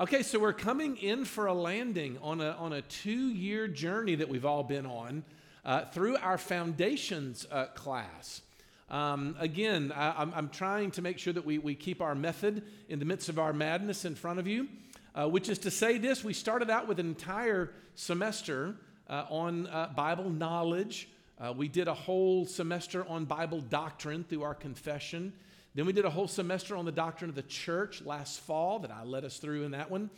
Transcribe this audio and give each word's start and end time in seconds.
Okay, 0.00 0.22
so 0.22 0.38
we're 0.38 0.52
coming 0.52 0.96
in 0.98 1.24
for 1.24 1.46
a 1.46 1.52
landing 1.52 2.18
on 2.22 2.40
a, 2.40 2.50
on 2.50 2.72
a 2.72 2.82
two 2.82 3.30
year 3.30 3.66
journey 3.66 4.14
that 4.14 4.28
we've 4.28 4.44
all 4.44 4.62
been 4.62 4.86
on 4.86 5.24
uh, 5.64 5.86
through 5.86 6.16
our 6.18 6.38
foundations 6.38 7.44
uh, 7.50 7.64
class. 7.74 8.42
Um, 8.90 9.34
again, 9.40 9.90
I, 9.92 10.22
am 10.22 10.50
trying 10.50 10.92
to 10.92 11.02
make 11.02 11.18
sure 11.18 11.32
that 11.32 11.44
we, 11.44 11.58
we 11.58 11.74
keep 11.74 12.00
our 12.00 12.14
method 12.14 12.62
in 12.88 13.00
the 13.00 13.04
midst 13.04 13.28
of 13.28 13.40
our 13.40 13.52
madness 13.52 14.04
in 14.04 14.14
front 14.14 14.38
of 14.38 14.46
you, 14.46 14.68
uh, 15.16 15.28
which 15.28 15.48
is 15.48 15.58
to 15.58 15.70
say 15.70 15.98
this 15.98 16.22
we 16.22 16.32
started 16.32 16.70
out 16.70 16.86
with 16.86 17.00
an 17.00 17.06
entire 17.08 17.72
semester 17.96 18.76
uh, 19.10 19.24
on 19.28 19.66
uh, 19.66 19.90
Bible 19.96 20.30
knowledge. 20.30 21.08
Uh, 21.40 21.52
we 21.56 21.66
did 21.66 21.88
a 21.88 21.94
whole 21.94 22.46
semester 22.46 23.04
on 23.08 23.24
Bible 23.24 23.62
doctrine 23.62 24.22
through 24.22 24.44
our 24.44 24.54
confession. 24.54 25.32
Then 25.74 25.86
we 25.86 25.92
did 25.92 26.04
a 26.04 26.10
whole 26.10 26.28
semester 26.28 26.76
on 26.76 26.84
the 26.84 26.92
doctrine 26.92 27.30
of 27.30 27.36
the 27.36 27.42
church 27.42 28.02
last 28.04 28.40
fall 28.40 28.78
that 28.80 28.90
I 28.90 29.04
led 29.04 29.24
us 29.24 29.38
through 29.38 29.64
in 29.64 29.72
that 29.72 29.90
one. 29.90 30.10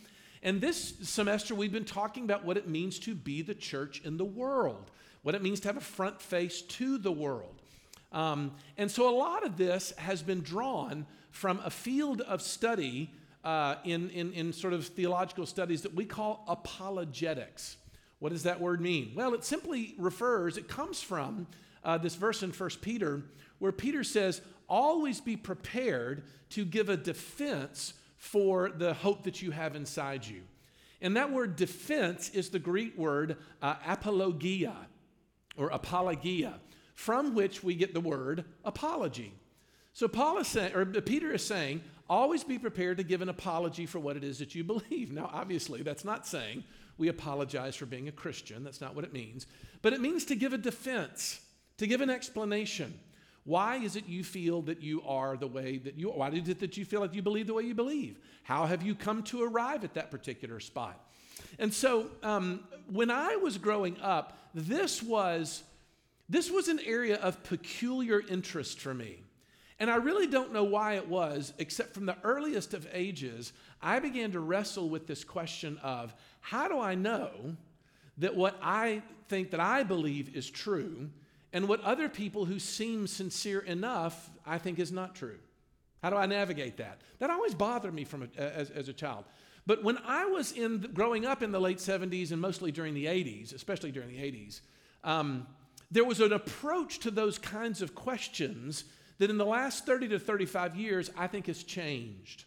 And 0.43 0.59
this 0.59 0.93
semester, 1.03 1.53
we've 1.53 1.71
been 1.71 1.85
talking 1.85 2.23
about 2.23 2.45
what 2.45 2.57
it 2.57 2.67
means 2.67 2.97
to 2.99 3.13
be 3.13 3.41
the 3.41 3.53
church 3.53 4.01
in 4.03 4.17
the 4.17 4.25
world, 4.25 4.89
what 5.21 5.35
it 5.35 5.43
means 5.43 5.59
to 5.61 5.67
have 5.67 5.77
a 5.77 5.81
front 5.81 6.19
face 6.19 6.61
to 6.63 6.97
the 6.97 7.11
world. 7.11 7.61
Um, 8.11 8.51
and 8.77 8.89
so 8.89 9.09
a 9.09 9.15
lot 9.15 9.45
of 9.45 9.57
this 9.57 9.91
has 9.97 10.21
been 10.23 10.41
drawn 10.41 11.05
from 11.29 11.61
a 11.63 11.69
field 11.69 12.21
of 12.21 12.41
study 12.41 13.13
uh, 13.43 13.75
in, 13.83 14.09
in, 14.09 14.33
in 14.33 14.53
sort 14.53 14.73
of 14.73 14.85
theological 14.87 15.45
studies 15.45 15.83
that 15.83 15.93
we 15.93 16.05
call 16.05 16.43
apologetics. 16.47 17.77
What 18.19 18.31
does 18.31 18.43
that 18.43 18.59
word 18.59 18.81
mean? 18.81 19.13
Well, 19.15 19.33
it 19.33 19.43
simply 19.43 19.95
refers, 19.97 20.57
it 20.57 20.67
comes 20.67 21.01
from 21.01 21.47
uh, 21.83 21.97
this 21.97 22.15
verse 22.15 22.43
in 22.43 22.51
1 22.51 22.69
Peter 22.81 23.23
where 23.59 23.71
Peter 23.71 24.03
says, 24.03 24.41
always 24.71 25.19
be 25.19 25.35
prepared 25.35 26.23
to 26.49 26.63
give 26.63 26.87
a 26.87 26.95
defense 26.95 27.93
for 28.15 28.69
the 28.69 28.93
hope 28.93 29.23
that 29.23 29.41
you 29.41 29.51
have 29.51 29.75
inside 29.75 30.25
you. 30.25 30.41
And 31.01 31.17
that 31.17 31.31
word 31.31 31.57
defense 31.57 32.29
is 32.29 32.49
the 32.49 32.59
Greek 32.59 32.97
word 32.97 33.37
uh, 33.61 33.75
apologia 33.85 34.75
or 35.57 35.69
apologia, 35.69 36.59
from 36.93 37.35
which 37.35 37.63
we 37.63 37.75
get 37.75 37.93
the 37.93 37.99
word 37.99 38.45
apology. 38.63 39.33
So 39.93 40.07
Paul 40.07 40.37
is 40.37 40.47
saying, 40.47 40.73
or 40.73 40.85
Peter 40.85 41.33
is 41.33 41.45
saying, 41.45 41.81
always 42.09 42.43
be 42.43 42.57
prepared 42.57 42.97
to 42.97 43.03
give 43.03 43.21
an 43.21 43.29
apology 43.29 43.85
for 43.85 43.99
what 43.99 44.15
it 44.15 44.23
is 44.23 44.39
that 44.39 44.55
you 44.55 44.63
believe. 44.65 45.11
Now, 45.11 45.29
obviously, 45.33 45.81
that's 45.81 46.05
not 46.05 46.25
saying 46.25 46.63
we 46.97 47.09
apologize 47.09 47.75
for 47.75 47.85
being 47.85 48.07
a 48.07 48.11
Christian. 48.11 48.63
That's 48.63 48.79
not 48.79 48.95
what 48.95 49.03
it 49.03 49.11
means. 49.11 49.47
But 49.81 49.91
it 49.93 49.99
means 49.99 50.23
to 50.25 50.35
give 50.35 50.53
a 50.53 50.57
defense, 50.57 51.41
to 51.77 51.87
give 51.87 51.99
an 51.99 52.09
explanation. 52.09 52.97
Why 53.43 53.77
is 53.77 53.95
it 53.95 54.07
you 54.07 54.23
feel 54.23 54.61
that 54.63 54.81
you 54.81 55.01
are 55.03 55.35
the 55.35 55.47
way 55.47 55.77
that 55.79 55.97
you 55.97 56.11
are? 56.11 56.17
Why 56.17 56.29
is 56.29 56.47
it 56.47 56.59
that 56.59 56.77
you 56.77 56.85
feel 56.85 57.01
like 57.01 57.15
you 57.15 57.21
believe 57.21 57.47
the 57.47 57.53
way 57.53 57.63
you 57.63 57.73
believe? 57.73 58.19
How 58.43 58.65
have 58.65 58.83
you 58.83 58.93
come 58.93 59.23
to 59.23 59.43
arrive 59.43 59.83
at 59.83 59.95
that 59.95 60.11
particular 60.11 60.59
spot? 60.59 61.03
And 61.57 61.73
so 61.73 62.07
um, 62.21 62.61
when 62.91 63.09
I 63.09 63.35
was 63.37 63.57
growing 63.57 63.99
up, 63.99 64.37
this 64.53 65.01
was, 65.01 65.63
this 66.29 66.51
was 66.51 66.67
an 66.67 66.79
area 66.85 67.15
of 67.17 67.43
peculiar 67.43 68.21
interest 68.29 68.79
for 68.79 68.93
me. 68.93 69.23
And 69.79 69.89
I 69.89 69.95
really 69.95 70.27
don't 70.27 70.53
know 70.53 70.63
why 70.63 70.93
it 70.93 71.07
was, 71.07 71.53
except 71.57 71.95
from 71.95 72.05
the 72.05 72.17
earliest 72.23 72.75
of 72.75 72.87
ages, 72.93 73.53
I 73.81 73.97
began 73.97 74.31
to 74.33 74.39
wrestle 74.39 74.89
with 74.89 75.07
this 75.07 75.23
question 75.23 75.79
of 75.81 76.13
how 76.41 76.67
do 76.67 76.79
I 76.79 76.93
know 76.93 77.55
that 78.19 78.35
what 78.35 78.59
I 78.61 79.01
think 79.27 79.49
that 79.51 79.59
I 79.59 79.81
believe 79.81 80.35
is 80.35 80.47
true 80.47 81.09
and 81.53 81.67
what 81.67 81.81
other 81.81 82.07
people 82.07 82.45
who 82.45 82.59
seem 82.59 83.07
sincere 83.07 83.59
enough, 83.59 84.29
I 84.45 84.57
think, 84.57 84.79
is 84.79 84.91
not 84.91 85.15
true. 85.15 85.39
How 86.01 86.09
do 86.09 86.15
I 86.15 86.25
navigate 86.25 86.77
that? 86.77 87.01
That 87.19 87.29
always 87.29 87.53
bothered 87.53 87.93
me 87.93 88.05
from 88.05 88.23
a, 88.23 88.41
as, 88.41 88.69
as 88.71 88.89
a 88.89 88.93
child. 88.93 89.25
But 89.67 89.83
when 89.83 89.97
I 90.05 90.25
was 90.25 90.51
in 90.53 90.81
the, 90.81 90.87
growing 90.87 91.25
up 91.25 91.43
in 91.43 91.51
the 91.51 91.61
late 91.61 91.77
70s 91.77 92.31
and 92.31 92.41
mostly 92.41 92.71
during 92.71 92.93
the 92.93 93.05
80s, 93.05 93.53
especially 93.53 93.91
during 93.91 94.09
the 94.09 94.17
80s, 94.17 94.61
um, 95.03 95.45
there 95.91 96.05
was 96.05 96.19
an 96.19 96.33
approach 96.33 96.99
to 96.99 97.11
those 97.11 97.37
kinds 97.37 97.81
of 97.81 97.93
questions 97.93 98.85
that 99.19 99.29
in 99.29 99.37
the 99.37 99.45
last 99.45 99.85
30 99.85 100.07
to 100.09 100.19
35 100.19 100.75
years, 100.75 101.11
I 101.15 101.27
think 101.27 101.45
has 101.47 101.63
changed. 101.63 102.45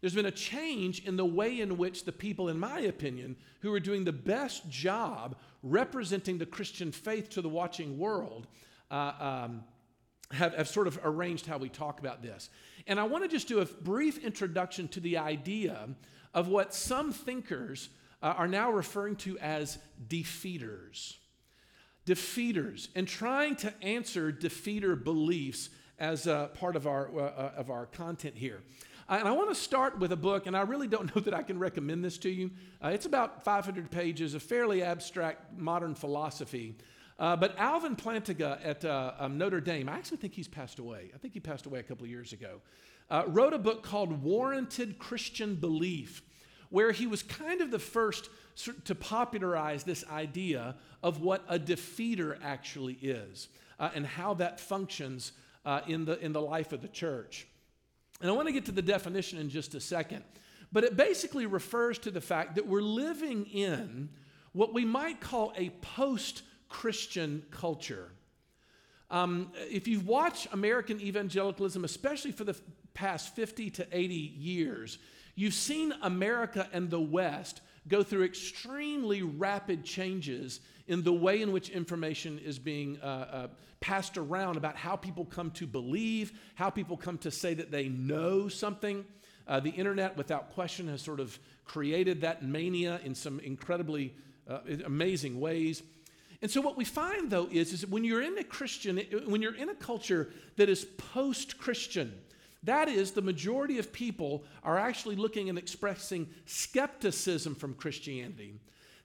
There's 0.00 0.14
been 0.14 0.26
a 0.26 0.30
change 0.30 1.04
in 1.04 1.16
the 1.16 1.24
way 1.24 1.60
in 1.60 1.78
which 1.78 2.04
the 2.04 2.12
people, 2.12 2.48
in 2.48 2.58
my 2.58 2.80
opinion, 2.80 3.36
who 3.60 3.72
are 3.72 3.80
doing 3.80 4.04
the 4.04 4.12
best 4.12 4.68
job 4.68 5.36
representing 5.62 6.38
the 6.38 6.46
Christian 6.46 6.92
faith 6.92 7.30
to 7.30 7.42
the 7.42 7.48
watching 7.48 7.98
world, 7.98 8.46
uh, 8.90 9.12
um, 9.18 9.64
have, 10.32 10.54
have 10.54 10.68
sort 10.68 10.86
of 10.86 10.98
arranged 11.02 11.46
how 11.46 11.58
we 11.58 11.68
talk 11.68 11.98
about 12.00 12.22
this. 12.22 12.50
And 12.86 13.00
I 13.00 13.04
want 13.04 13.24
to 13.24 13.28
just 13.28 13.48
do 13.48 13.60
a 13.60 13.64
brief 13.64 14.18
introduction 14.18 14.88
to 14.88 15.00
the 15.00 15.18
idea 15.18 15.88
of 16.34 16.48
what 16.48 16.74
some 16.74 17.12
thinkers 17.12 17.88
uh, 18.22 18.34
are 18.36 18.48
now 18.48 18.70
referring 18.70 19.16
to 19.16 19.38
as 19.38 19.78
defeaters. 20.08 21.14
Defeaters, 22.06 22.88
and 22.94 23.08
trying 23.08 23.56
to 23.56 23.72
answer 23.82 24.30
defeater 24.30 25.02
beliefs 25.02 25.70
as 25.98 26.26
a 26.26 26.50
part 26.54 26.76
of 26.76 26.86
our, 26.86 27.08
uh, 27.18 27.22
uh 27.22 27.52
of 27.56 27.70
our 27.70 27.86
content 27.86 28.36
here. 28.36 28.60
Uh, 29.08 29.18
and 29.20 29.28
I 29.28 29.32
want 29.32 29.48
to 29.50 29.54
start 29.54 30.00
with 30.00 30.10
a 30.10 30.16
book, 30.16 30.46
and 30.46 30.56
I 30.56 30.62
really 30.62 30.88
don't 30.88 31.14
know 31.16 31.22
that 31.22 31.34
I 31.34 31.42
can 31.42 31.58
recommend 31.58 32.04
this 32.04 32.18
to 32.18 32.30
you. 32.30 32.50
Uh, 32.82 32.88
it's 32.88 33.06
about 33.06 33.44
500 33.44 33.90
pages 33.90 34.34
of 34.34 34.42
fairly 34.42 34.82
abstract 34.82 35.56
modern 35.56 35.94
philosophy. 35.94 36.74
Uh, 37.18 37.36
but 37.36 37.56
Alvin 37.56 37.96
Plantinga 37.96 38.58
at 38.62 38.84
uh, 38.84 39.12
um, 39.18 39.38
Notre 39.38 39.60
Dame, 39.60 39.88
I 39.88 39.96
actually 39.96 40.18
think 40.18 40.34
he's 40.34 40.48
passed 40.48 40.78
away. 40.78 41.10
I 41.14 41.18
think 41.18 41.34
he 41.34 41.40
passed 41.40 41.66
away 41.66 41.78
a 41.78 41.82
couple 41.82 42.04
of 42.04 42.10
years 42.10 42.32
ago. 42.32 42.60
Uh, 43.08 43.22
wrote 43.28 43.54
a 43.54 43.58
book 43.58 43.82
called 43.82 44.22
Warranted 44.22 44.98
Christian 44.98 45.54
Belief, 45.54 46.22
where 46.70 46.90
he 46.90 47.06
was 47.06 47.22
kind 47.22 47.60
of 47.60 47.70
the 47.70 47.78
first 47.78 48.28
to 48.84 48.94
popularize 48.94 49.84
this 49.84 50.04
idea 50.10 50.74
of 51.02 51.20
what 51.20 51.44
a 51.48 51.58
defeater 51.58 52.38
actually 52.42 52.94
is 52.94 53.48
uh, 53.78 53.90
and 53.94 54.04
how 54.04 54.34
that 54.34 54.58
functions 54.58 55.32
in, 55.86 56.04
the, 56.04 56.18
in 56.24 56.32
the 56.32 56.40
life 56.40 56.72
of 56.72 56.82
the 56.82 56.88
church. 56.88 57.46
And 58.20 58.30
I 58.30 58.34
want 58.34 58.48
to 58.48 58.52
get 58.52 58.64
to 58.66 58.72
the 58.72 58.82
definition 58.82 59.38
in 59.38 59.48
just 59.48 59.74
a 59.74 59.80
second. 59.80 60.24
But 60.72 60.84
it 60.84 60.96
basically 60.96 61.46
refers 61.46 61.98
to 62.00 62.10
the 62.10 62.20
fact 62.20 62.56
that 62.56 62.66
we're 62.66 62.80
living 62.80 63.46
in 63.46 64.08
what 64.52 64.72
we 64.72 64.84
might 64.84 65.20
call 65.20 65.52
a 65.56 65.70
post 65.70 66.42
Christian 66.68 67.44
culture. 67.50 68.10
Um, 69.10 69.52
if 69.70 69.86
you've 69.86 70.06
watched 70.06 70.48
American 70.52 71.00
evangelicalism, 71.00 71.84
especially 71.84 72.32
for 72.32 72.44
the 72.44 72.56
past 72.94 73.36
50 73.36 73.70
to 73.70 73.86
80 73.92 74.14
years, 74.14 74.98
you've 75.34 75.54
seen 75.54 75.92
America 76.02 76.68
and 76.72 76.90
the 76.90 77.00
West 77.00 77.60
go 77.88 78.02
through 78.02 78.24
extremely 78.24 79.22
rapid 79.22 79.84
changes 79.84 80.60
in 80.88 81.02
the 81.02 81.12
way 81.12 81.42
in 81.42 81.52
which 81.52 81.68
information 81.68 82.38
is 82.38 82.58
being 82.58 82.98
uh, 83.02 83.06
uh, 83.06 83.48
passed 83.80 84.16
around 84.16 84.56
about 84.56 84.76
how 84.76 84.96
people 84.96 85.24
come 85.24 85.50
to 85.52 85.66
believe, 85.66 86.32
how 86.54 86.70
people 86.70 86.96
come 86.96 87.18
to 87.18 87.30
say 87.30 87.54
that 87.54 87.70
they 87.70 87.88
know 87.88 88.48
something. 88.48 89.04
Uh, 89.46 89.60
the 89.60 89.70
internet, 89.70 90.16
without 90.16 90.50
question, 90.54 90.88
has 90.88 91.02
sort 91.02 91.20
of 91.20 91.38
created 91.64 92.20
that 92.20 92.42
mania 92.42 93.00
in 93.04 93.14
some 93.14 93.38
incredibly 93.40 94.14
uh, 94.48 94.58
amazing 94.84 95.38
ways. 95.40 95.82
And 96.42 96.50
so, 96.50 96.60
what 96.60 96.76
we 96.76 96.84
find 96.84 97.30
though 97.30 97.48
is, 97.50 97.72
is 97.72 97.80
that 97.82 97.90
when 97.90 98.04
you're 98.04 98.22
in 98.22 98.38
a 98.38 98.44
Christian, 98.44 99.00
when 99.26 99.42
you're 99.42 99.54
in 99.54 99.68
a 99.68 99.74
culture 99.74 100.30
that 100.56 100.68
is 100.68 100.84
post 100.84 101.58
Christian, 101.58 102.12
that 102.66 102.88
is, 102.88 103.12
the 103.12 103.22
majority 103.22 103.78
of 103.78 103.92
people 103.92 104.44
are 104.62 104.78
actually 104.78 105.16
looking 105.16 105.48
and 105.48 105.58
expressing 105.58 106.28
skepticism 106.44 107.54
from 107.54 107.74
Christianity. 107.74 108.54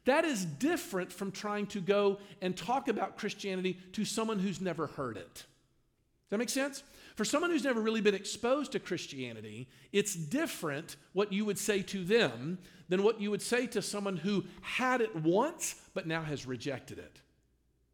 That 0.06 0.26
is 0.26 0.46
different 0.46 1.12
from 1.12 1.32
trying 1.32 1.68
to 1.68 1.80
go 1.80 2.20
and 2.42 2.58
talk 2.58 2.88
about 2.88 3.18
Christianity 3.18 3.80
to 3.94 4.04
someone 4.04 4.40
who's 4.40 4.60
never 4.60 4.88
heard 4.88 5.18
it. 5.18 5.34
Does 5.34 5.46
that 6.30 6.38
make 6.40 6.50
sense? 6.50 6.84
For 7.16 7.26
someone 7.26 7.52
who's 7.52 7.64
never 7.64 7.82
really 7.82 8.02
been 8.02 8.16
exposed 8.16 8.72
to 8.72 8.80
Christianity, 8.80 9.68
it's 9.92 10.16
different 10.16 10.96
what 11.14 11.32
you 11.32 11.46
would 11.46 11.60
say 11.60 11.82
to 11.84 12.04
them 12.04 12.58
than 12.90 13.04
what 13.04 13.22
you 13.22 13.30
would 13.31 13.42
say 13.42 13.68
to 13.68 13.81
someone 13.81 14.18
who 14.18 14.46
had 14.62 15.02
it 15.02 15.16
once 15.16 15.75
but 15.94 16.07
now 16.07 16.24
has 16.24 16.46
rejected 16.46 16.98
it. 16.98 17.22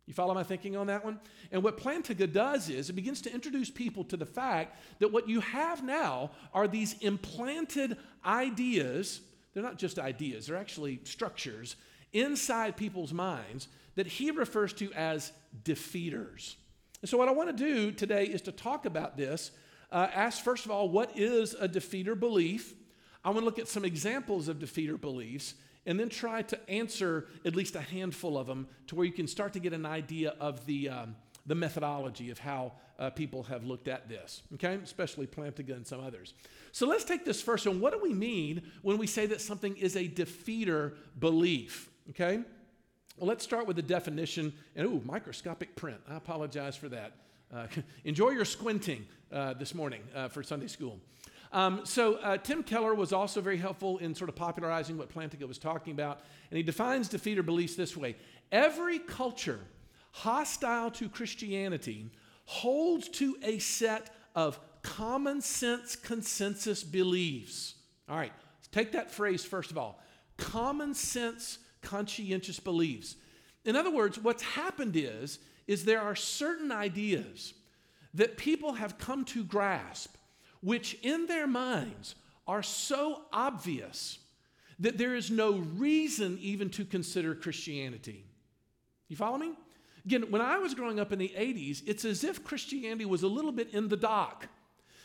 You 0.08 0.14
follow 0.14 0.34
my 0.34 0.44
thinking 0.44 0.78
on 0.78 0.88
that 0.88 1.04
one? 1.04 1.20
And 1.52 1.62
what 1.62 1.78
Plantinga 1.78 2.32
does 2.32 2.70
is 2.70 2.90
it 2.90 2.94
begins 2.94 3.22
to 3.24 3.34
introduce 3.34 3.70
people 3.70 4.06
to 4.06 4.18
the 4.18 4.26
fact 4.26 4.80
that 5.00 5.12
what 5.12 5.28
you 5.28 5.42
have 5.42 5.84
now 5.84 6.32
are 6.54 6.68
these 6.68 6.94
implanted 7.02 7.98
ideas. 8.26 9.20
They're 9.54 9.62
not 9.62 9.78
just 9.78 10.00
ideas, 10.00 10.48
they're 10.48 10.58
actually 10.58 11.02
structures 11.04 11.76
inside 12.14 12.78
people's 12.78 13.12
minds 13.12 13.68
that 13.96 14.08
he 14.08 14.32
refers 14.32 14.72
to 14.74 14.94
as 14.94 15.34
defeaters. 15.64 16.56
And 17.02 17.10
so, 17.10 17.18
what 17.18 17.28
I 17.28 17.32
want 17.32 17.56
to 17.56 17.64
do 17.64 17.92
today 17.92 18.26
is 18.26 18.42
to 18.44 18.52
talk 18.54 18.86
about 18.86 19.18
this. 19.18 19.52
Uh, 19.92 20.08
ask, 20.14 20.44
first 20.44 20.66
of 20.66 20.72
all, 20.72 20.90
what 20.90 21.18
is 21.18 21.54
a 21.54 21.68
defeater 21.68 22.18
belief? 22.18 22.74
I 23.26 23.30
want 23.30 23.42
to 23.42 23.46
look 23.46 23.60
at 23.60 23.68
some 23.68 23.84
examples 23.84 24.48
of 24.48 24.60
defeater 24.60 25.00
beliefs 25.00 25.54
and 25.88 25.98
then 25.98 26.10
try 26.10 26.44
to 26.44 26.70
answer 26.70 27.26
at 27.46 27.56
least 27.56 27.76
a 27.76 27.82
handful 27.82 28.38
of 28.38 28.46
them 28.46 28.68
to 28.88 28.96
where 28.96 29.06
you 29.06 29.14
can 29.14 29.26
start 29.26 29.54
to 29.54 29.60
get 29.60 29.74
an 29.74 29.86
idea 29.86 30.36
of 30.40 30.64
the, 30.68 30.90
um, 30.90 31.16
the 31.48 31.56
methodology 31.56 32.30
of 32.30 32.38
how 32.38 32.74
uh, 33.00 33.10
people 33.10 33.44
have 33.44 33.64
looked 33.64 33.88
at 33.88 34.10
this, 34.10 34.44
okay? 34.56 34.78
Especially 34.84 35.26
Plantinga 35.26 35.76
and 35.76 35.88
some 35.88 36.02
others. 36.02 36.34
So 36.74 36.86
let's 36.86 37.06
take 37.06 37.24
this 37.24 37.42
first 37.42 37.66
one. 37.66 37.80
What 37.80 37.94
do 37.94 38.00
we 38.04 38.14
mean 38.14 38.64
when 38.82 38.98
we 38.98 39.08
say 39.08 39.28
that 39.28 39.40
something 39.40 39.78
is 39.78 39.96
a 39.96 40.08
defeater 40.08 40.94
belief, 41.18 41.90
okay? 42.10 42.42
Well, 43.18 43.28
let's 43.28 43.44
start 43.44 43.66
with 43.66 43.78
the 43.78 43.82
definition. 43.82 44.54
And, 44.76 44.86
ooh, 44.86 45.02
microscopic 45.06 45.76
print. 45.76 46.00
I 46.10 46.18
apologize 46.18 46.76
for 46.76 46.90
that. 46.90 47.14
Uh, 47.54 47.68
enjoy 48.04 48.32
your 48.32 48.46
squinting 48.46 49.06
uh, 49.32 49.54
this 49.54 49.74
morning 49.74 50.02
uh, 50.14 50.28
for 50.28 50.44
Sunday 50.44 50.68
school. 50.68 51.00
Um, 51.52 51.82
so, 51.86 52.16
uh, 52.16 52.38
Tim 52.38 52.64
Keller 52.64 52.94
was 52.94 53.14
also 53.14 53.40
very 53.42 53.58
helpful 53.58 53.98
in 54.00 54.14
sort 54.14 54.30
of 54.30 54.36
popularizing 54.36 54.98
what 54.98 55.14
Plantinga 55.14 55.48
was 55.48 55.58
talking 55.58 55.94
about. 55.94 56.22
And 56.52 56.58
he 56.58 56.64
defines 56.64 57.10
defeater 57.10 57.46
beliefs 57.46 57.76
this 57.76 57.96
way 57.96 58.16
Every 58.52 59.00
culture 59.00 59.60
hostile 60.12 60.92
to 60.92 61.10
Christianity 61.10 62.10
holds 62.46 63.10
to 63.10 63.38
a 63.44 63.60
set 63.60 64.10
of 64.36 64.60
common 64.82 65.42
sense 65.42 65.96
consensus 65.96 66.84
beliefs. 66.84 67.76
All 68.10 68.18
right, 68.18 68.32
take 68.72 68.94
that 68.94 69.12
phrase 69.12 69.44
first 69.44 69.72
of 69.72 69.78
all 69.78 70.02
common 70.38 70.94
sense 70.94 71.60
conscientious 71.82 72.60
beliefs. 72.60 73.16
In 73.66 73.76
other 73.76 73.92
words, 73.92 74.18
what's 74.20 74.44
happened 74.44 74.96
is, 74.96 75.40
is 75.68 75.84
there 75.84 76.02
are 76.02 76.16
certain 76.16 76.72
ideas 76.72 77.54
that 78.14 78.38
people 78.38 78.74
have 78.74 78.98
come 78.98 79.26
to 79.26 79.44
grasp, 79.44 80.16
which 80.62 80.98
in 81.02 81.28
their 81.28 81.48
minds 81.48 82.16
are 82.48 82.64
so 82.64 83.24
obvious 83.32 84.20
that 84.80 84.98
there 84.98 85.16
is 85.16 85.32
no 85.32 85.58
reason 85.76 86.38
even 86.42 86.70
to 86.70 86.86
consider 86.86 87.34
Christianity. 87.36 88.26
You 89.08 89.16
follow 89.16 89.38
me? 89.38 89.54
Again, 90.06 90.30
when 90.30 90.42
I 90.42 90.58
was 90.58 90.74
growing 90.74 91.00
up 91.00 91.12
in 91.12 91.20
the 91.20 91.34
80s, 91.36 91.82
it's 91.86 92.06
as 92.06 92.24
if 92.24 92.44
Christianity 92.44 93.06
was 93.06 93.24
a 93.24 93.28
little 93.28 93.52
bit 93.52 93.74
in 93.74 93.90
the 93.90 93.98
dock. 93.98 94.48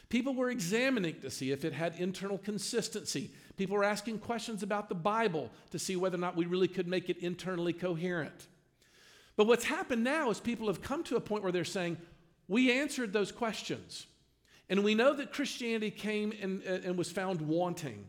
People 0.08 0.34
were 0.34 0.50
examining 0.50 1.18
to 1.22 1.30
see 1.30 1.52
if 1.52 1.64
it 1.64 1.72
had 1.72 1.94
internal 1.98 2.38
consistency. 2.38 3.30
People 3.56 3.76
were 3.76 3.84
asking 3.84 4.18
questions 4.18 4.62
about 4.62 4.88
the 4.88 4.94
Bible 4.94 5.50
to 5.70 5.78
see 5.78 5.96
whether 5.96 6.16
or 6.16 6.20
not 6.20 6.36
we 6.36 6.44
really 6.44 6.68
could 6.68 6.86
make 6.86 7.08
it 7.08 7.16
internally 7.18 7.72
coherent. 7.72 8.46
But 9.36 9.46
what's 9.46 9.64
happened 9.64 10.04
now 10.04 10.30
is 10.30 10.38
people 10.38 10.66
have 10.66 10.82
come 10.82 11.02
to 11.04 11.16
a 11.16 11.20
point 11.20 11.42
where 11.42 11.52
they're 11.52 11.64
saying, 11.64 11.96
we 12.46 12.70
answered 12.70 13.12
those 13.12 13.32
questions. 13.32 14.06
And 14.72 14.82
we 14.82 14.94
know 14.94 15.12
that 15.12 15.34
Christianity 15.34 15.90
came 15.90 16.32
and, 16.40 16.62
and 16.62 16.96
was 16.96 17.12
found 17.12 17.42
wanting. 17.42 18.08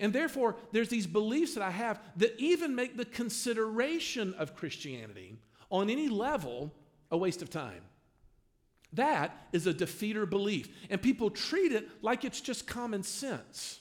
And 0.00 0.12
therefore, 0.12 0.56
there's 0.72 0.88
these 0.88 1.06
beliefs 1.06 1.54
that 1.54 1.62
I 1.62 1.70
have 1.70 2.00
that 2.16 2.34
even 2.40 2.74
make 2.74 2.96
the 2.96 3.04
consideration 3.04 4.34
of 4.34 4.56
Christianity 4.56 5.38
on 5.70 5.88
any 5.88 6.08
level 6.08 6.74
a 7.12 7.16
waste 7.16 7.40
of 7.40 7.50
time. 7.50 7.82
That 8.94 9.46
is 9.52 9.68
a 9.68 9.72
defeater 9.72 10.28
belief. 10.28 10.68
And 10.90 11.00
people 11.00 11.30
treat 11.30 11.70
it 11.70 11.88
like 12.02 12.24
it's 12.24 12.40
just 12.40 12.66
common 12.66 13.04
sense. 13.04 13.78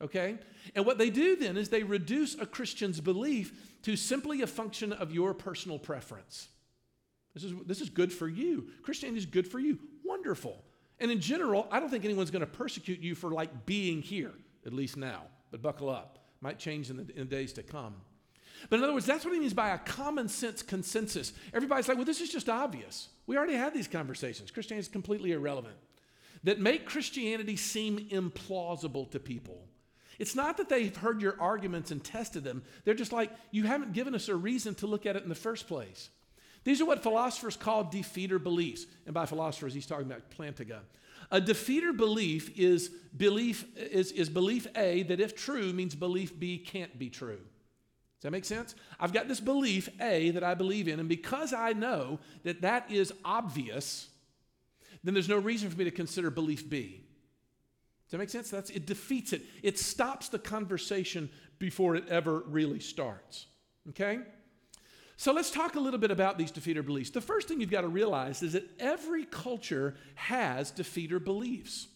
Okay? 0.00 0.38
And 0.74 0.84
what 0.84 0.98
they 0.98 1.10
do 1.10 1.36
then 1.36 1.56
is 1.56 1.68
they 1.68 1.84
reduce 1.84 2.34
a 2.34 2.44
Christian's 2.44 3.00
belief 3.00 3.78
to 3.82 3.94
simply 3.94 4.42
a 4.42 4.48
function 4.48 4.92
of 4.92 5.12
your 5.12 5.32
personal 5.32 5.78
preference. 5.78 6.48
This 7.34 7.44
is, 7.44 7.52
this 7.66 7.80
is 7.80 7.88
good 7.88 8.12
for 8.12 8.26
you. 8.26 8.66
Christianity 8.82 9.20
is 9.20 9.26
good 9.26 9.46
for 9.46 9.60
you. 9.60 9.78
Wonderful. 10.04 10.64
And 11.02 11.10
in 11.10 11.20
general, 11.20 11.66
I 11.70 11.80
don't 11.80 11.90
think 11.90 12.04
anyone's 12.04 12.30
going 12.30 12.40
to 12.40 12.46
persecute 12.46 13.00
you 13.00 13.16
for 13.16 13.32
like 13.32 13.66
being 13.66 14.00
here, 14.00 14.32
at 14.64 14.72
least 14.72 14.96
now. 14.96 15.22
But 15.50 15.60
buckle 15.60 15.90
up. 15.90 16.20
Might 16.40 16.60
change 16.60 16.90
in 16.90 16.96
the, 16.96 17.02
in 17.02 17.28
the 17.28 17.36
days 17.36 17.52
to 17.54 17.62
come. 17.64 17.96
But 18.70 18.78
in 18.78 18.84
other 18.84 18.92
words, 18.92 19.04
that's 19.04 19.24
what 19.24 19.34
he 19.34 19.40
means 19.40 19.52
by 19.52 19.70
a 19.70 19.78
common 19.78 20.28
sense 20.28 20.62
consensus. 20.62 21.32
Everybody's 21.52 21.88
like, 21.88 21.96
well, 21.96 22.06
this 22.06 22.20
is 22.20 22.30
just 22.30 22.48
obvious. 22.48 23.08
We 23.26 23.36
already 23.36 23.54
had 23.54 23.74
these 23.74 23.88
conversations. 23.88 24.52
Christianity 24.52 24.86
is 24.86 24.92
completely 24.92 25.32
irrelevant. 25.32 25.74
That 26.44 26.60
make 26.60 26.86
Christianity 26.86 27.56
seem 27.56 27.98
implausible 28.10 29.10
to 29.10 29.18
people. 29.18 29.66
It's 30.20 30.36
not 30.36 30.56
that 30.58 30.68
they've 30.68 30.94
heard 30.94 31.20
your 31.20 31.40
arguments 31.40 31.90
and 31.90 32.02
tested 32.02 32.44
them. 32.44 32.62
They're 32.84 32.94
just 32.94 33.12
like, 33.12 33.32
you 33.50 33.64
haven't 33.64 33.92
given 33.92 34.14
us 34.14 34.28
a 34.28 34.36
reason 34.36 34.76
to 34.76 34.86
look 34.86 35.04
at 35.04 35.16
it 35.16 35.24
in 35.24 35.28
the 35.28 35.34
first 35.34 35.66
place. 35.66 36.10
These 36.64 36.80
are 36.80 36.84
what 36.84 37.02
philosophers 37.02 37.56
call 37.56 37.84
defeater 37.84 38.42
beliefs. 38.42 38.86
And 39.06 39.14
by 39.14 39.26
philosophers, 39.26 39.74
he's 39.74 39.86
talking 39.86 40.06
about 40.06 40.30
Plantinga. 40.30 40.80
A 41.30 41.40
defeater 41.40 41.96
belief 41.96 42.56
is 42.58 42.90
belief 43.16 43.64
is, 43.76 44.12
is 44.12 44.28
belief 44.28 44.66
A 44.76 45.02
that 45.04 45.20
if 45.20 45.34
true 45.34 45.72
means 45.72 45.94
belief 45.94 46.38
B 46.38 46.58
can't 46.58 46.98
be 46.98 47.08
true. 47.08 47.38
Does 47.38 48.24
that 48.24 48.30
make 48.30 48.44
sense? 48.44 48.74
I've 49.00 49.12
got 49.12 49.26
this 49.26 49.40
belief 49.40 49.88
A 50.00 50.30
that 50.30 50.44
I 50.44 50.54
believe 50.54 50.86
in, 50.86 51.00
and 51.00 51.08
because 51.08 51.52
I 51.52 51.72
know 51.72 52.20
that 52.44 52.62
that 52.62 52.88
is 52.90 53.12
obvious, 53.24 54.08
then 55.02 55.14
there's 55.14 55.28
no 55.28 55.38
reason 55.38 55.70
for 55.70 55.76
me 55.76 55.84
to 55.84 55.90
consider 55.90 56.30
belief 56.30 56.68
B. 56.70 57.02
Does 58.06 58.12
that 58.12 58.18
make 58.18 58.30
sense? 58.30 58.50
That's, 58.50 58.70
it 58.70 58.86
defeats 58.86 59.32
it. 59.32 59.42
It 59.62 59.78
stops 59.78 60.28
the 60.28 60.38
conversation 60.38 61.30
before 61.58 61.96
it 61.96 62.08
ever 62.08 62.40
really 62.46 62.78
starts. 62.78 63.46
Okay? 63.88 64.20
So 65.22 65.30
let's 65.30 65.52
talk 65.52 65.76
a 65.76 65.78
little 65.78 66.00
bit 66.00 66.10
about 66.10 66.36
these 66.36 66.50
defeater 66.50 66.84
beliefs. 66.84 67.10
The 67.10 67.20
first 67.20 67.46
thing 67.46 67.60
you've 67.60 67.70
got 67.70 67.82
to 67.82 67.88
realize 67.88 68.42
is 68.42 68.54
that 68.54 68.68
every 68.80 69.24
culture 69.24 69.94
has 70.16 70.72
defeater 70.72 71.22
beliefs. 71.22 71.86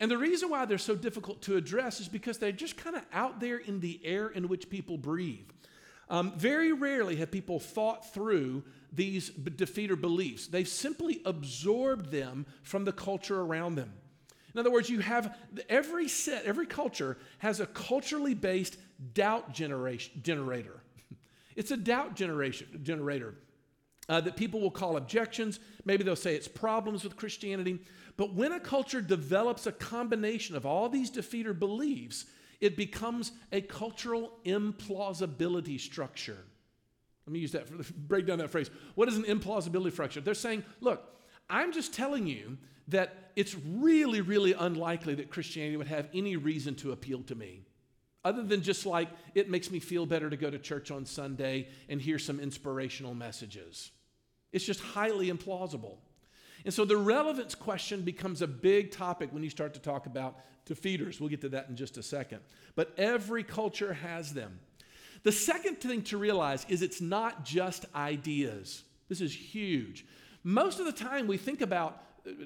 And 0.00 0.10
the 0.10 0.16
reason 0.16 0.48
why 0.48 0.64
they're 0.64 0.78
so 0.78 0.94
difficult 0.94 1.42
to 1.42 1.58
address 1.58 2.00
is 2.00 2.08
because 2.08 2.38
they're 2.38 2.50
just 2.50 2.78
kind 2.78 2.96
of 2.96 3.04
out 3.12 3.40
there 3.40 3.58
in 3.58 3.80
the 3.80 4.00
air 4.02 4.28
in 4.28 4.48
which 4.48 4.70
people 4.70 4.96
breathe. 4.96 5.50
Um, 6.08 6.32
very 6.34 6.72
rarely 6.72 7.16
have 7.16 7.30
people 7.30 7.60
thought 7.60 8.10
through 8.10 8.64
these 8.90 9.28
defeater 9.28 10.00
beliefs. 10.00 10.46
They've 10.46 10.66
simply 10.66 11.20
absorbed 11.26 12.10
them 12.10 12.46
from 12.62 12.86
the 12.86 12.92
culture 12.92 13.38
around 13.38 13.74
them. 13.74 13.92
In 14.54 14.60
other 14.60 14.70
words, 14.70 14.88
you 14.88 15.00
have 15.00 15.36
every 15.68 16.08
set, 16.08 16.46
every 16.46 16.64
culture 16.64 17.18
has 17.36 17.60
a 17.60 17.66
culturally 17.66 18.32
based 18.32 18.78
doubt 19.12 19.52
generator. 19.52 20.80
It's 21.56 21.70
a 21.70 21.76
doubt 21.76 22.14
generation, 22.14 22.80
generator 22.82 23.34
uh, 24.08 24.20
that 24.20 24.36
people 24.36 24.60
will 24.60 24.70
call 24.70 24.96
objections. 24.96 25.60
Maybe 25.84 26.04
they'll 26.04 26.16
say 26.16 26.34
it's 26.34 26.48
problems 26.48 27.04
with 27.04 27.16
Christianity. 27.16 27.80
But 28.16 28.34
when 28.34 28.52
a 28.52 28.60
culture 28.60 29.00
develops 29.00 29.66
a 29.66 29.72
combination 29.72 30.56
of 30.56 30.66
all 30.66 30.88
these 30.88 31.10
defeater 31.10 31.58
beliefs, 31.58 32.26
it 32.60 32.76
becomes 32.76 33.32
a 33.50 33.60
cultural 33.60 34.32
implausibility 34.44 35.80
structure. 35.80 36.38
Let 37.26 37.32
me 37.32 37.38
use 37.38 37.52
that, 37.52 37.68
break 38.08 38.26
down 38.26 38.38
that 38.38 38.50
phrase. 38.50 38.70
What 38.94 39.08
is 39.08 39.16
an 39.16 39.24
implausibility 39.24 39.92
structure? 39.92 40.20
They're 40.20 40.34
saying, 40.34 40.64
look, 40.80 41.02
I'm 41.48 41.72
just 41.72 41.94
telling 41.94 42.26
you 42.26 42.58
that 42.88 43.30
it's 43.36 43.54
really, 43.54 44.20
really 44.20 44.52
unlikely 44.52 45.14
that 45.16 45.30
Christianity 45.30 45.76
would 45.76 45.86
have 45.86 46.08
any 46.12 46.36
reason 46.36 46.74
to 46.76 46.92
appeal 46.92 47.22
to 47.22 47.34
me. 47.34 47.62
Other 48.24 48.42
than 48.42 48.62
just 48.62 48.86
like, 48.86 49.08
it 49.34 49.50
makes 49.50 49.70
me 49.70 49.80
feel 49.80 50.06
better 50.06 50.30
to 50.30 50.36
go 50.36 50.48
to 50.50 50.58
church 50.58 50.90
on 50.90 51.04
Sunday 51.04 51.68
and 51.88 52.00
hear 52.00 52.18
some 52.18 52.38
inspirational 52.38 53.14
messages. 53.14 53.90
It's 54.52 54.64
just 54.64 54.80
highly 54.80 55.30
implausible. 55.30 55.96
And 56.64 56.72
so 56.72 56.84
the 56.84 56.96
relevance 56.96 57.54
question 57.54 58.02
becomes 58.02 58.42
a 58.42 58.46
big 58.46 58.92
topic 58.92 59.32
when 59.32 59.42
you 59.42 59.50
start 59.50 59.74
to 59.74 59.80
talk 59.80 60.06
about 60.06 60.38
defeaters. 60.66 61.18
We'll 61.18 61.30
get 61.30 61.40
to 61.40 61.48
that 61.50 61.68
in 61.68 61.76
just 61.76 61.96
a 61.96 62.02
second. 62.02 62.40
But 62.76 62.94
every 62.96 63.42
culture 63.42 63.94
has 63.94 64.32
them. 64.32 64.60
The 65.24 65.32
second 65.32 65.76
thing 65.76 66.02
to 66.02 66.18
realize 66.18 66.66
is 66.68 66.82
it's 66.82 67.00
not 67.00 67.44
just 67.44 67.86
ideas. 67.94 68.84
This 69.08 69.20
is 69.20 69.34
huge. 69.34 70.06
Most 70.44 70.80
of 70.80 70.86
the 70.86 70.92
time, 70.92 71.26
we 71.26 71.36
think 71.36 71.60
about 71.60 72.02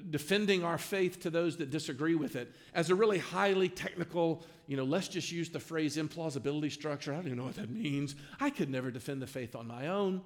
defending 0.09 0.63
our 0.63 0.77
faith 0.77 1.19
to 1.21 1.29
those 1.29 1.57
that 1.57 1.69
disagree 1.69 2.15
with 2.15 2.35
it 2.35 2.53
as 2.73 2.89
a 2.89 2.95
really 2.95 3.19
highly 3.19 3.69
technical, 3.69 4.43
you 4.65 4.75
know, 4.75 4.83
let's 4.83 5.07
just 5.07 5.31
use 5.31 5.49
the 5.49 5.59
phrase 5.59 5.97
implausibility 5.97 6.71
structure. 6.71 7.13
I 7.13 7.17
don't 7.17 7.27
even 7.27 7.37
know 7.37 7.45
what 7.45 7.55
that 7.55 7.69
means. 7.69 8.15
I 8.39 8.49
could 8.49 8.69
never 8.69 8.91
defend 8.91 9.21
the 9.21 9.27
faith 9.27 9.55
on 9.55 9.67
my 9.67 9.87
own. 9.87 10.21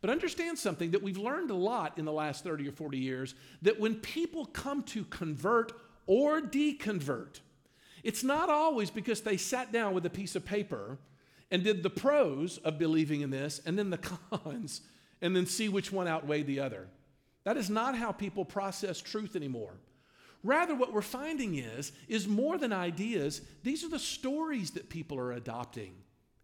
But 0.00 0.10
understand 0.10 0.58
something 0.58 0.92
that 0.92 1.02
we've 1.02 1.18
learned 1.18 1.50
a 1.50 1.54
lot 1.54 1.98
in 1.98 2.04
the 2.04 2.12
last 2.12 2.44
30 2.44 2.68
or 2.68 2.72
40 2.72 2.98
years 2.98 3.34
that 3.62 3.80
when 3.80 3.96
people 3.96 4.46
come 4.46 4.82
to 4.84 5.04
convert 5.04 5.72
or 6.06 6.40
deconvert, 6.40 7.40
it's 8.04 8.22
not 8.22 8.48
always 8.48 8.90
because 8.90 9.22
they 9.22 9.36
sat 9.36 9.72
down 9.72 9.94
with 9.94 10.06
a 10.06 10.10
piece 10.10 10.36
of 10.36 10.44
paper 10.44 10.98
and 11.50 11.64
did 11.64 11.82
the 11.82 11.90
pros 11.90 12.58
of 12.58 12.78
believing 12.78 13.22
in 13.22 13.30
this 13.30 13.60
and 13.66 13.78
then 13.78 13.90
the 13.90 13.98
cons 14.30 14.82
and 15.20 15.34
then 15.34 15.46
see 15.46 15.68
which 15.68 15.90
one 15.90 16.06
outweighed 16.06 16.46
the 16.46 16.60
other. 16.60 16.88
That 17.48 17.56
is 17.56 17.70
not 17.70 17.96
how 17.96 18.12
people 18.12 18.44
process 18.44 19.00
truth 19.00 19.34
anymore. 19.34 19.72
Rather, 20.44 20.74
what 20.74 20.92
we're 20.92 21.00
finding 21.00 21.54
is, 21.54 21.92
is 22.06 22.28
more 22.28 22.58
than 22.58 22.74
ideas, 22.74 23.40
these 23.62 23.82
are 23.84 23.88
the 23.88 23.98
stories 23.98 24.72
that 24.72 24.90
people 24.90 25.18
are 25.18 25.32
adopting 25.32 25.94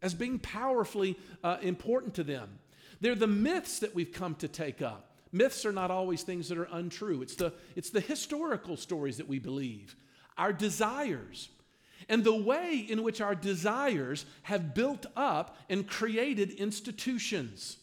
as 0.00 0.14
being 0.14 0.38
powerfully 0.38 1.18
uh, 1.42 1.58
important 1.60 2.14
to 2.14 2.24
them. 2.24 2.58
They're 3.02 3.14
the 3.14 3.26
myths 3.26 3.80
that 3.80 3.94
we've 3.94 4.14
come 4.14 4.34
to 4.36 4.48
take 4.48 4.80
up. 4.80 5.14
Myths 5.30 5.66
are 5.66 5.72
not 5.72 5.90
always 5.90 6.22
things 6.22 6.48
that 6.48 6.56
are 6.56 6.68
untrue. 6.72 7.20
It's 7.20 7.34
the, 7.34 7.52
it's 7.76 7.90
the 7.90 8.00
historical 8.00 8.78
stories 8.78 9.18
that 9.18 9.28
we 9.28 9.38
believe, 9.38 9.96
our 10.38 10.54
desires, 10.54 11.50
and 12.08 12.24
the 12.24 12.34
way 12.34 12.78
in 12.78 13.02
which 13.02 13.20
our 13.20 13.34
desires 13.34 14.24
have 14.44 14.74
built 14.74 15.04
up 15.16 15.58
and 15.68 15.86
created 15.86 16.52
institutions. 16.52 17.76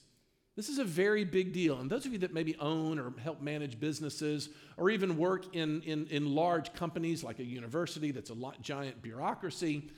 This 0.56 0.68
is 0.68 0.80
a 0.80 0.84
very 0.84 1.24
big 1.24 1.54
deal. 1.54 1.80
And 1.80 1.90
those 1.90 2.06
of 2.06 2.12
you 2.12 2.20
that 2.20 2.34
maybe 2.34 2.56
own 2.58 3.00
or 3.00 3.14
help 3.24 3.42
manage 3.42 3.80
businesses 3.80 4.50
or 4.78 4.90
even 4.90 5.18
work 5.18 5.56
in, 5.56 5.82
in, 5.84 6.08
in 6.08 6.36
large 6.36 6.74
companies 6.74 7.24
like 7.24 7.40
a 7.40 7.44
university 7.44 8.12
that's 8.12 8.30
a 8.30 8.34
lot, 8.34 8.62
giant 8.62 9.02
bureaucracy, 9.02 9.90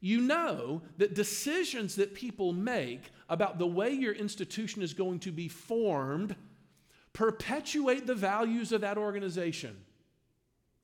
you 0.00 0.20
know 0.20 0.82
that 0.98 1.14
decisions 1.14 1.96
that 1.96 2.14
people 2.14 2.52
make 2.52 3.10
about 3.28 3.58
the 3.58 3.66
way 3.66 3.90
your 3.90 4.12
institution 4.12 4.82
is 4.82 4.94
going 4.94 5.18
to 5.20 5.32
be 5.32 5.48
formed 5.48 6.36
perpetuate 7.12 8.06
the 8.06 8.14
values 8.14 8.72
of 8.72 8.82
that 8.82 8.98
organization. 8.98 9.76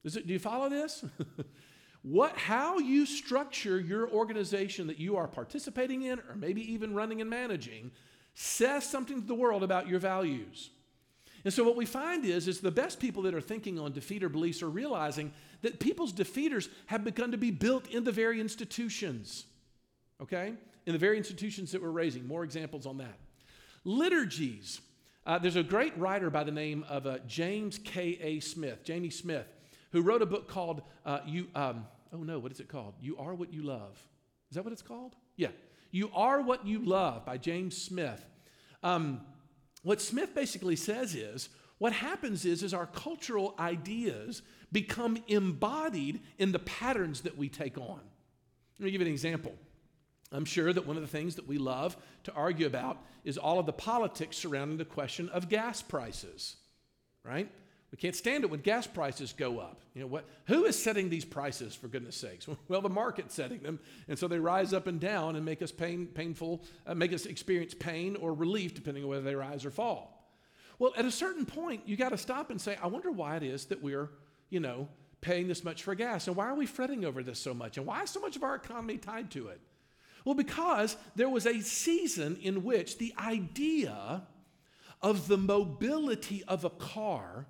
It, 0.02 0.26
do 0.26 0.32
you 0.32 0.38
follow 0.38 0.68
this? 0.68 1.04
what, 2.02 2.36
how 2.36 2.78
you 2.78 3.06
structure 3.06 3.78
your 3.78 4.08
organization 4.10 4.86
that 4.88 4.98
you 4.98 5.16
are 5.16 5.28
participating 5.28 6.02
in 6.02 6.18
or 6.20 6.34
maybe 6.34 6.72
even 6.72 6.94
running 6.94 7.20
and 7.20 7.30
managing 7.30 7.92
says 8.34 8.88
something 8.88 9.20
to 9.20 9.26
the 9.26 9.34
world 9.34 9.62
about 9.62 9.88
your 9.88 9.98
values. 9.98 10.70
And 11.44 11.52
so 11.52 11.64
what 11.64 11.76
we 11.76 11.86
find 11.86 12.24
is, 12.24 12.46
is 12.46 12.60
the 12.60 12.70
best 12.70 13.00
people 13.00 13.22
that 13.24 13.34
are 13.34 13.40
thinking 13.40 13.78
on 13.78 13.92
defeater 13.92 14.30
beliefs 14.30 14.62
are 14.62 14.70
realizing 14.70 15.32
that 15.62 15.80
people's 15.80 16.12
defeaters 16.12 16.68
have 16.86 17.04
begun 17.04 17.32
to 17.32 17.38
be 17.38 17.50
built 17.50 17.88
in 17.88 18.04
the 18.04 18.12
very 18.12 18.40
institutions. 18.40 19.44
Okay? 20.20 20.54
In 20.86 20.92
the 20.92 20.98
very 20.98 21.18
institutions 21.18 21.72
that 21.72 21.82
we're 21.82 21.90
raising. 21.90 22.26
More 22.26 22.44
examples 22.44 22.86
on 22.86 22.98
that. 22.98 23.18
Liturgies. 23.84 24.80
Uh, 25.26 25.38
there's 25.38 25.56
a 25.56 25.62
great 25.62 25.96
writer 25.98 26.30
by 26.30 26.44
the 26.44 26.52
name 26.52 26.84
of 26.88 27.06
uh, 27.06 27.18
James 27.26 27.78
K.A. 27.78 28.40
Smith, 28.40 28.84
Jamie 28.84 29.10
Smith, 29.10 29.46
who 29.90 30.02
wrote 30.02 30.22
a 30.22 30.26
book 30.26 30.48
called 30.48 30.82
uh, 31.04 31.20
You, 31.26 31.48
um, 31.54 31.86
oh 32.12 32.18
no, 32.18 32.38
what 32.38 32.52
is 32.52 32.60
it 32.60 32.68
called? 32.68 32.94
You 33.00 33.16
Are 33.18 33.34
What 33.34 33.52
You 33.52 33.62
Love. 33.62 34.00
Is 34.50 34.56
that 34.56 34.64
what 34.64 34.72
it's 34.72 34.82
called? 34.82 35.14
Yeah. 35.36 35.48
You 35.92 36.10
Are 36.14 36.42
What 36.42 36.66
You 36.66 36.84
Love 36.84 37.24
by 37.24 37.38
James 37.38 37.76
Smith. 37.76 38.24
Um, 38.82 39.20
what 39.82 40.00
Smith 40.00 40.34
basically 40.34 40.74
says 40.74 41.14
is 41.14 41.48
what 41.78 41.92
happens 41.92 42.44
is, 42.44 42.62
is 42.62 42.74
our 42.74 42.86
cultural 42.86 43.54
ideas 43.58 44.42
become 44.72 45.18
embodied 45.28 46.20
in 46.38 46.52
the 46.52 46.58
patterns 46.58 47.20
that 47.22 47.36
we 47.36 47.48
take 47.48 47.76
on. 47.76 48.00
Let 48.78 48.84
me 48.86 48.90
give 48.90 49.00
you 49.00 49.06
an 49.06 49.12
example. 49.12 49.54
I'm 50.32 50.46
sure 50.46 50.72
that 50.72 50.86
one 50.86 50.96
of 50.96 51.02
the 51.02 51.08
things 51.08 51.34
that 51.36 51.46
we 51.46 51.58
love 51.58 51.96
to 52.24 52.32
argue 52.32 52.66
about 52.66 52.98
is 53.24 53.36
all 53.36 53.58
of 53.58 53.66
the 53.66 53.72
politics 53.72 54.36
surrounding 54.36 54.78
the 54.78 54.84
question 54.84 55.28
of 55.28 55.48
gas 55.48 55.82
prices, 55.82 56.56
right? 57.22 57.50
We 57.92 57.98
can't 57.98 58.16
stand 58.16 58.42
it 58.42 58.50
when 58.50 58.60
gas 58.60 58.86
prices 58.86 59.34
go 59.34 59.58
up. 59.58 59.82
You 59.94 60.00
know 60.00 60.06
what? 60.06 60.24
Who 60.46 60.64
is 60.64 60.82
setting 60.82 61.10
these 61.10 61.26
prices 61.26 61.74
for 61.74 61.88
goodness 61.88 62.16
sakes? 62.16 62.48
Well, 62.68 62.80
the 62.80 62.88
market's 62.88 63.34
setting 63.34 63.62
them, 63.62 63.78
and 64.08 64.18
so 64.18 64.28
they 64.28 64.38
rise 64.38 64.72
up 64.72 64.86
and 64.86 64.98
down 64.98 65.36
and 65.36 65.44
make 65.44 65.60
us 65.60 65.70
pain, 65.70 66.06
painful, 66.06 66.64
uh, 66.86 66.94
make 66.94 67.12
us 67.12 67.26
experience 67.26 67.74
pain 67.74 68.16
or 68.16 68.32
relief 68.32 68.74
depending 68.74 69.04
on 69.04 69.10
whether 69.10 69.22
they 69.22 69.34
rise 69.34 69.66
or 69.66 69.70
fall. 69.70 70.26
Well, 70.78 70.94
at 70.96 71.04
a 71.04 71.10
certain 71.10 71.44
point, 71.44 71.82
you 71.86 71.96
got 71.96 72.08
to 72.08 72.18
stop 72.18 72.50
and 72.50 72.58
say, 72.58 72.78
I 72.82 72.86
wonder 72.86 73.10
why 73.12 73.36
it 73.36 73.42
is 73.42 73.66
that 73.66 73.82
we're, 73.82 74.08
you 74.48 74.58
know, 74.58 74.88
paying 75.20 75.46
this 75.46 75.62
much 75.62 75.82
for 75.82 75.94
gas, 75.94 76.28
and 76.28 76.34
why 76.34 76.46
are 76.46 76.54
we 76.54 76.64
fretting 76.64 77.04
over 77.04 77.22
this 77.22 77.38
so 77.38 77.52
much, 77.52 77.76
and 77.76 77.86
why 77.86 78.02
is 78.02 78.10
so 78.10 78.20
much 78.20 78.36
of 78.36 78.42
our 78.42 78.54
economy 78.54 78.96
tied 78.96 79.30
to 79.32 79.48
it? 79.48 79.60
Well, 80.24 80.34
because 80.34 80.96
there 81.14 81.28
was 81.28 81.46
a 81.46 81.60
season 81.60 82.38
in 82.40 82.64
which 82.64 82.96
the 82.96 83.12
idea 83.18 84.22
of 85.02 85.28
the 85.28 85.36
mobility 85.36 86.42
of 86.44 86.64
a 86.64 86.70
car 86.70 87.46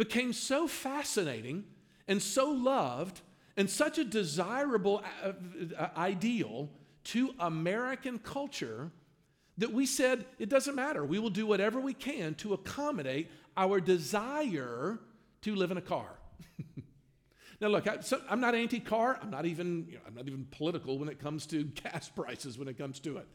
became 0.00 0.32
so 0.32 0.66
fascinating 0.66 1.62
and 2.08 2.22
so 2.22 2.50
loved 2.50 3.20
and 3.58 3.68
such 3.68 3.98
a 3.98 4.04
desirable 4.04 5.04
uh, 5.22 5.32
uh, 5.76 5.88
ideal 5.94 6.70
to 7.04 7.34
American 7.38 8.18
culture 8.18 8.90
that 9.58 9.70
we 9.70 9.84
said 9.84 10.24
it 10.38 10.48
doesn't 10.48 10.74
matter. 10.74 11.04
We 11.04 11.18
will 11.18 11.28
do 11.28 11.44
whatever 11.44 11.80
we 11.80 11.92
can 11.92 12.34
to 12.36 12.54
accommodate 12.54 13.30
our 13.58 13.78
desire 13.78 14.98
to 15.42 15.54
live 15.54 15.70
in 15.70 15.76
a 15.76 15.82
car. 15.82 16.08
now, 17.60 17.68
look, 17.68 17.86
I, 17.86 17.98
am 18.30 18.40
not 18.40 18.54
anti-car. 18.54 19.18
I'm 19.20 19.30
not 19.30 19.44
even 19.44 19.84
you 19.86 19.96
know, 19.96 20.00
I'm 20.06 20.14
not 20.14 20.26
even 20.26 20.46
political 20.50 20.98
when 20.98 21.10
it 21.10 21.18
comes 21.18 21.44
to 21.48 21.64
gas 21.82 22.08
prices. 22.08 22.56
When 22.56 22.68
it 22.68 22.78
comes 22.78 23.00
to 23.00 23.18
it, 23.18 23.28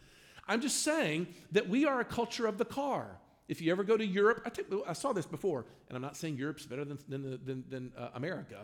I'm 0.47 0.61
just 0.61 0.81
saying 0.81 1.27
that 1.51 1.69
we 1.69 1.85
are 1.85 1.99
a 1.99 2.05
culture 2.05 2.47
of 2.47 2.57
the 2.57 2.65
car. 2.65 3.19
If 3.47 3.61
you 3.61 3.71
ever 3.71 3.83
go 3.83 3.95
to 3.95 4.05
Europe, 4.05 4.41
I, 4.45 4.49
think, 4.49 4.67
I 4.87 4.93
saw 4.93 5.13
this 5.13 5.25
before, 5.25 5.65
and 5.87 5.95
I'm 5.95 6.01
not 6.01 6.17
saying 6.17 6.37
Europe's 6.37 6.65
better 6.65 6.83
than, 6.83 6.97
than, 7.07 7.39
than, 7.45 7.63
than 7.69 7.91
uh, 7.97 8.09
America, 8.15 8.57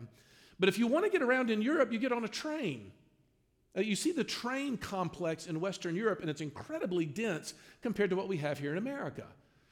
but 0.59 0.69
if 0.69 0.77
you 0.77 0.87
want 0.87 1.05
to 1.05 1.11
get 1.11 1.21
around 1.21 1.49
in 1.49 1.61
Europe, 1.61 1.91
you 1.91 1.99
get 1.99 2.11
on 2.11 2.23
a 2.23 2.27
train. 2.27 2.91
Uh, 3.75 3.81
you 3.81 3.95
see 3.95 4.11
the 4.11 4.23
train 4.23 4.77
complex 4.77 5.47
in 5.47 5.59
Western 5.59 5.95
Europe, 5.95 6.21
and 6.21 6.29
it's 6.29 6.41
incredibly 6.41 7.05
dense 7.05 7.53
compared 7.81 8.09
to 8.09 8.15
what 8.15 8.27
we 8.27 8.37
have 8.37 8.59
here 8.59 8.71
in 8.71 8.77
America. 8.77 9.25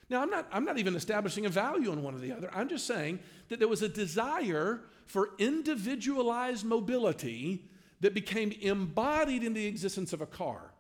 Now, 0.10 0.22
I'm 0.22 0.30
not, 0.30 0.48
I'm 0.52 0.66
not 0.66 0.80
even 0.80 0.96
establishing 0.96 1.46
a 1.46 1.50
value 1.50 1.92
on 1.92 2.02
one 2.02 2.16
or 2.16 2.20
the 2.20 2.32
other. 2.32 2.50
I'm 2.54 2.70
just 2.70 2.88
saying 2.88 3.20
that 3.50 3.60
there 3.60 3.68
was 3.68 3.82
a 3.82 3.90
desire 3.90 4.82
for 5.06 5.32
individualized 5.38 6.66
mobility 6.66 7.66
that 8.02 8.14
became 8.14 8.52
embodied 8.62 9.44
in 9.44 9.54
the 9.54 9.66
existence 9.66 10.14
of 10.14 10.22
a 10.22 10.26
car. 10.26 10.72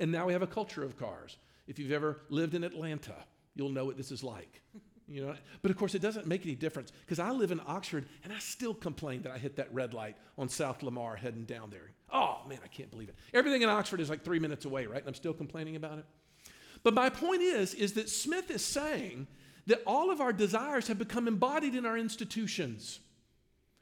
And 0.00 0.10
now 0.10 0.26
we 0.26 0.32
have 0.32 0.42
a 0.42 0.46
culture 0.46 0.82
of 0.82 0.98
cars. 0.98 1.36
If 1.66 1.78
you've 1.78 1.92
ever 1.92 2.20
lived 2.28 2.54
in 2.54 2.64
Atlanta, 2.64 3.14
you'll 3.54 3.70
know 3.70 3.84
what 3.84 3.96
this 3.96 4.10
is 4.10 4.22
like. 4.22 4.62
You 5.06 5.26
know, 5.26 5.34
but 5.60 5.70
of 5.70 5.76
course, 5.76 5.94
it 5.94 6.00
doesn't 6.00 6.26
make 6.26 6.46
any 6.46 6.54
difference 6.54 6.90
because 7.02 7.18
I 7.18 7.30
live 7.30 7.52
in 7.52 7.60
Oxford 7.66 8.06
and 8.22 8.32
I 8.32 8.38
still 8.38 8.72
complain 8.72 9.20
that 9.22 9.32
I 9.32 9.38
hit 9.38 9.56
that 9.56 9.72
red 9.72 9.92
light 9.92 10.16
on 10.38 10.48
South 10.48 10.82
Lamar 10.82 11.14
heading 11.14 11.44
down 11.44 11.68
there. 11.68 11.90
Oh 12.10 12.40
man, 12.48 12.58
I 12.64 12.68
can't 12.68 12.90
believe 12.90 13.10
it. 13.10 13.16
Everything 13.34 13.60
in 13.60 13.68
Oxford 13.68 14.00
is 14.00 14.08
like 14.08 14.24
three 14.24 14.38
minutes 14.38 14.64
away, 14.64 14.86
right? 14.86 15.00
And 15.00 15.08
I'm 15.08 15.14
still 15.14 15.34
complaining 15.34 15.76
about 15.76 15.98
it. 15.98 16.06
But 16.82 16.94
my 16.94 17.10
point 17.10 17.42
is, 17.42 17.74
is 17.74 17.92
that 17.94 18.08
Smith 18.08 18.50
is 18.50 18.64
saying 18.64 19.26
that 19.66 19.82
all 19.86 20.10
of 20.10 20.22
our 20.22 20.32
desires 20.32 20.88
have 20.88 20.98
become 20.98 21.28
embodied 21.28 21.74
in 21.74 21.84
our 21.84 21.98
institutions. 21.98 23.00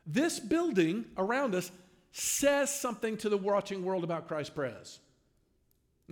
This 0.05 0.41
building 0.41 1.05
around 1.17 1.55
us 1.55 1.71
says 2.11 2.73
something 2.75 3.17
to 3.19 3.29
the 3.29 3.37
watching 3.37 3.85
world 3.85 4.03
about 4.03 4.29
Christ 4.29 4.55
Pres. 4.55 4.99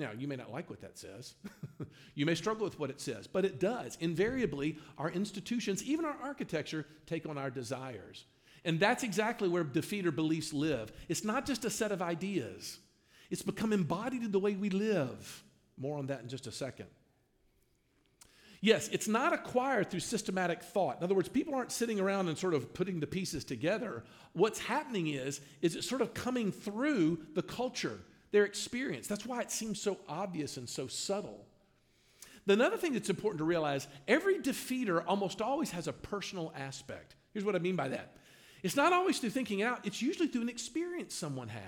Now, 0.01 0.13
you 0.17 0.27
may 0.27 0.37
not 0.37 0.51
like 0.51 0.71
what 0.71 0.81
that 0.81 0.99
says. 0.99 1.35
you 2.15 2.25
may 2.25 2.35
struggle 2.35 2.65
with 2.65 2.79
what 2.79 2.89
it 2.89 3.03
says, 3.03 3.27
but 3.27 3.45
it 3.45 3.61
does. 3.61 3.99
Invariably, 4.01 4.79
our 4.97 5.11
institutions, 5.11 5.85
even 5.85 6.07
our 6.07 6.17
architecture, 6.23 6.87
take 7.05 7.29
on 7.29 7.37
our 7.37 7.51
desires. 7.51 8.25
And 8.65 8.81
that's 8.81 9.05
exactly 9.05 9.47
where 9.47 9.63
defeater 9.63 10.15
beliefs 10.15 10.55
live. 10.55 10.91
It's 11.11 11.23
not 11.23 11.45
just 11.45 11.67
a 11.67 11.71
set 11.71 11.93
of 11.93 12.01
ideas, 12.01 12.79
it's 13.31 13.43
become 13.43 13.75
embodied 13.75 14.23
in 14.23 14.33
the 14.33 14.41
way 14.41 14.55
we 14.55 14.71
live. 14.71 15.45
More 15.77 15.99
on 15.99 16.07
that 16.07 16.23
in 16.23 16.29
just 16.29 16.47
a 16.47 16.53
second. 16.53 16.87
Yes, 18.63 18.89
it's 18.89 19.09
not 19.09 19.33
acquired 19.33 19.91
through 19.91 20.01
systematic 20.01 20.63
thought. 20.63 20.99
In 20.99 21.05
other 21.05 21.15
words, 21.15 21.29
people 21.29 21.55
aren't 21.55 21.73
sitting 21.73 22.01
around 22.01 22.29
and 22.29 22.37
sort 22.37 22.53
of 22.53 22.75
putting 22.75 23.01
the 23.01 23.07
pieces 23.07 23.45
together. 23.45 24.03
What's 24.33 24.59
happening 24.59 25.09
is, 25.09 25.41
is 25.63 25.77
it's 25.77 25.89
sort 25.89 26.03
of 26.03 26.13
coming 26.13 26.53
through 26.53 27.21
the 27.35 27.43
culture 27.43 28.01
their 28.33 28.45
experience. 28.45 29.07
That's 29.07 29.27
why 29.27 29.41
it 29.41 29.51
seems 29.51 29.81
so 29.81 29.99
obvious 30.09 30.57
and 30.57 30.69
so 30.69 30.87
subtle. 30.87 31.47
Another 32.47 32.77
thing 32.77 32.95
that's 32.95 33.11
important 33.11 33.39
to 33.39 33.45
realize 33.45 33.87
every 34.09 34.39
defeater 34.39 35.05
almost 35.07 35.41
always 35.41 35.71
has 35.71 35.87
a 35.87 35.93
personal 35.93 36.53
aspect. 36.57 37.15
Here's 37.33 37.45
what 37.45 37.55
I 37.55 37.59
mean 37.59 37.77
by 37.77 37.89
that 37.89 38.17
it's 38.63 38.77
not 38.77 38.93
always 38.93 39.19
through 39.19 39.31
thinking 39.31 39.63
out, 39.63 39.87
it's 39.87 40.03
usually 40.03 40.29
through 40.29 40.43
an 40.43 40.49
experience 40.49 41.15
someone 41.15 41.49
had. 41.49 41.63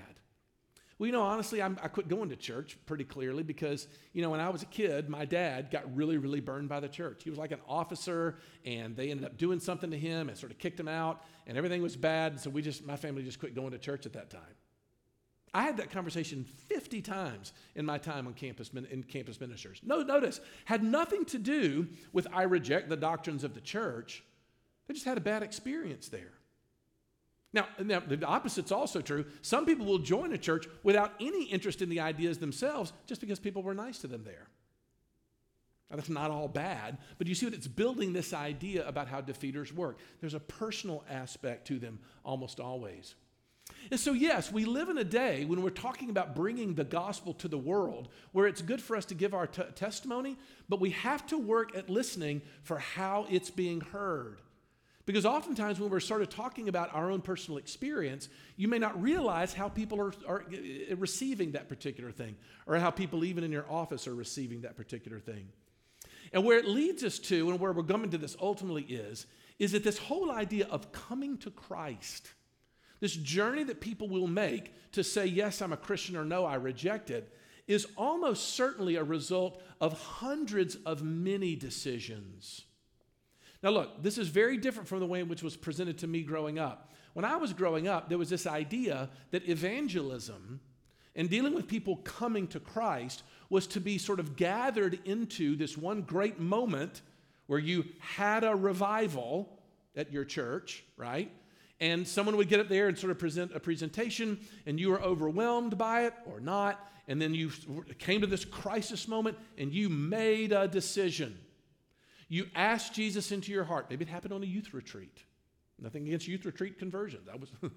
Well, 0.99 1.07
you 1.07 1.13
know, 1.13 1.23
honestly, 1.23 1.61
I'm, 1.61 1.79
i 1.81 1.87
quit 1.87 2.07
going 2.07 2.29
to 2.29 2.35
church 2.35 2.77
pretty 2.85 3.03
clearly 3.03 3.41
because, 3.41 3.87
you 4.13 4.21
know, 4.21 4.29
when 4.29 4.39
I 4.39 4.49
was 4.49 4.61
a 4.61 4.67
kid, 4.67 5.09
my 5.09 5.25
dad 5.25 5.71
got 5.71 5.93
really, 5.95 6.17
really 6.17 6.39
burned 6.39 6.69
by 6.69 6.79
the 6.79 6.87
church. 6.87 7.23
He 7.23 7.31
was 7.31 7.39
like 7.39 7.51
an 7.51 7.59
officer, 7.67 8.37
and 8.63 8.95
they 8.95 9.09
ended 9.09 9.25
up 9.25 9.37
doing 9.37 9.59
something 9.59 9.89
to 9.89 9.97
him 9.97 10.29
and 10.29 10.37
sort 10.37 10.51
of 10.51 10.59
kicked 10.59 10.79
him 10.79 10.87
out, 10.87 11.23
and 11.47 11.57
everything 11.57 11.81
was 11.81 11.95
bad. 11.95 12.39
So 12.39 12.51
we 12.51 12.61
just, 12.61 12.85
my 12.85 12.95
family 12.95 13.23
just 13.23 13.39
quit 13.39 13.55
going 13.55 13.71
to 13.71 13.79
church 13.79 14.05
at 14.05 14.13
that 14.13 14.29
time. 14.29 14.41
I 15.53 15.63
had 15.63 15.77
that 15.77 15.91
conversation 15.91 16.45
50 16.67 17.01
times 17.01 17.53
in 17.75 17.85
my 17.85 17.99
time 17.99 18.25
on 18.25 18.33
campus 18.33 18.71
in 18.73 19.03
campus 19.03 19.39
ministers. 19.39 19.79
No, 19.83 20.01
notice, 20.01 20.39
had 20.65 20.83
nothing 20.83 21.25
to 21.25 21.37
do 21.37 21.87
with 22.11 22.27
I 22.33 22.43
reject 22.43 22.89
the 22.89 22.97
doctrines 22.97 23.43
of 23.43 23.53
the 23.53 23.61
church. 23.61 24.23
They 24.87 24.95
just 24.95 25.05
had 25.05 25.17
a 25.17 25.21
bad 25.21 25.43
experience 25.43 26.09
there. 26.09 26.31
Now, 27.53 27.67
now, 27.79 27.99
the 27.99 28.27
opposite's 28.27 28.71
also 28.71 28.99
true. 28.99 29.25
Some 29.43 29.67
people 29.67 29.85
will 29.85 29.99
join 29.99 30.33
a 30.33 30.39
church 30.39 30.65
without 30.81 31.13
any 31.19 31.45
interest 31.45 31.83
in 31.83 31.89
the 31.89 31.99
ideas 31.99 32.39
themselves 32.39 32.91
just 33.05 33.21
because 33.21 33.39
people 33.39 33.61
were 33.61 33.75
nice 33.75 33.99
to 33.99 34.07
them 34.07 34.23
there. 34.23 34.47
Now, 35.91 35.97
that's 35.97 36.09
not 36.09 36.31
all 36.31 36.47
bad, 36.47 36.97
but 37.19 37.27
you 37.27 37.35
see 37.35 37.45
what 37.45 37.53
it's 37.53 37.67
building 37.67 38.11
this 38.11 38.33
idea 38.33 38.87
about 38.87 39.07
how 39.07 39.21
defeaters 39.21 39.71
work. 39.71 39.99
There's 40.19 40.33
a 40.33 40.39
personal 40.39 41.03
aspect 41.07 41.67
to 41.67 41.77
them 41.77 41.99
almost 42.25 42.59
always. 42.59 43.13
And 43.91 43.99
so, 43.99 44.13
yes, 44.13 44.51
we 44.51 44.65
live 44.65 44.89
in 44.89 44.97
a 44.97 45.03
day 45.03 45.45
when 45.45 45.61
we're 45.61 45.69
talking 45.69 46.09
about 46.09 46.35
bringing 46.35 46.73
the 46.73 46.83
gospel 46.83 47.33
to 47.35 47.47
the 47.47 47.57
world 47.57 48.09
where 48.31 48.47
it's 48.47 48.61
good 48.61 48.81
for 48.81 48.95
us 48.95 49.05
to 49.05 49.15
give 49.15 49.33
our 49.33 49.47
t- 49.47 49.63
testimony, 49.75 50.37
but 50.69 50.79
we 50.79 50.91
have 50.91 51.25
to 51.27 51.37
work 51.37 51.75
at 51.75 51.89
listening 51.89 52.41
for 52.63 52.79
how 52.79 53.27
it's 53.29 53.49
being 53.49 53.81
heard. 53.81 54.41
Because 55.05 55.25
oftentimes, 55.25 55.79
when 55.81 55.89
we're 55.89 55.99
sort 55.99 56.21
of 56.21 56.29
talking 56.29 56.69
about 56.69 56.95
our 56.95 57.11
own 57.11 57.19
personal 57.19 57.57
experience, 57.57 58.29
you 58.55 58.69
may 58.69 58.79
not 58.79 59.01
realize 59.01 59.53
how 59.53 59.67
people 59.67 59.99
are, 59.99 60.13
are 60.25 60.45
uh, 60.49 60.95
receiving 60.95 61.51
that 61.51 61.67
particular 61.67 62.09
thing, 62.09 62.37
or 62.67 62.77
how 62.77 62.89
people, 62.89 63.25
even 63.25 63.43
in 63.43 63.51
your 63.51 63.69
office, 63.69 64.07
are 64.07 64.15
receiving 64.15 64.61
that 64.61 64.77
particular 64.77 65.19
thing. 65.19 65.49
And 66.31 66.45
where 66.45 66.57
it 66.57 66.67
leads 66.67 67.03
us 67.03 67.19
to, 67.19 67.49
and 67.49 67.59
where 67.59 67.73
we're 67.73 67.83
coming 67.83 68.11
to 68.11 68.17
this 68.17 68.37
ultimately 68.41 68.83
is, 68.83 69.25
is 69.59 69.73
that 69.73 69.83
this 69.83 69.97
whole 69.97 70.31
idea 70.31 70.67
of 70.67 70.91
coming 70.93 71.37
to 71.39 71.51
Christ, 71.51 72.29
this 73.03 73.17
journey 73.17 73.65
that 73.65 73.81
people 73.81 74.07
will 74.07 74.27
make 74.27 74.73
to 74.93 75.03
say, 75.03 75.25
yes, 75.25 75.61
I'm 75.61 75.73
a 75.73 75.77
Christian, 75.77 76.15
or 76.15 76.23
no, 76.23 76.45
I 76.45 76.55
reject 76.55 77.09
it, 77.09 77.35
is 77.67 77.85
almost 77.97 78.53
certainly 78.53 78.95
a 78.95 79.03
result 79.03 79.61
of 79.81 79.91
hundreds 80.01 80.77
of 80.85 81.03
many 81.03 81.57
decisions. 81.57 82.61
Now, 83.61 83.71
look, 83.71 84.01
this 84.01 84.17
is 84.17 84.29
very 84.29 84.55
different 84.55 84.87
from 84.87 85.01
the 85.01 85.05
way 85.05 85.19
in 85.19 85.27
which 85.27 85.43
was 85.43 85.57
presented 85.57 85.97
to 85.97 86.07
me 86.07 86.23
growing 86.23 86.59
up. 86.59 86.93
When 87.11 87.25
I 87.25 87.35
was 87.35 87.51
growing 87.51 87.89
up, 87.89 88.07
there 88.07 88.17
was 88.17 88.29
this 88.29 88.47
idea 88.47 89.09
that 89.31 89.49
evangelism 89.49 90.61
and 91.13 91.29
dealing 91.29 91.53
with 91.53 91.67
people 91.67 91.97
coming 91.97 92.47
to 92.47 92.59
Christ 92.61 93.23
was 93.49 93.67
to 93.67 93.81
be 93.81 93.97
sort 93.97 94.21
of 94.21 94.37
gathered 94.37 94.97
into 95.03 95.57
this 95.57 95.77
one 95.77 96.03
great 96.03 96.39
moment 96.39 97.01
where 97.47 97.59
you 97.59 97.83
had 97.99 98.45
a 98.45 98.55
revival 98.55 99.59
at 99.93 100.13
your 100.13 100.23
church, 100.23 100.85
right? 100.95 101.29
And 101.79 102.07
someone 102.07 102.37
would 102.37 102.49
get 102.49 102.59
up 102.59 102.69
there 102.69 102.87
and 102.87 102.97
sort 102.97 103.11
of 103.11 103.19
present 103.19 103.53
a 103.55 103.59
presentation, 103.59 104.39
and 104.65 104.79
you 104.79 104.89
were 104.89 105.01
overwhelmed 105.01 105.77
by 105.77 106.05
it 106.05 106.13
or 106.25 106.39
not. 106.39 106.79
And 107.07 107.21
then 107.21 107.33
you 107.33 107.51
came 107.99 108.21
to 108.21 108.27
this 108.27 108.45
crisis 108.45 109.07
moment 109.07 109.37
and 109.57 109.73
you 109.73 109.89
made 109.89 110.53
a 110.53 110.67
decision. 110.67 111.37
You 112.29 112.47
asked 112.55 112.93
Jesus 112.93 113.31
into 113.31 113.51
your 113.51 113.65
heart. 113.65 113.87
Maybe 113.89 114.05
it 114.05 114.09
happened 114.09 114.33
on 114.33 114.41
a 114.41 114.45
youth 114.45 114.73
retreat. 114.73 115.23
Nothing 115.79 116.07
against 116.07 116.27
youth 116.27 116.45
retreat 116.45 116.79
conversions. 116.79 117.27
I 117.27 117.35
was 117.35 117.51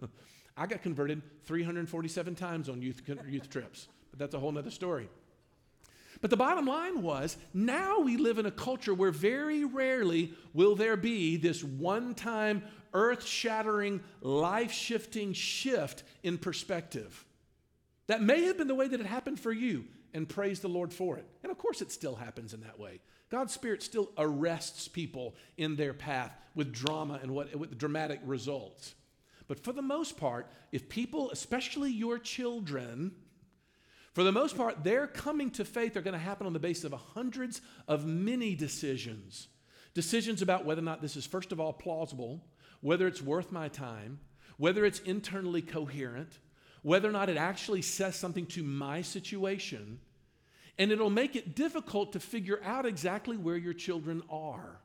I 0.57 0.67
got 0.67 0.83
converted 0.83 1.23
347 1.45 2.35
times 2.35 2.69
on 2.69 2.81
youth, 2.81 3.03
youth 3.29 3.51
trips, 3.51 3.89
but 4.11 4.19
that's 4.19 4.35
a 4.35 4.39
whole 4.39 4.57
other 4.57 4.71
story. 4.71 5.09
But 6.27 6.31
the 6.31 6.37
bottom 6.39 6.67
line 6.67 7.03
was 7.03 7.37
now 7.55 8.01
we 8.01 8.17
live 8.17 8.41
in 8.41 8.47
a 8.47 8.51
culture 8.51 8.93
where 8.93 9.13
very 9.13 9.65
rarely 9.65 10.33
will 10.53 10.75
there 10.75 10.97
be 10.97 11.37
this 11.37 11.63
one 11.63 12.17
time 12.17 12.65
earth 12.93 13.25
shattering, 13.25 14.01
life 14.23 14.73
shifting 14.73 15.33
shift 15.33 16.03
in 16.25 16.37
perspective. 16.37 17.25
That 18.09 18.25
may 18.25 18.43
have 18.47 18.59
been 18.59 18.67
the 18.67 18.75
way 18.75 18.89
that 18.89 18.99
it 18.99 19.07
happened 19.07 19.39
for 19.39 19.53
you, 19.53 19.85
and 20.15 20.29
praise 20.29 20.59
the 20.59 20.69
Lord 20.69 20.93
for 20.93 21.17
it. 21.17 21.29
And 21.45 21.53
of 21.53 21.59
course, 21.59 21.81
it 21.81 21.93
still 21.93 22.17
happens 22.17 22.53
in 22.53 22.63
that 22.63 22.81
way. 22.81 22.99
God's 23.31 23.53
Spirit 23.53 23.81
still 23.81 24.11
arrests 24.19 24.89
people 24.89 25.37
in 25.57 25.77
their 25.77 25.95
path 25.95 26.37
with 26.57 26.73
drama 26.73 27.21
and 27.23 27.31
what, 27.31 27.55
with 27.55 27.79
dramatic 27.79 28.19
results. 28.25 28.97
But 29.47 29.63
for 29.63 29.73
the 29.73 29.81
most 29.81 30.17
part, 30.17 30.51
if 30.73 30.89
people, 30.89 31.31
especially 31.31 31.93
your 31.93 32.19
children, 32.19 33.13
for 34.17 34.25
the 34.25 34.33
most 34.33 34.57
part, 34.57 34.83
their 34.83 35.07
coming 35.07 35.51
to 35.51 35.65
faith 35.67 35.95
are 35.95 36.01
going 36.01 36.15
to 36.15 36.19
happen 36.19 36.47
on 36.47 36.55
the 36.55 36.59
basis 36.59 36.85
of 36.85 36.93
hundreds 36.93 37.61
of 37.87 38.07
many 38.07 38.55
decisions. 38.55 39.49
Decisions 39.93 40.41
about 40.41 40.65
whether 40.65 40.81
or 40.81 40.85
not 40.87 41.03
this 41.03 41.17
is, 41.17 41.27
first 41.27 41.53
of 41.53 41.61
all, 41.61 41.75
plausible, 41.75 42.43
whether 42.81 43.07
it's 43.07 43.21
worth 43.21 43.53
my 43.53 43.69
time, 43.69 44.19
whether 44.57 44.87
it's 44.87 45.01
internally 45.01 45.61
coherent, 45.61 46.39
whether 46.81 47.07
or 47.07 47.13
not 47.13 47.29
it 47.29 47.37
actually 47.37 47.83
says 47.83 48.17
something 48.17 48.47
to 48.47 48.63
my 48.63 49.03
situation. 49.03 50.01
And 50.79 50.91
it'll 50.91 51.11
make 51.11 51.37
it 51.37 51.55
difficult 51.55 52.15
to 52.15 52.19
figure 52.19 52.63
out 52.65 52.87
exactly 52.87 53.37
where 53.37 53.59
your 53.59 53.75
children 53.75 54.23
are 54.31 54.81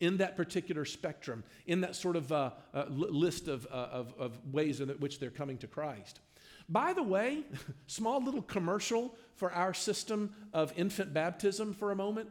in 0.00 0.16
that 0.16 0.38
particular 0.38 0.86
spectrum, 0.86 1.44
in 1.66 1.82
that 1.82 1.94
sort 1.96 2.16
of 2.16 2.32
uh, 2.32 2.52
uh, 2.72 2.84
list 2.88 3.46
of, 3.46 3.66
uh, 3.66 3.88
of, 3.92 4.14
of, 4.18 4.40
ways 4.50 4.80
in 4.80 4.88
which 5.00 5.18
they're 5.18 5.28
coming 5.28 5.58
to 5.58 5.66
Christ. 5.66 6.20
By 6.68 6.92
the 6.92 7.02
way, 7.02 7.44
small 7.86 8.22
little 8.22 8.42
commercial 8.42 9.14
for 9.36 9.52
our 9.52 9.72
system 9.72 10.34
of 10.52 10.72
infant 10.76 11.14
baptism 11.14 11.72
for 11.74 11.90
a 11.90 11.96
moment. 11.96 12.30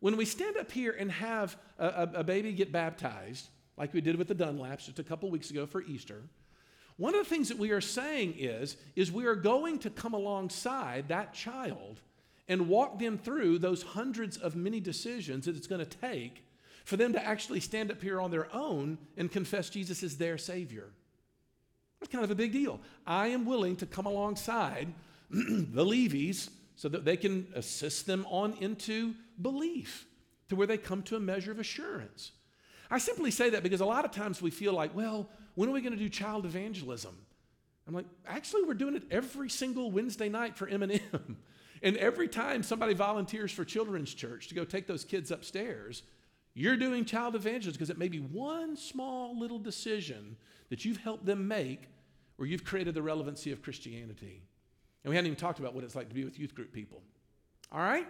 When 0.00 0.16
we 0.16 0.24
stand 0.24 0.56
up 0.56 0.70
here 0.70 0.92
and 0.92 1.10
have 1.10 1.56
a, 1.78 2.08
a 2.14 2.24
baby 2.24 2.52
get 2.52 2.72
baptized, 2.72 3.48
like 3.76 3.94
we 3.94 4.00
did 4.00 4.16
with 4.16 4.28
the 4.28 4.34
Dunlaps 4.34 4.86
just 4.86 4.98
a 4.98 5.04
couple 5.04 5.30
weeks 5.30 5.50
ago 5.50 5.66
for 5.66 5.82
Easter, 5.82 6.22
one 6.96 7.14
of 7.14 7.24
the 7.24 7.28
things 7.28 7.48
that 7.48 7.58
we 7.58 7.70
are 7.70 7.80
saying 7.80 8.34
is, 8.38 8.76
is 8.94 9.10
we 9.10 9.26
are 9.26 9.34
going 9.34 9.78
to 9.80 9.90
come 9.90 10.14
alongside 10.14 11.08
that 11.08 11.32
child 11.32 12.00
and 12.48 12.68
walk 12.68 12.98
them 12.98 13.16
through 13.16 13.58
those 13.58 13.82
hundreds 13.82 14.36
of 14.36 14.54
many 14.54 14.78
decisions 14.78 15.46
that 15.46 15.56
it's 15.56 15.66
going 15.66 15.84
to 15.84 15.98
take 15.98 16.44
for 16.84 16.96
them 16.96 17.12
to 17.12 17.24
actually 17.24 17.60
stand 17.60 17.90
up 17.90 18.02
here 18.02 18.20
on 18.20 18.30
their 18.30 18.54
own 18.54 18.98
and 19.16 19.30
confess 19.30 19.70
Jesus 19.70 20.02
as 20.02 20.16
their 20.16 20.36
Savior. 20.36 20.90
That's 22.02 22.10
kind 22.10 22.24
of 22.24 22.32
a 22.32 22.34
big 22.34 22.50
deal. 22.50 22.80
I 23.06 23.28
am 23.28 23.44
willing 23.44 23.76
to 23.76 23.86
come 23.86 24.06
alongside 24.06 24.92
the 25.30 25.84
Levies 25.84 26.50
so 26.74 26.88
that 26.88 27.04
they 27.04 27.16
can 27.16 27.46
assist 27.54 28.06
them 28.06 28.26
on 28.28 28.54
into 28.54 29.14
belief 29.40 30.04
to 30.48 30.56
where 30.56 30.66
they 30.66 30.78
come 30.78 31.04
to 31.04 31.14
a 31.14 31.20
measure 31.20 31.52
of 31.52 31.60
assurance. 31.60 32.32
I 32.90 32.98
simply 32.98 33.30
say 33.30 33.50
that 33.50 33.62
because 33.62 33.80
a 33.80 33.84
lot 33.84 34.04
of 34.04 34.10
times 34.10 34.42
we 34.42 34.50
feel 34.50 34.72
like, 34.72 34.96
well, 34.96 35.30
when 35.54 35.68
are 35.68 35.72
we 35.72 35.80
going 35.80 35.92
to 35.92 35.98
do 35.98 36.08
child 36.08 36.44
evangelism? 36.44 37.16
I'm 37.86 37.94
like, 37.94 38.06
actually, 38.26 38.64
we're 38.64 38.74
doing 38.74 38.96
it 38.96 39.04
every 39.12 39.48
single 39.48 39.92
Wednesday 39.92 40.28
night 40.28 40.56
for 40.56 40.66
M&M. 40.66 41.36
And 41.84 41.96
every 41.96 42.28
time 42.28 42.62
somebody 42.62 42.94
volunteers 42.94 43.50
for 43.50 43.64
children's 43.64 44.14
church 44.14 44.46
to 44.48 44.54
go 44.54 44.64
take 44.64 44.86
those 44.86 45.04
kids 45.04 45.32
upstairs, 45.32 46.04
you're 46.54 46.76
doing 46.76 47.04
child 47.04 47.34
evangelism 47.34 47.72
because 47.72 47.90
it 47.90 47.98
may 47.98 48.08
be 48.08 48.18
one 48.18 48.76
small 48.76 49.38
little 49.38 49.58
decision 49.58 50.36
that 50.68 50.84
you've 50.84 50.98
helped 50.98 51.24
them 51.24 51.48
make 51.48 51.88
where 52.36 52.48
you've 52.48 52.64
created 52.64 52.94
the 52.94 53.02
relevancy 53.02 53.52
of 53.52 53.62
Christianity. 53.62 54.42
And 55.04 55.10
we 55.10 55.16
hadn't 55.16 55.26
even 55.26 55.38
talked 55.38 55.58
about 55.58 55.74
what 55.74 55.84
it's 55.84 55.94
like 55.94 56.08
to 56.08 56.14
be 56.14 56.24
with 56.24 56.38
youth 56.38 56.54
group 56.54 56.72
people. 56.72 57.02
All 57.70 57.80
right? 57.80 58.06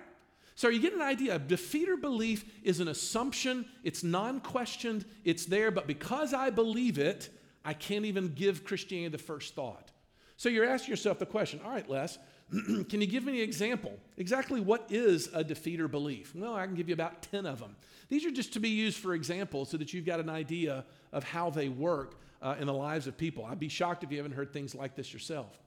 So 0.55 0.69
you 0.69 0.81
get 0.81 0.93
an 0.93 1.01
idea. 1.01 1.39
Defeater 1.39 2.01
belief 2.01 2.45
is 2.63 2.81
an 2.81 2.89
assumption, 2.89 3.65
it's 3.85 4.03
non 4.03 4.41
questioned, 4.41 5.07
it's 5.25 5.47
there, 5.47 5.71
but 5.71 5.87
because 5.87 6.35
I 6.35 6.51
believe 6.51 6.99
it, 6.99 7.31
I 7.65 7.75
can't 7.75 8.05
even 8.05 8.29
give 8.29 8.65
Christianity 8.65 9.17
the 9.17 9.23
first 9.23 9.55
thought. 9.55 9.91
So 10.37 10.49
you're 10.49 10.67
asking 10.67 10.91
yourself 10.91 11.19
the 11.19 11.27
question 11.27 11.61
all 11.65 11.71
right, 11.71 11.89
Les, 11.89 12.19
can 12.89 13.01
you 13.01 13.07
give 13.07 13.25
me 13.25 13.39
an 13.39 13.45
example? 13.49 13.99
Exactly 14.19 14.61
what 14.61 14.87
is 14.91 15.29
a 15.33 15.43
defeater 15.43 15.91
belief? 15.91 16.35
Well, 16.35 16.55
I 16.55 16.67
can 16.67 16.75
give 16.75 16.89
you 16.89 16.95
about 16.95 17.23
10 17.23 17.47
of 17.47 17.61
them. 17.61 17.77
These 18.09 18.27
are 18.27 18.31
just 18.31 18.53
to 18.53 18.61
be 18.61 18.69
used 18.69 18.99
for 18.99 19.15
examples 19.15 19.71
so 19.71 19.79
that 19.79 19.95
you've 19.95 20.05
got 20.05 20.21
an 20.21 20.29
idea 20.29 20.85
of 21.13 21.25
how 21.25 21.49
they 21.49 21.69
work 21.69 22.21
uh, 22.43 22.57
in 22.61 22.67
the 22.67 22.75
lives 22.75 23.07
of 23.07 23.17
people. 23.17 23.47
I'd 23.47 23.59
be 23.59 23.69
shocked 23.69 24.05
if 24.05 24.11
you 24.11 24.19
haven't 24.19 24.33
heard 24.33 24.53
things 24.53 24.75
like 24.75 24.95
this 24.95 25.13
yourself. 25.13 25.59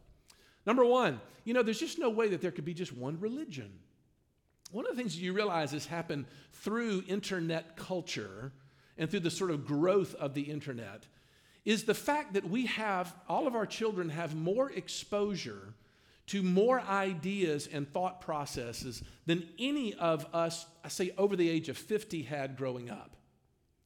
Number 0.66 0.86
one, 0.86 1.20
you 1.44 1.54
know, 1.54 1.64
there's 1.64 1.80
just 1.80 1.98
no 1.98 2.10
way 2.10 2.28
that 2.30 2.42
there 2.42 2.52
could 2.52 2.66
be 2.66 2.74
just 2.74 2.94
one 2.94 3.20
religion. 3.20 3.72
One 4.72 4.86
of 4.86 4.92
the 4.92 4.98
things 4.98 5.18
you 5.18 5.34
realize 5.34 5.72
has 5.72 5.86
happened 5.86 6.26
through 6.52 7.04
internet 7.08 7.78
culture 7.78 8.52
and 8.98 9.10
through 9.10 9.22
the 9.22 9.32
sort 9.32 9.52
of 9.52 9.66
growth 9.66 10.14
of 10.16 10.34
the 10.34 10.42
internet 10.42 11.06
is 11.66 11.84
the 11.84 11.94
fact 11.96 12.34
that 12.34 12.48
we 12.48 12.68
have, 12.68 13.16
all 13.28 13.48
of 13.48 13.56
our 13.56 13.66
children 13.66 14.10
have 14.10 14.36
more 14.36 14.72
exposure 14.72 15.74
to 16.28 16.42
more 16.42 16.82
ideas 16.82 17.68
and 17.72 17.92
thought 17.92 18.22
processes 18.22 19.04
than 19.26 19.48
any 19.60 19.94
of 19.94 20.26
us, 20.34 20.66
I 20.84 20.88
say 20.88 21.12
over 21.18 21.36
the 21.36 21.50
age 21.50 21.70
of 21.70 21.78
50, 21.78 22.24
had 22.24 22.58
growing 22.58 22.90
up. 22.90 23.16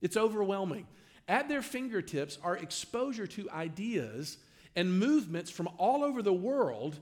It's 0.01 0.15
overwhelming. 0.15 0.87
At 1.27 1.49
their 1.49 1.61
fingertips 1.61 2.37
are 2.43 2.55
exposure 2.55 3.27
to 3.27 3.49
ideas 3.51 4.37
and 4.75 4.99
movements 4.99 5.51
from 5.51 5.67
all 5.77 6.03
over 6.03 6.21
the 6.21 6.33
world 6.33 6.99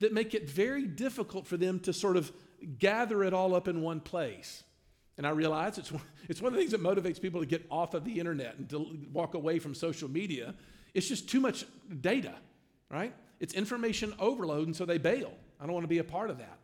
that 0.00 0.12
make 0.12 0.34
it 0.34 0.48
very 0.48 0.86
difficult 0.86 1.46
for 1.46 1.56
them 1.56 1.80
to 1.80 1.92
sort 1.92 2.16
of 2.16 2.32
gather 2.78 3.22
it 3.24 3.34
all 3.34 3.54
up 3.54 3.68
in 3.68 3.82
one 3.82 4.00
place. 4.00 4.62
And 5.16 5.26
I 5.26 5.30
realize 5.30 5.78
it's 5.78 5.92
one, 5.92 6.02
it's 6.28 6.40
one 6.40 6.52
of 6.52 6.54
the 6.54 6.60
things 6.60 6.72
that 6.72 6.82
motivates 6.82 7.20
people 7.20 7.40
to 7.40 7.46
get 7.46 7.66
off 7.70 7.94
of 7.94 8.04
the 8.04 8.18
internet 8.18 8.56
and 8.56 8.68
to 8.70 8.98
walk 9.12 9.34
away 9.34 9.58
from 9.58 9.74
social 9.74 10.08
media. 10.08 10.54
It's 10.94 11.08
just 11.08 11.28
too 11.28 11.40
much 11.40 11.64
data, 12.00 12.34
right? 12.90 13.14
It's 13.40 13.54
information 13.54 14.14
overload, 14.18 14.66
and 14.66 14.76
so 14.76 14.84
they 14.84 14.98
bail. 14.98 15.32
I 15.60 15.64
don't 15.64 15.72
want 15.72 15.84
to 15.84 15.88
be 15.88 15.98
a 15.98 16.04
part 16.04 16.30
of 16.30 16.38
that. 16.38 16.58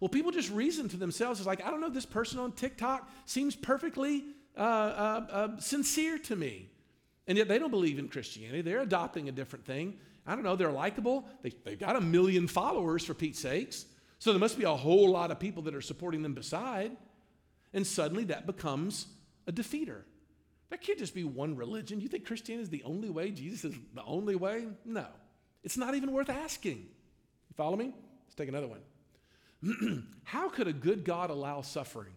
Well, 0.00 0.08
people 0.08 0.30
just 0.30 0.50
reason 0.50 0.88
to 0.90 0.96
themselves. 0.96 1.40
It's 1.40 1.46
like, 1.46 1.64
I 1.64 1.70
don't 1.70 1.80
know, 1.80 1.88
this 1.88 2.06
person 2.06 2.38
on 2.38 2.52
TikTok 2.52 3.10
seems 3.24 3.56
perfectly 3.56 4.24
uh, 4.56 4.60
uh, 4.60 5.26
uh, 5.30 5.58
sincere 5.58 6.18
to 6.18 6.36
me. 6.36 6.68
And 7.26 7.36
yet 7.38 7.48
they 7.48 7.58
don't 7.58 7.70
believe 7.70 7.98
in 7.98 8.08
Christianity. 8.08 8.60
They're 8.62 8.82
adopting 8.82 9.28
a 9.28 9.32
different 9.32 9.64
thing. 9.64 9.98
I 10.26 10.34
don't 10.34 10.44
know, 10.44 10.56
they're 10.56 10.70
likable. 10.72 11.26
They, 11.42 11.52
they've 11.64 11.78
got 11.78 11.96
a 11.96 12.00
million 12.00 12.46
followers, 12.46 13.04
for 13.04 13.14
Pete's 13.14 13.40
sakes. 13.40 13.86
So 14.18 14.32
there 14.32 14.40
must 14.40 14.58
be 14.58 14.64
a 14.64 14.74
whole 14.74 15.10
lot 15.10 15.30
of 15.30 15.38
people 15.38 15.62
that 15.64 15.74
are 15.74 15.80
supporting 15.80 16.22
them 16.22 16.34
beside. 16.34 16.96
And 17.72 17.86
suddenly 17.86 18.24
that 18.24 18.46
becomes 18.46 19.06
a 19.46 19.52
defeater. 19.52 20.02
There 20.68 20.78
can't 20.78 20.98
just 20.98 21.14
be 21.14 21.24
one 21.24 21.56
religion. 21.56 22.00
You 22.00 22.08
think 22.08 22.26
Christianity 22.26 22.64
is 22.64 22.70
the 22.70 22.82
only 22.82 23.08
way? 23.08 23.30
Jesus 23.30 23.64
is 23.64 23.78
the 23.94 24.02
only 24.04 24.34
way? 24.34 24.66
No. 24.84 25.06
It's 25.62 25.76
not 25.76 25.94
even 25.94 26.12
worth 26.12 26.30
asking. 26.30 26.78
You 26.78 27.54
follow 27.56 27.76
me? 27.76 27.92
Let's 28.26 28.34
take 28.36 28.48
another 28.48 28.68
one. 28.68 30.04
How 30.24 30.48
could 30.48 30.68
a 30.68 30.72
good 30.72 31.04
God 31.04 31.30
allow 31.30 31.62
suffering? 31.62 32.12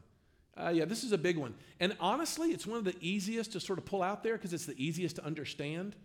Uh, 0.56 0.70
yeah, 0.70 0.86
this 0.86 1.04
is 1.04 1.12
a 1.12 1.18
big 1.18 1.38
one. 1.38 1.56
And 1.80 1.96
honestly, 2.00 2.50
it's 2.50 2.68
one 2.68 2.78
of 2.78 2.84
the 2.84 2.96
easiest 3.00 3.54
to 3.54 3.60
sort 3.60 3.80
of 3.80 3.86
pull 3.86 4.04
out 4.04 4.24
there 4.24 4.34
because 4.34 4.54
it's 4.54 4.66
the 4.66 4.84
easiest 4.84 5.16
to 5.16 5.26
understand. 5.26 5.96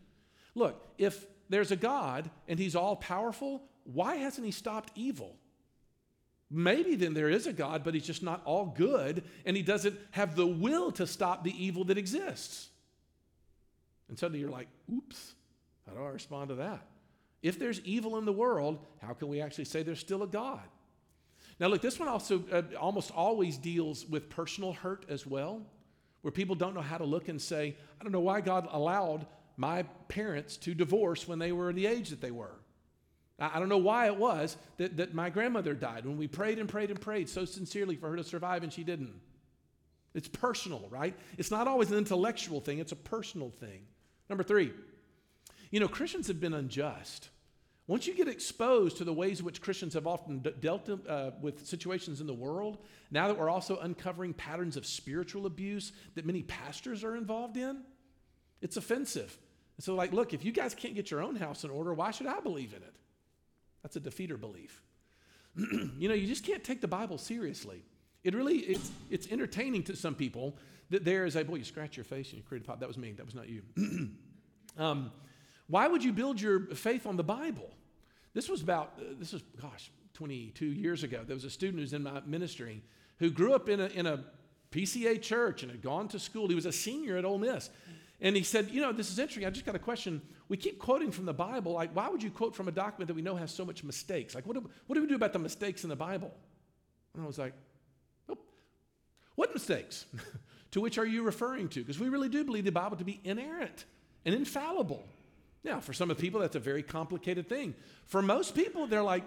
Look, 0.55 0.87
if 0.97 1.27
there's 1.49 1.73
a 1.73 1.77
God 1.77 2.31
and 2.49 2.59
he's 2.59 2.77
all 2.77 2.97
powerful, 2.97 3.62
why 3.85 4.16
hasn't 4.16 4.44
he 4.44 4.53
stopped 4.53 4.92
evil? 4.94 5.37
maybe 6.55 6.94
then 6.94 7.14
there 7.14 7.29
is 7.29 7.47
a 7.47 7.53
God, 7.53 7.83
but 7.85 7.94
he's 7.94 8.07
just 8.07 8.23
not 8.23 8.40
all 8.44 8.66
good, 8.66 9.25
and 9.44 9.57
he 9.57 9.62
doesn't 9.62 9.99
have 10.12 10.37
the 10.37 10.47
will 10.47 10.92
to 10.92 11.07
stop 11.07 11.42
the 11.42 11.64
evil 11.64 11.85
that 11.85 11.99
exists. 11.99 12.68
And 14.09 14.18
suddenly 14.18 14.40
you're 14.40 14.51
like, 14.51 14.68
oops, 14.92 15.35
how 15.87 15.94
do 15.94 16.03
I 16.03 16.11
respond 16.11 16.51
to 16.51 16.55
that? 16.57 16.87
If 17.44 17.59
there's 17.59 17.78
evil 17.83 18.16
in 18.16 18.24
the 18.24 18.33
world, 18.33 18.78
how 19.02 19.12
can 19.12 19.28
we 19.28 19.42
actually 19.42 19.66
say 19.66 19.83
there's 19.83 20.00
still 20.00 20.22
a 20.22 20.26
God? 20.26 20.62
Now, 21.61 21.66
look, 21.66 21.83
this 21.83 22.00
one 22.00 22.09
also 22.09 22.42
uh, 22.50 22.62
almost 22.80 23.11
always 23.11 23.59
deals 23.59 24.07
with 24.07 24.30
personal 24.30 24.72
hurt 24.72 25.04
as 25.11 25.26
well, 25.26 25.61
where 26.22 26.33
people 26.33 26.57
don't 26.57 26.74
know 26.74 26.80
how 26.80 26.96
to 26.96 27.04
look 27.04 27.28
and 27.28 27.40
say, 27.40 27.76
I 28.00 28.02
don't 28.02 28.12
know 28.12 28.20
why 28.20 28.40
God 28.40 28.66
allowed 28.72 29.26
my 29.59 29.83
parents 30.09 30.57
to 30.57 30.74
divorce 30.74 31.28
when 31.28 31.38
they 31.38 31.52
were 31.52 31.70
the 31.74 31.87
age 31.87 32.09
that 32.09 32.22
they 32.22 32.30
were. 32.30 32.57
I 33.38 33.59
don't 33.59 33.68
know 33.68 33.76
why 33.76 34.07
it 34.07 34.16
was 34.16 34.57
that, 34.78 34.96
that 34.96 35.12
my 35.12 35.28
grandmother 35.28 35.74
died 35.74 36.07
when 36.07 36.16
we 36.16 36.26
prayed 36.26 36.59
and 36.59 36.66
prayed 36.66 36.90
and 36.90 36.98
prayed 37.00 37.28
so 37.28 37.44
sincerely 37.44 37.96
for 37.96 38.09
her 38.09 38.16
to 38.16 38.24
survive 38.24 38.62
and 38.62 38.72
she 38.72 38.85
didn't. 38.85 39.20
It's 40.14 40.28
personal, 40.28 40.88
right? 40.88 41.14
It's 41.37 41.50
not 41.50 41.68
always 41.68 41.90
an 41.90 41.98
intellectual 41.98 42.61
thing, 42.61 42.78
it's 42.78 42.92
a 42.92 42.96
personal 42.96 43.50
thing. 43.50 43.83
Number 44.30 44.44
three, 44.44 44.72
you 45.70 45.80
know, 45.80 45.88
Christians 45.88 46.28
have 46.28 46.40
been 46.40 46.54
unjust. 46.54 47.28
Once 47.87 48.07
you 48.07 48.14
get 48.14 48.29
exposed 48.29 48.97
to 48.97 49.05
the 49.05 49.12
ways 49.12 49.40
in 49.40 49.44
which 49.44 49.61
Christians 49.61 49.92
have 49.92 50.07
often 50.07 50.42
dealt 50.61 50.88
uh, 50.88 51.33
with 51.42 51.66
situations 51.66 52.20
in 52.20 52.27
the 52.27 52.35
world, 52.35 52.79
now 53.11 53.29
that 53.29 53.38
we're 53.38 53.51
also 53.51 53.79
uncovering 53.79 54.33
patterns 54.33 54.77
of 54.79 54.87
spiritual 54.87 55.44
abuse 55.44 55.92
that 56.14 56.25
many 56.25 56.42
pastors 56.42 57.05
are 57.05 57.14
involved 57.14 57.59
in, 57.59 57.83
it's 58.62 58.79
offensive. 58.79 59.37
And 59.77 59.85
so, 59.85 59.94
like, 59.94 60.12
look, 60.12 60.33
if 60.33 60.44
you 60.44 60.53
guys 60.53 60.75
can't 60.75 60.94
get 60.94 61.11
your 61.11 61.23
own 61.23 61.37
house 61.37 61.64
in 61.64 61.70
order, 61.70 61.92
why 61.92 62.11
should 62.11 62.27
I 62.27 62.40
believe 62.40 62.73
in 62.73 62.83
it? 62.83 62.94
That's 63.83 63.97
a 63.97 64.01
defeater 64.01 64.40
belief. 64.40 64.83
you 65.99 66.09
know, 66.09 66.14
you 66.14 66.27
just 66.27 66.44
can't 66.44 66.64
take 66.64 66.81
the 66.81 66.88
Bible 66.88 67.18
seriously. 67.18 67.85
It 68.23 68.35
really, 68.35 68.59
it's, 68.61 68.90
it's 69.11 69.29
entertaining 69.31 69.83
to 69.85 69.97
some 69.97 70.14
people 70.14 70.57
that 70.88 71.05
there 71.05 71.27
is 71.27 71.37
a, 71.37 71.44
boy, 71.44 71.57
you 71.57 71.64
scratch 71.64 71.99
your 71.99 72.05
face 72.05 72.31
and 72.31 72.38
you 72.38 72.44
create 72.44 72.62
a 72.62 72.66
pop. 72.66 72.81
That 72.81 72.88
was 72.88 72.97
me, 72.97 73.12
that 73.12 73.27
was 73.27 73.35
not 73.35 73.49
you. 73.49 73.62
um, 74.79 75.12
why 75.66 75.88
would 75.88 76.05
you 76.05 76.12
build 76.12 76.40
your 76.40 76.61
faith 76.74 77.07
on 77.07 77.16
the 77.16 77.24
Bible? 77.24 77.70
This 78.35 78.48
was 78.48 78.62
about, 78.62 78.94
uh, 78.98 79.14
this 79.18 79.33
was, 79.33 79.42
gosh, 79.61 79.90
22 80.14 80.66
years 80.66 81.03
ago. 81.03 81.22
There 81.27 81.35
was 81.35 81.44
a 81.44 81.50
student 81.50 81.81
who's 81.81 81.92
in 81.92 82.03
my 82.03 82.20
ministry 82.27 82.83
who 83.18 83.31
grew 83.31 83.55
up 83.55 83.68
in 83.68 83.81
a, 83.81 83.87
in 83.87 84.07
a 84.07 84.24
PCA 84.70 85.20
church 85.22 85.62
and 85.62 85.70
had 85.70 85.83
gone 85.83 86.09
to 86.09 86.18
school. 86.18 86.48
He 86.48 86.55
was 86.55 86.66
a 86.66 86.72
senior 86.72 87.16
at 87.16 87.24
Ole 87.24 87.38
Miss. 87.38 87.70
And 88.20 88.37
he 88.37 88.42
said, 88.42 88.70
You 88.70 88.81
know, 88.81 88.92
this 88.92 89.11
is 89.11 89.18
interesting. 89.18 89.46
I 89.46 89.50
just 89.50 89.66
got 89.66 89.74
a 89.74 89.81
question. 89.81 90.20
We 90.48 90.57
keep 90.57 90.79
quoting 90.79 91.11
from 91.11 91.24
the 91.24 91.33
Bible. 91.33 91.72
Like, 91.72 91.94
why 91.94 92.09
would 92.09 92.22
you 92.22 92.31
quote 92.31 92.55
from 92.55 92.68
a 92.68 92.72
document 92.72 93.09
that 93.09 93.14
we 93.14 93.22
know 93.22 93.37
has 93.37 93.53
so 93.53 93.64
much 93.64 93.83
mistakes? 93.83 94.35
Like, 94.35 94.46
what 94.46 94.55
do, 94.55 94.68
what 94.87 94.94
do 94.94 95.00
we 95.00 95.07
do 95.07 95.14
about 95.14 95.33
the 95.33 95.38
mistakes 95.38 95.85
in 95.85 95.90
the 95.90 95.96
Bible? 95.96 96.33
And 97.14 97.22
I 97.22 97.27
was 97.27 97.38
like, 97.38 97.55
What 99.35 99.53
mistakes? 99.53 100.07
to 100.70 100.81
which 100.81 100.98
are 100.98 101.07
you 101.07 101.22
referring 101.22 101.68
to? 101.70 101.81
Because 101.81 101.98
we 101.98 102.09
really 102.09 102.29
do 102.29 102.44
believe 102.44 102.64
the 102.64 102.72
Bible 102.72 102.96
to 102.96 103.05
be 103.05 103.20
inerrant 103.24 103.85
and 104.24 104.35
infallible. 104.35 105.05
Now, 105.64 105.81
for 105.81 105.92
some 105.92 106.11
of 106.11 106.16
the 106.16 106.20
people, 106.20 106.40
that's 106.40 106.57
a 106.57 106.61
very 106.61 106.83
complicated 106.83 107.48
thing. 107.48 107.74
For 108.07 108.20
most 108.20 108.55
people, 108.55 108.87
they're 108.87 109.03
like, 109.03 109.24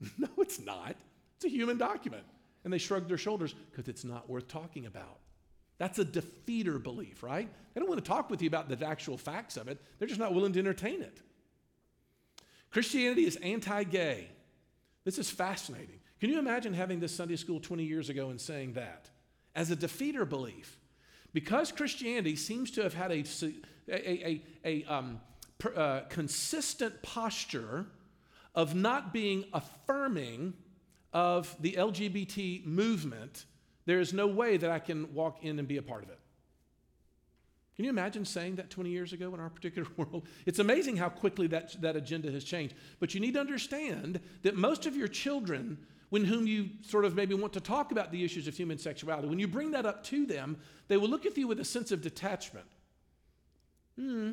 No, 0.18 0.28
it's 0.38 0.60
not. 0.60 0.96
It's 1.36 1.44
a 1.44 1.48
human 1.48 1.78
document. 1.78 2.24
And 2.64 2.72
they 2.72 2.78
shrug 2.78 3.08
their 3.08 3.18
shoulders 3.18 3.54
because 3.70 3.88
it's 3.88 4.04
not 4.04 4.28
worth 4.28 4.48
talking 4.48 4.86
about. 4.86 5.18
That's 5.78 5.98
a 5.98 6.04
defeater 6.04 6.82
belief, 6.82 7.22
right? 7.22 7.48
They 7.72 7.80
don't 7.80 7.88
want 7.88 8.02
to 8.02 8.08
talk 8.08 8.30
with 8.30 8.40
you 8.40 8.48
about 8.48 8.68
the 8.68 8.86
actual 8.86 9.18
facts 9.18 9.56
of 9.56 9.68
it, 9.68 9.80
they're 9.98 10.08
just 10.08 10.20
not 10.20 10.34
willing 10.34 10.52
to 10.52 10.58
entertain 10.58 11.02
it. 11.02 11.20
Christianity 12.70 13.24
is 13.24 13.36
anti 13.36 13.84
gay. 13.84 14.28
This 15.04 15.18
is 15.18 15.30
fascinating. 15.30 16.00
Can 16.20 16.30
you 16.30 16.38
imagine 16.38 16.72
having 16.72 17.00
this 17.00 17.14
Sunday 17.14 17.36
school 17.36 17.60
20 17.60 17.84
years 17.84 18.08
ago 18.08 18.30
and 18.30 18.40
saying 18.40 18.72
that 18.74 19.10
as 19.54 19.70
a 19.70 19.76
defeater 19.76 20.26
belief? 20.26 20.78
Because 21.34 21.70
Christianity 21.70 22.36
seems 22.36 22.70
to 22.72 22.82
have 22.82 22.94
had 22.94 23.10
a, 23.10 23.24
a, 23.88 23.92
a, 23.92 24.42
a 24.64 24.84
um, 24.84 25.20
uh, 25.76 26.00
consistent 26.08 27.02
posture 27.02 27.86
of 28.54 28.74
not 28.74 29.12
being 29.12 29.44
affirming 29.52 30.54
of 31.12 31.54
the 31.60 31.72
LGBT 31.72 32.66
movement 32.66 33.44
there 33.86 34.00
is 34.00 34.12
no 34.12 34.26
way 34.26 34.56
that 34.56 34.70
I 34.70 34.78
can 34.78 35.12
walk 35.14 35.44
in 35.44 35.58
and 35.58 35.68
be 35.68 35.76
a 35.76 35.82
part 35.82 36.02
of 36.04 36.10
it. 36.10 36.18
Can 37.76 37.84
you 37.84 37.90
imagine 37.90 38.24
saying 38.24 38.56
that 38.56 38.70
20 38.70 38.90
years 38.90 39.12
ago 39.12 39.34
in 39.34 39.40
our 39.40 39.50
particular 39.50 39.88
world? 39.96 40.26
It's 40.46 40.58
amazing 40.58 40.96
how 40.96 41.08
quickly 41.08 41.46
that, 41.48 41.80
that 41.82 41.96
agenda 41.96 42.30
has 42.30 42.44
changed. 42.44 42.74
But 43.00 43.14
you 43.14 43.20
need 43.20 43.34
to 43.34 43.40
understand 43.40 44.20
that 44.42 44.56
most 44.56 44.86
of 44.86 44.96
your 44.96 45.08
children, 45.08 45.78
when 46.10 46.24
whom 46.24 46.46
you 46.46 46.70
sort 46.82 47.04
of 47.04 47.16
maybe 47.16 47.34
want 47.34 47.52
to 47.54 47.60
talk 47.60 47.90
about 47.90 48.12
the 48.12 48.24
issues 48.24 48.46
of 48.46 48.56
human 48.56 48.78
sexuality, 48.78 49.28
when 49.28 49.40
you 49.40 49.48
bring 49.48 49.72
that 49.72 49.86
up 49.86 50.04
to 50.04 50.24
them, 50.24 50.56
they 50.86 50.96
will 50.96 51.08
look 51.08 51.26
at 51.26 51.36
you 51.36 51.48
with 51.48 51.58
a 51.58 51.64
sense 51.64 51.90
of 51.90 52.00
detachment. 52.00 52.66
Hmm. 53.98 54.32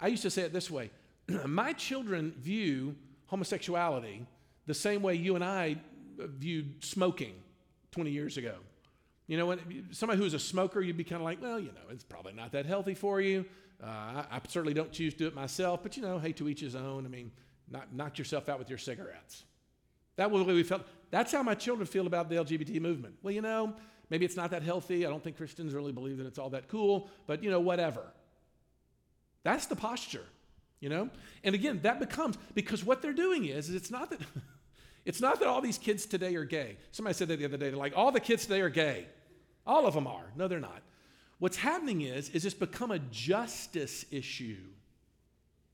I 0.00 0.08
used 0.08 0.22
to 0.22 0.30
say 0.30 0.42
it 0.42 0.52
this 0.52 0.70
way 0.70 0.90
My 1.46 1.72
children 1.72 2.34
view 2.38 2.96
homosexuality 3.26 4.26
the 4.66 4.74
same 4.74 5.02
way 5.02 5.14
you 5.14 5.34
and 5.34 5.44
I 5.44 5.76
viewed 6.18 6.84
smoking 6.84 7.34
20 7.92 8.10
years 8.10 8.36
ago. 8.36 8.54
You 9.26 9.36
know, 9.36 9.46
when 9.46 9.86
somebody 9.92 10.20
who's 10.20 10.34
a 10.34 10.38
smoker, 10.38 10.80
you'd 10.80 10.96
be 10.96 11.04
kind 11.04 11.20
of 11.20 11.24
like, 11.24 11.40
well, 11.40 11.60
you 11.60 11.68
know, 11.68 11.88
it's 11.90 12.02
probably 12.02 12.32
not 12.32 12.52
that 12.52 12.66
healthy 12.66 12.94
for 12.94 13.20
you. 13.20 13.44
Uh, 13.82 13.86
I, 13.86 14.26
I, 14.32 14.40
certainly 14.48 14.74
don't 14.74 14.92
choose 14.92 15.12
to 15.14 15.18
do 15.20 15.26
it 15.28 15.34
myself, 15.34 15.82
but 15.82 15.96
you 15.96 16.02
know, 16.02 16.18
hey, 16.18 16.32
to 16.32 16.48
each 16.48 16.60
his 16.60 16.74
own. 16.74 17.06
I 17.06 17.08
mean, 17.08 17.30
not, 17.70 17.94
knock 17.94 18.18
yourself 18.18 18.48
out 18.48 18.58
with 18.58 18.68
your 18.68 18.78
cigarettes. 18.78 19.44
That 20.16 20.30
was 20.30 20.42
the 20.42 20.48
way 20.48 20.54
we 20.54 20.64
felt. 20.64 20.82
That's 21.10 21.32
how 21.32 21.42
my 21.42 21.54
children 21.54 21.86
feel 21.86 22.06
about 22.06 22.28
the 22.28 22.36
LGBT 22.36 22.80
movement. 22.80 23.14
Well, 23.22 23.32
you 23.32 23.40
know, 23.40 23.74
maybe 24.10 24.24
it's 24.24 24.36
not 24.36 24.50
that 24.50 24.62
healthy. 24.62 25.06
I 25.06 25.10
don't 25.10 25.22
think 25.22 25.36
Christians 25.36 25.72
really 25.72 25.92
believe 25.92 26.18
that 26.18 26.26
it's 26.26 26.38
all 26.38 26.50
that 26.50 26.68
cool, 26.68 27.08
but 27.26 27.42
you 27.42 27.50
know, 27.50 27.60
whatever. 27.60 28.02
That's 29.42 29.66
the 29.66 29.76
posture, 29.76 30.24
you 30.80 30.88
know? 30.88 31.10
And 31.44 31.54
again, 31.54 31.80
that 31.82 31.98
becomes 31.98 32.36
because 32.54 32.84
what 32.84 33.02
they're 33.02 33.12
doing 33.12 33.46
is, 33.46 33.68
is 33.68 33.74
it's 33.74 33.90
not 33.90 34.10
that 34.10 34.20
It's 35.04 35.20
not 35.20 35.40
that 35.40 35.48
all 35.48 35.60
these 35.60 35.78
kids 35.78 36.06
today 36.06 36.34
are 36.36 36.44
gay. 36.44 36.76
Somebody 36.92 37.14
said 37.14 37.28
that 37.28 37.38
the 37.38 37.44
other 37.44 37.56
day. 37.56 37.70
They're 37.70 37.78
like, 37.78 37.96
all 37.96 38.12
the 38.12 38.20
kids 38.20 38.44
today 38.44 38.60
are 38.60 38.68
gay. 38.68 39.06
All 39.66 39.86
of 39.86 39.94
them 39.94 40.06
are. 40.06 40.30
No, 40.36 40.48
they're 40.48 40.60
not. 40.60 40.82
What's 41.38 41.56
happening 41.56 42.02
is, 42.02 42.28
is 42.30 42.44
it's 42.44 42.54
become 42.54 42.90
a 42.90 42.98
justice 42.98 44.04
issue. 44.10 44.58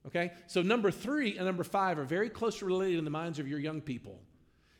Okay? 0.06 0.32
So 0.46 0.62
number 0.62 0.92
three 0.92 1.36
and 1.36 1.46
number 1.46 1.64
five 1.64 1.98
are 1.98 2.04
very 2.04 2.30
closely 2.30 2.66
related 2.66 2.98
in 2.98 3.04
the 3.04 3.10
minds 3.10 3.38
of 3.38 3.48
your 3.48 3.58
young 3.58 3.80
people. 3.80 4.20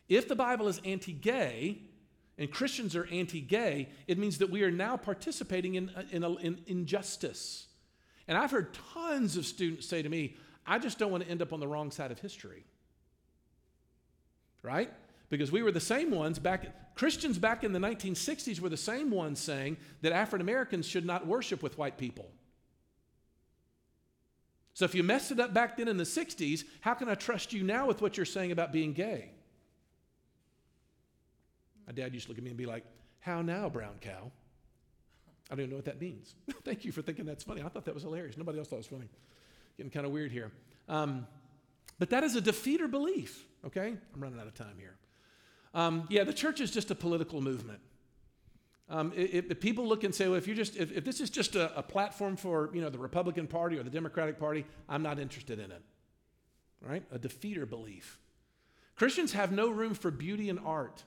If 0.08 0.28
the 0.28 0.36
Bible 0.36 0.68
is 0.68 0.80
anti-gay 0.84 1.80
and 2.38 2.50
Christians 2.50 2.94
are 2.94 3.06
anti-gay, 3.10 3.88
it 4.06 4.18
means 4.18 4.38
that 4.38 4.50
we 4.50 4.62
are 4.62 4.70
now 4.70 4.96
participating 4.96 5.74
in, 5.74 5.90
in, 6.12 6.22
in 6.22 6.60
injustice. 6.68 7.65
And 8.28 8.36
I've 8.36 8.50
heard 8.50 8.76
tons 8.94 9.36
of 9.36 9.46
students 9.46 9.86
say 9.86 10.02
to 10.02 10.08
me, 10.08 10.36
I 10.66 10.78
just 10.78 10.98
don't 10.98 11.10
want 11.10 11.22
to 11.24 11.30
end 11.30 11.42
up 11.42 11.52
on 11.52 11.60
the 11.60 11.68
wrong 11.68 11.90
side 11.90 12.10
of 12.10 12.18
history 12.18 12.64
right? 14.66 14.92
Because 15.30 15.50
we 15.50 15.62
were 15.62 15.72
the 15.72 15.80
same 15.80 16.10
ones 16.10 16.38
back, 16.38 16.94
Christians 16.94 17.38
back 17.38 17.64
in 17.64 17.72
the 17.72 17.78
1960s 17.78 18.60
were 18.60 18.68
the 18.68 18.76
same 18.76 19.10
ones 19.10 19.38
saying 19.38 19.76
that 20.02 20.12
African 20.12 20.40
Americans 20.40 20.86
should 20.86 21.06
not 21.06 21.26
worship 21.26 21.62
with 21.62 21.78
white 21.78 21.96
people. 21.96 22.28
So 24.74 24.84
if 24.84 24.94
you 24.94 25.02
messed 25.02 25.30
it 25.30 25.40
up 25.40 25.54
back 25.54 25.78
then 25.78 25.88
in 25.88 25.96
the 25.96 26.04
60s, 26.04 26.64
how 26.80 26.94
can 26.94 27.08
I 27.08 27.14
trust 27.14 27.52
you 27.52 27.62
now 27.62 27.86
with 27.86 28.02
what 28.02 28.16
you're 28.16 28.26
saying 28.26 28.52
about 28.52 28.72
being 28.72 28.92
gay? 28.92 29.30
My 31.86 31.92
dad 31.92 32.12
used 32.12 32.26
to 32.26 32.32
look 32.32 32.38
at 32.38 32.44
me 32.44 32.50
and 32.50 32.58
be 32.58 32.66
like, 32.66 32.84
How 33.20 33.40
now, 33.42 33.68
brown 33.68 33.94
cow? 34.00 34.32
I 35.50 35.54
don't 35.54 35.60
even 35.60 35.70
know 35.70 35.76
what 35.76 35.84
that 35.84 36.00
means. 36.00 36.34
Thank 36.64 36.84
you 36.84 36.92
for 36.92 37.02
thinking 37.02 37.24
that's 37.24 37.44
funny. 37.44 37.62
I 37.62 37.68
thought 37.68 37.84
that 37.84 37.94
was 37.94 38.02
hilarious. 38.02 38.36
Nobody 38.36 38.58
else 38.58 38.68
thought 38.68 38.76
it 38.76 38.78
was 38.78 38.86
funny. 38.86 39.08
Getting 39.76 39.90
kind 39.90 40.06
of 40.06 40.12
weird 40.12 40.32
here. 40.32 40.50
Um, 40.88 41.26
but 41.98 42.10
that 42.10 42.24
is 42.24 42.36
a 42.36 42.42
defeater 42.42 42.90
belief. 42.90 43.44
Okay? 43.64 43.94
I'm 44.14 44.20
running 44.20 44.40
out 44.40 44.46
of 44.46 44.54
time 44.54 44.76
here. 44.78 44.96
Um, 45.74 46.06
yeah, 46.08 46.24
the 46.24 46.32
church 46.32 46.60
is 46.60 46.70
just 46.70 46.90
a 46.90 46.94
political 46.94 47.40
movement. 47.40 47.80
Um, 48.88 49.12
if, 49.16 49.50
if, 49.50 49.60
people 49.60 49.86
look 49.86 50.04
and 50.04 50.14
say, 50.14 50.28
well, 50.28 50.36
if, 50.36 50.46
you're 50.46 50.56
just, 50.56 50.76
if, 50.76 50.92
if 50.92 51.04
this 51.04 51.20
is 51.20 51.28
just 51.28 51.56
a, 51.56 51.76
a, 51.76 51.82
platform 51.82 52.36
for 52.36 52.70
you 52.72 52.80
know, 52.80 52.88
the 52.88 52.98
Republican 52.98 53.48
Party 53.48 53.76
or 53.78 53.82
the 53.82 53.90
Democratic 53.90 54.38
Party, 54.38 54.64
I'm 54.88 55.02
not 55.02 55.18
interested 55.18 55.58
in 55.58 55.72
it. 55.72 55.82
Right? 56.80 57.02
A 57.10 57.18
defeater 57.18 57.68
belief. 57.68 58.20
Christians 58.94 59.32
have 59.32 59.50
no 59.50 59.68
room 59.70 59.94
for 59.94 60.12
beauty 60.12 60.48
and 60.48 60.60
art. 60.64 61.02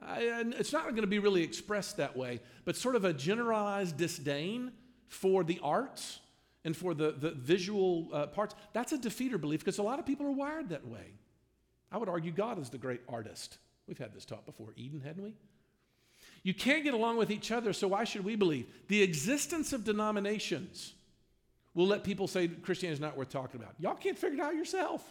And 0.00 0.54
it's 0.54 0.72
not 0.72 0.84
going 0.84 1.02
to 1.02 1.06
be 1.06 1.18
really 1.18 1.42
expressed 1.42 1.96
that 1.96 2.16
way, 2.16 2.40
but 2.64 2.76
sort 2.76 2.96
of 2.96 3.04
a 3.04 3.12
generalized 3.12 3.96
disdain 3.96 4.72
for 5.08 5.42
the 5.42 5.58
arts 5.62 6.20
and 6.64 6.76
for 6.76 6.94
the, 6.94 7.12
the 7.12 7.30
visual 7.30 8.08
uh, 8.12 8.26
parts. 8.26 8.54
That's 8.72 8.92
a 8.92 8.98
defeater 8.98 9.40
belief 9.40 9.60
because 9.60 9.78
a 9.78 9.82
lot 9.82 9.98
of 9.98 10.06
people 10.06 10.26
are 10.26 10.32
wired 10.32 10.68
that 10.70 10.86
way. 10.86 11.14
I 11.90 11.98
would 11.98 12.08
argue 12.08 12.32
God 12.32 12.58
is 12.58 12.68
the 12.68 12.78
great 12.78 13.00
artist. 13.08 13.58
We've 13.86 13.98
had 13.98 14.12
this 14.12 14.24
talk 14.24 14.44
before, 14.44 14.74
Eden, 14.76 15.00
hadn't 15.00 15.22
we? 15.22 15.34
You 16.42 16.54
can't 16.54 16.84
get 16.84 16.94
along 16.94 17.16
with 17.16 17.30
each 17.30 17.50
other, 17.50 17.72
so 17.72 17.88
why 17.88 18.04
should 18.04 18.24
we 18.24 18.36
believe? 18.36 18.66
The 18.88 19.02
existence 19.02 19.72
of 19.72 19.84
denominations 19.84 20.94
will 21.74 21.86
let 21.86 22.04
people 22.04 22.26
say 22.26 22.48
Christianity 22.48 22.94
is 22.94 23.00
not 23.00 23.16
worth 23.16 23.30
talking 23.30 23.60
about. 23.60 23.74
Y'all 23.78 23.94
can't 23.94 24.18
figure 24.18 24.38
it 24.38 24.40
out 24.40 24.54
yourself. 24.54 25.02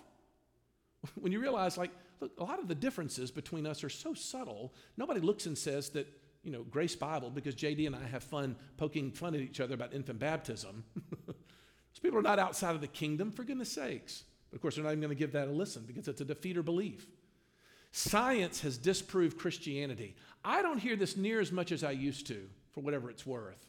when 1.16 1.32
you 1.32 1.40
realize, 1.40 1.78
like, 1.78 1.92
look, 2.20 2.32
a 2.40 2.44
lot 2.44 2.60
of 2.60 2.68
the 2.68 2.76
differences 2.76 3.32
between 3.32 3.66
us 3.66 3.84
are 3.84 3.90
so 3.90 4.14
subtle. 4.14 4.74
Nobody 4.98 5.20
looks 5.20 5.46
and 5.46 5.58
says 5.58 5.90
that, 5.90 6.08
you 6.44 6.52
know, 6.52 6.64
Grace 6.64 6.96
Bible, 6.96 7.30
because 7.30 7.56
JD 7.56 7.88
and 7.88 7.96
I 7.96 8.04
have 8.08 8.24
fun 8.24 8.56
poking 8.78 9.12
fun 9.12 9.36
at 9.36 9.42
each 9.42 9.60
other 9.60 9.74
about 9.74 9.94
infant 9.94 10.20
baptism. 10.20 10.84
Those 11.28 12.02
people 12.02 12.20
are 12.20 12.24
not 12.24 12.40
outside 12.40 12.76
of 12.76 12.82
the 12.82 12.88
kingdom, 12.88 13.32
for 13.32 13.44
goodness 13.44 13.72
sakes. 13.72 14.24
But 14.50 14.58
of 14.58 14.62
course, 14.62 14.76
they're 14.76 14.84
not 14.84 14.92
even 14.92 15.02
going 15.02 15.10
to 15.10 15.16
give 15.16 15.34
that 15.34 15.48
a 15.48 15.52
listen 15.52 15.84
because 15.86 16.08
it's 16.08 16.22
a 16.22 16.26
defeater 16.26 16.64
belief. 16.64 17.08
Science 17.92 18.60
has 18.62 18.78
disproved 18.78 19.38
Christianity. 19.38 20.16
I 20.44 20.62
don't 20.62 20.80
hear 20.80 20.98
this 20.98 21.16
near 21.16 21.40
as 21.40 21.52
much 21.52 21.72
as 21.72 21.84
I 21.84 21.92
used 21.92 22.28
to, 22.28 22.50
for 22.74 22.82
whatever 22.82 23.10
it's 23.10 23.26
worth. 23.26 23.66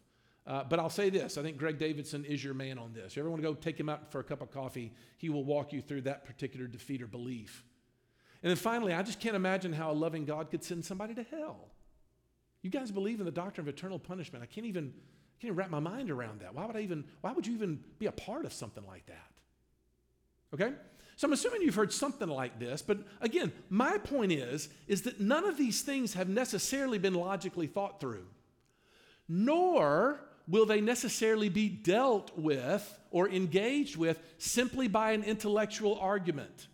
Uh, 0.46 0.62
but 0.64 0.78
I'll 0.78 0.90
say 0.90 1.10
this 1.10 1.38
I 1.38 1.42
think 1.42 1.56
Greg 1.56 1.78
Davidson 1.78 2.24
is 2.24 2.42
your 2.42 2.54
man 2.54 2.78
on 2.78 2.92
this. 2.92 3.16
You 3.16 3.22
ever 3.22 3.30
want 3.30 3.42
to 3.42 3.48
go 3.48 3.54
take 3.54 3.78
him 3.78 3.88
out 3.88 4.10
for 4.12 4.20
a 4.20 4.24
cup 4.24 4.42
of 4.42 4.50
coffee, 4.50 4.92
he 5.16 5.28
will 5.28 5.44
walk 5.44 5.72
you 5.72 5.80
through 5.80 6.02
that 6.02 6.24
particular 6.24 6.66
defeater 6.66 7.10
belief. 7.10 7.64
And 8.42 8.50
then 8.50 8.56
finally, 8.56 8.92
I 8.92 9.02
just 9.02 9.20
can't 9.20 9.36
imagine 9.36 9.72
how 9.72 9.90
a 9.90 9.94
loving 9.94 10.24
God 10.24 10.50
could 10.50 10.62
send 10.62 10.84
somebody 10.84 11.14
to 11.14 11.22
hell. 11.22 11.68
You 12.62 12.70
guys 12.70 12.90
believe 12.90 13.20
in 13.20 13.26
the 13.26 13.32
doctrine 13.32 13.66
of 13.66 13.74
eternal 13.74 13.98
punishment. 13.98 14.42
I 14.42 14.46
can't 14.46 14.66
even, 14.66 14.86
I 14.86 15.34
can't 15.40 15.50
even 15.50 15.56
wrap 15.56 15.70
my 15.70 15.80
mind 15.80 16.10
around 16.10 16.40
that. 16.40 16.54
Why 16.54 16.66
would 16.66 16.76
I 16.76 16.80
even, 16.80 17.04
why 17.20 17.32
would 17.32 17.46
you 17.46 17.54
even 17.54 17.80
be 17.98 18.06
a 18.06 18.12
part 18.12 18.44
of 18.44 18.52
something 18.52 18.84
like 18.86 19.06
that? 19.06 19.30
Okay? 20.54 20.74
So 21.16 21.26
I'm 21.26 21.32
assuming 21.32 21.62
you've 21.62 21.74
heard 21.74 21.92
something 21.92 22.28
like 22.28 22.58
this, 22.58 22.82
but 22.82 22.98
again, 23.22 23.50
my 23.70 23.96
point 23.98 24.32
is, 24.32 24.68
is 24.86 25.02
that 25.02 25.18
none 25.18 25.44
of 25.46 25.56
these 25.56 25.80
things 25.80 26.12
have 26.14 26.28
necessarily 26.28 26.98
been 26.98 27.14
logically 27.14 27.66
thought 27.66 28.00
through. 28.00 28.26
Nor 29.28 30.20
will 30.46 30.66
they 30.66 30.80
necessarily 30.80 31.48
be 31.48 31.68
dealt 31.68 32.36
with 32.36 32.98
or 33.10 33.28
engaged 33.28 33.96
with 33.96 34.20
simply 34.38 34.88
by 34.88 35.12
an 35.12 35.24
intellectual 35.24 35.98
argument. 35.98 36.68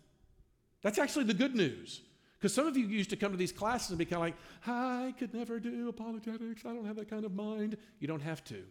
That's 0.83 0.99
actually 0.99 1.25
the 1.25 1.33
good 1.33 1.55
news. 1.55 2.01
Because 2.37 2.53
some 2.53 2.67
of 2.67 2.77
you 2.77 2.85
used 2.85 3.09
to 3.09 3.15
come 3.15 3.31
to 3.31 3.37
these 3.37 3.51
classes 3.51 3.89
and 3.89 3.97
be 3.97 4.05
kind 4.05 4.15
of 4.15 4.21
like, 4.21 4.35
I 4.67 5.13
could 5.17 5.33
never 5.33 5.59
do 5.59 5.89
apologetics. 5.89 6.63
I 6.65 6.73
don't 6.73 6.85
have 6.85 6.97
that 6.97 7.09
kind 7.09 7.25
of 7.25 7.33
mind. 7.33 7.77
You 7.99 8.07
don't 8.07 8.21
have 8.21 8.43
to. 8.45 8.63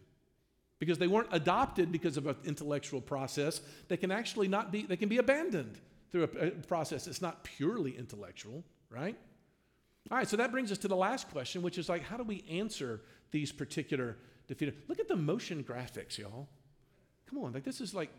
Because 0.79 0.99
they 0.99 1.07
weren't 1.07 1.29
adopted 1.31 1.91
because 1.91 2.15
of 2.15 2.27
an 2.27 2.35
intellectual 2.45 3.01
process. 3.01 3.61
They 3.87 3.97
can 3.97 4.11
actually 4.11 4.47
not 4.47 4.71
be, 4.71 4.83
they 4.83 4.97
can 4.97 5.09
be 5.09 5.17
abandoned 5.17 5.79
through 6.11 6.23
a, 6.23 6.51
process 6.51 7.05
that's 7.05 7.21
not 7.21 7.43
purely 7.43 7.97
intellectual, 7.97 8.63
right? 8.89 9.17
All 10.11 10.17
right, 10.17 10.27
so 10.27 10.37
that 10.37 10.51
brings 10.51 10.71
us 10.71 10.77
to 10.79 10.87
the 10.87 10.95
last 10.95 11.31
question, 11.31 11.61
which 11.63 11.77
is 11.77 11.89
like, 11.89 12.03
how 12.03 12.17
do 12.17 12.23
we 12.23 12.43
answer 12.49 13.01
these 13.31 13.51
particular 13.51 14.17
defeated. 14.47 14.75
Look 14.87 14.99
at 14.99 15.07
the 15.07 15.15
motion 15.15 15.63
graphics, 15.63 16.17
y'all. 16.17 16.47
Come 17.29 17.39
on, 17.39 17.53
like 17.53 17.63
this 17.63 17.81
is 17.81 17.93
like 17.93 18.09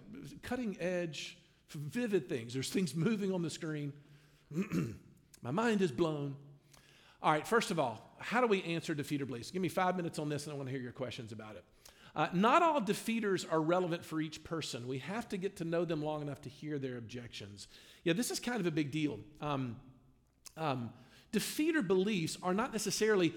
cutting 0.42 0.76
edge, 0.80 1.38
vivid 1.70 2.28
things. 2.28 2.54
There's 2.54 2.70
things 2.70 2.94
moving 2.94 3.32
on 3.32 3.42
the 3.42 3.50
screen. 3.50 3.92
My 5.42 5.50
mind 5.50 5.82
is 5.82 5.92
blown. 5.92 6.36
All 7.22 7.32
right, 7.32 7.46
first 7.46 7.70
of 7.70 7.78
all, 7.78 8.16
how 8.18 8.40
do 8.40 8.46
we 8.46 8.62
answer 8.62 8.94
defeater 8.94 9.26
beliefs? 9.26 9.50
Give 9.50 9.62
me 9.62 9.68
five 9.68 9.96
minutes 9.96 10.18
on 10.18 10.28
this 10.28 10.44
and 10.44 10.52
I 10.52 10.56
want 10.56 10.68
to 10.68 10.72
hear 10.72 10.82
your 10.82 10.92
questions 10.92 11.32
about 11.32 11.56
it. 11.56 11.64
Uh, 12.16 12.28
not 12.32 12.62
all 12.62 12.80
defeaters 12.80 13.44
are 13.50 13.60
relevant 13.60 14.04
for 14.04 14.20
each 14.20 14.44
person. 14.44 14.86
We 14.86 14.98
have 14.98 15.28
to 15.30 15.36
get 15.36 15.56
to 15.56 15.64
know 15.64 15.84
them 15.84 16.02
long 16.02 16.22
enough 16.22 16.40
to 16.42 16.48
hear 16.48 16.78
their 16.78 16.96
objections. 16.96 17.66
Yeah, 18.04 18.12
this 18.12 18.30
is 18.30 18.38
kind 18.38 18.60
of 18.60 18.66
a 18.66 18.70
big 18.70 18.92
deal. 18.92 19.18
Um, 19.40 19.76
um, 20.56 20.90
defeater 21.32 21.84
beliefs 21.84 22.38
are 22.42 22.54
not 22.54 22.72
necessarily 22.72 23.34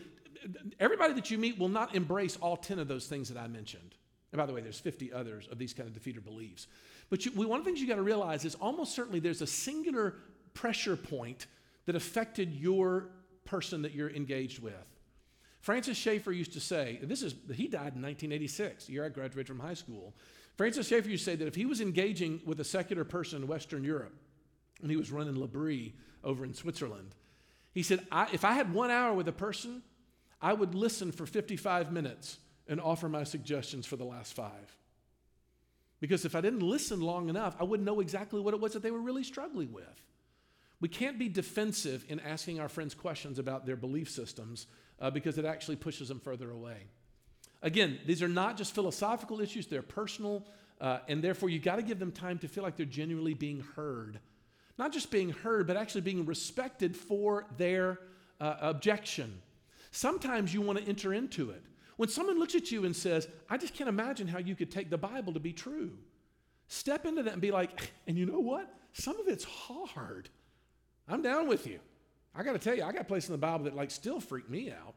everybody 0.80 1.14
that 1.14 1.32
you 1.32 1.38
meet 1.38 1.58
will 1.58 1.70
not 1.70 1.96
embrace 1.96 2.38
all 2.38 2.58
10 2.58 2.80
of 2.80 2.88
those 2.88 3.08
things 3.08 3.30
that 3.30 3.38
I 3.40 3.48
mentioned. 3.48 3.96
And 4.32 4.38
by 4.38 4.46
the 4.46 4.54
way, 4.54 4.62
there's 4.62 4.80
50 4.80 5.14
others 5.14 5.48
of 5.52 5.58
these 5.58 5.74
kind 5.74 5.90
of 5.90 5.96
defeater 5.96 6.24
beliefs. 6.24 6.68
But 7.10 7.26
you, 7.26 7.32
one 7.32 7.60
of 7.60 7.66
the 7.66 7.70
things 7.70 7.82
you 7.82 7.88
got 7.88 7.96
to 7.96 8.02
realize 8.02 8.46
is 8.46 8.56
almost 8.56 8.94
certainly 8.94 9.20
there's 9.20 9.42
a 9.42 9.48
singular 9.48 10.16
pressure 10.54 10.96
point 10.96 11.48
that 11.86 11.96
affected 11.96 12.54
your 12.54 13.10
person 13.46 13.82
that 13.84 13.94
you're 13.94 14.10
engaged 14.10 14.62
with. 14.62 14.74
Francis 15.62 15.98
Schaeffer 15.98 16.32
used 16.32 16.54
to 16.54 16.60
say, 16.60 17.00
this 17.02 17.22
is, 17.22 17.34
he 17.54 17.68
died 17.68 17.96
in 17.96 18.02
1986, 18.02 18.86
the 18.86 18.94
year 18.94 19.06
I 19.06 19.10
graduated 19.10 19.48
from 19.48 19.60
high 19.60 19.74
school. 19.74 20.14
Francis 20.56 20.88
Schaeffer 20.88 21.10
used 21.10 21.26
to 21.26 21.32
say 21.32 21.36
that 21.36 21.48
if 21.48 21.56
he 21.56 21.66
was 21.66 21.82
engaging 21.82 22.42
with 22.46 22.60
a 22.60 22.64
secular 22.64 23.04
person 23.04 23.42
in 23.42 23.48
Western 23.48 23.84
Europe, 23.84 24.16
and 24.82 24.92
he 24.92 24.98
was 24.98 25.12
running 25.12 25.38
L'Abri 25.40 25.94
over 26.24 26.46
in 26.46 26.54
Switzerland, 26.54 27.16
he 27.74 27.84
said, 27.84 28.06
I, 28.12 28.28
if 28.34 28.44
I 28.44 28.54
had 28.54 28.74
one 28.74 28.92
hour 28.92 29.14
with 29.14 29.28
a 29.28 29.34
person, 29.34 29.84
I 30.42 30.54
would 30.54 30.74
listen 30.74 31.12
for 31.12 31.26
55 31.26 31.92
minutes 31.92 32.38
and 32.68 32.82
offer 32.82 33.10
my 33.10 33.24
suggestions 33.24 33.86
for 33.86 33.98
the 33.98 34.04
last 34.04 34.34
five. 34.34 34.77
Because 36.00 36.26
if 36.26 36.36
I 36.36 36.42
didn't 36.42 36.62
listen 36.62 37.02
long 37.02 37.30
enough, 37.30 37.56
I 37.60 37.64
wouldn't 37.64 37.86
know 37.86 38.00
exactly 38.00 38.40
what 38.40 38.54
it 38.54 38.60
was 38.60 38.74
that 38.74 38.84
they 38.84 38.92
were 38.92 39.02
really 39.02 39.24
struggling 39.24 39.72
with. 39.72 40.02
We 40.80 40.90
can't 40.90 41.18
be 41.18 41.28
defensive 41.28 42.06
in 42.08 42.20
asking 42.20 42.60
our 42.60 42.70
friends 42.70 42.94
questions 42.94 43.40
about 43.40 43.66
their 43.66 43.76
belief 43.76 44.10
systems 44.10 44.68
uh, 45.00 45.10
because 45.10 45.38
it 45.38 45.46
actually 45.46 45.78
pushes 45.78 46.10
them 46.10 46.20
further 46.20 46.52
away. 46.52 46.84
Again, 47.64 48.00
these 48.06 48.22
are 48.22 48.28
not 48.28 48.58
just 48.58 48.76
philosophical 48.76 49.42
issues, 49.42 49.66
they're 49.66 49.82
personal, 49.82 50.46
uh, 50.80 51.00
and 51.08 51.24
therefore 51.24 51.50
you 51.50 51.58
got 51.58 51.78
to 51.78 51.82
give 51.82 51.98
them 51.98 52.12
time 52.12 52.38
to 52.40 52.48
feel 52.48 52.64
like 52.64 52.76
they're 52.76 52.86
genuinely 52.86 53.34
being 53.34 53.64
heard. 53.76 54.20
Not 54.78 54.94
just 54.94 55.10
being 55.10 55.32
heard, 55.32 55.66
but 55.66 55.76
actually 55.76 56.02
being 56.02 56.26
respected 56.26 56.96
for 56.96 57.48
their 57.58 58.00
uh, 58.40 58.58
objection. 58.62 59.42
Sometimes 59.90 60.54
you 60.54 60.62
want 60.62 60.78
to 60.78 60.86
enter 60.88 61.14
into 61.14 61.50
it. 61.50 61.64
When 61.98 62.10
someone 62.10 62.40
looks 62.40 62.56
at 62.56 62.72
you 62.72 62.86
and 62.86 62.96
says, 62.96 63.28
I 63.50 63.58
just 63.58 63.74
can't 63.74 63.90
imagine 63.90 64.28
how 64.28 64.40
you 64.40 64.56
could 64.56 64.72
take 64.72 64.90
the 64.90 64.98
Bible 64.98 65.34
to 65.34 65.40
be 65.40 65.52
true, 65.52 65.92
step 66.68 67.06
into 67.06 67.24
that 67.24 67.34
and 67.34 67.42
be 67.42 67.52
like, 67.52 67.82
eh, 67.82 67.86
and 68.08 68.18
you 68.18 68.26
know 68.26 68.40
what? 68.40 68.74
Some 68.94 69.20
of 69.20 69.28
it's 69.28 69.44
hard. 69.44 70.30
I'm 71.08 71.22
down 71.22 71.48
with 71.48 71.68
you. 71.68 71.80
I 72.36 72.44
got 72.44 72.54
to 72.54 72.60
tell 72.60 72.76
you, 72.76 72.84
I 72.84 72.92
got 72.92 73.02
a 73.02 73.06
place 73.06 73.28
in 73.28 73.32
the 73.32 73.40
Bible 73.40 73.66
that 73.66 73.76
like 73.76 73.92
still 73.92 74.20
freak 74.20 74.50
me 74.50 74.72
out. 74.72 74.96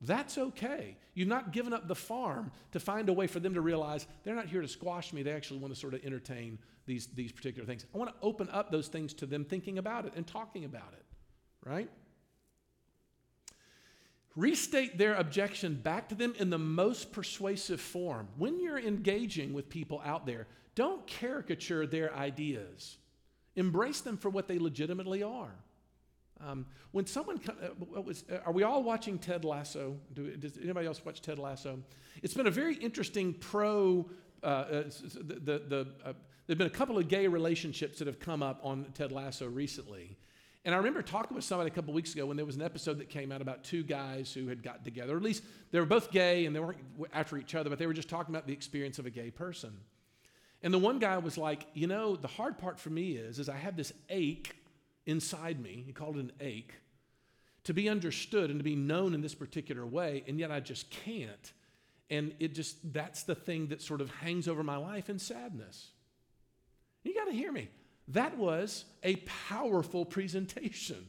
That's 0.00 0.38
okay. 0.38 0.96
You've 1.14 1.28
not 1.28 1.52
given 1.52 1.72
up 1.72 1.86
the 1.86 1.94
farm 1.94 2.50
to 2.72 2.80
find 2.80 3.08
a 3.08 3.12
way 3.12 3.26
for 3.26 3.38
them 3.38 3.54
to 3.54 3.60
realize 3.60 4.06
they're 4.24 4.34
not 4.34 4.46
here 4.46 4.62
to 4.62 4.68
squash 4.68 5.12
me. 5.12 5.22
They 5.22 5.32
actually 5.32 5.60
want 5.60 5.74
to 5.74 5.78
sort 5.78 5.94
of 5.94 6.04
entertain 6.04 6.58
these, 6.86 7.06
these 7.08 7.32
particular 7.32 7.66
things. 7.66 7.84
I 7.94 7.98
want 7.98 8.10
to 8.10 8.16
open 8.22 8.48
up 8.50 8.70
those 8.70 8.88
things 8.88 9.12
to 9.14 9.26
them 9.26 9.44
thinking 9.44 9.78
about 9.78 10.06
it 10.06 10.14
and 10.16 10.26
talking 10.26 10.64
about 10.64 10.94
it, 10.94 11.04
right? 11.64 11.90
Restate 14.36 14.96
their 14.98 15.14
objection 15.14 15.74
back 15.74 16.08
to 16.08 16.14
them 16.14 16.34
in 16.38 16.50
the 16.50 16.58
most 16.58 17.12
persuasive 17.12 17.80
form. 17.80 18.28
When 18.36 18.60
you're 18.60 18.78
engaging 18.78 19.52
with 19.52 19.68
people 19.68 20.00
out 20.04 20.26
there, 20.26 20.46
don't 20.74 21.06
caricature 21.06 21.86
their 21.86 22.14
ideas, 22.14 22.98
embrace 23.56 24.00
them 24.00 24.16
for 24.16 24.30
what 24.30 24.48
they 24.48 24.58
legitimately 24.58 25.22
are. 25.22 25.54
Um, 26.42 26.66
when 26.92 27.06
someone, 27.06 27.38
uh, 27.48 28.00
was, 28.00 28.24
uh, 28.32 28.38
are 28.46 28.52
we 28.52 28.62
all 28.62 28.82
watching 28.82 29.18
Ted 29.18 29.44
Lasso? 29.44 29.96
Do, 30.14 30.34
does 30.36 30.56
anybody 30.56 30.86
else 30.86 31.04
watch 31.04 31.20
Ted 31.20 31.38
Lasso? 31.38 31.78
It's 32.22 32.32
been 32.32 32.46
a 32.46 32.50
very 32.50 32.76
interesting 32.76 33.34
pro. 33.34 34.08
Uh, 34.42 34.46
uh, 34.46 34.82
the, 35.20 35.34
the, 35.34 35.62
the 35.68 35.88
uh, 36.04 36.12
there've 36.46 36.56
been 36.56 36.66
a 36.66 36.70
couple 36.70 36.96
of 36.96 37.08
gay 37.08 37.26
relationships 37.26 37.98
that 37.98 38.06
have 38.06 38.18
come 38.18 38.42
up 38.42 38.60
on 38.62 38.86
Ted 38.94 39.12
Lasso 39.12 39.46
recently, 39.46 40.16
and 40.64 40.74
I 40.74 40.78
remember 40.78 41.02
talking 41.02 41.34
with 41.34 41.44
somebody 41.44 41.70
a 41.70 41.74
couple 41.74 41.94
weeks 41.94 42.12
ago 42.14 42.26
when 42.26 42.36
there 42.36 42.46
was 42.46 42.56
an 42.56 42.62
episode 42.62 42.98
that 42.98 43.08
came 43.08 43.32
out 43.32 43.40
about 43.40 43.64
two 43.64 43.82
guys 43.82 44.32
who 44.32 44.48
had 44.48 44.62
gotten 44.62 44.84
together. 44.84 45.16
At 45.16 45.22
least 45.22 45.42
they 45.70 45.80
were 45.80 45.86
both 45.86 46.10
gay 46.10 46.44
and 46.44 46.54
they 46.54 46.60
weren't 46.60 46.78
after 47.14 47.38
each 47.38 47.54
other, 47.54 47.70
but 47.70 47.78
they 47.78 47.86
were 47.86 47.94
just 47.94 48.10
talking 48.10 48.34
about 48.34 48.46
the 48.46 48.52
experience 48.52 48.98
of 48.98 49.06
a 49.06 49.10
gay 49.10 49.30
person. 49.30 49.72
And 50.62 50.74
the 50.74 50.78
one 50.78 50.98
guy 50.98 51.16
was 51.16 51.38
like, 51.38 51.66
you 51.72 51.86
know, 51.86 52.16
the 52.16 52.28
hard 52.28 52.58
part 52.58 52.78
for 52.78 52.90
me 52.90 53.12
is, 53.12 53.38
is 53.38 53.48
I 53.48 53.56
have 53.56 53.76
this 53.76 53.92
ache 54.10 54.54
inside 55.06 55.60
me. 55.60 55.82
He 55.86 55.92
called 55.92 56.16
it 56.16 56.20
an 56.20 56.32
ache 56.40 56.74
to 57.64 57.74
be 57.74 57.88
understood 57.88 58.50
and 58.50 58.58
to 58.58 58.64
be 58.64 58.76
known 58.76 59.14
in 59.14 59.20
this 59.20 59.34
particular 59.34 59.86
way, 59.86 60.24
and 60.26 60.38
yet 60.38 60.50
I 60.50 60.60
just 60.60 60.90
can't. 60.90 61.52
And 62.10 62.34
it 62.40 62.54
just, 62.54 62.92
that's 62.92 63.22
the 63.22 63.34
thing 63.34 63.68
that 63.68 63.80
sort 63.80 64.00
of 64.00 64.10
hangs 64.10 64.48
over 64.48 64.62
my 64.62 64.76
life 64.76 65.08
in 65.08 65.18
sadness. 65.18 65.90
You 67.04 67.14
got 67.14 67.26
to 67.26 67.32
hear 67.32 67.52
me. 67.52 67.68
That 68.10 68.36
was 68.36 68.86
a 69.04 69.16
powerful 69.48 70.04
presentation 70.04 71.08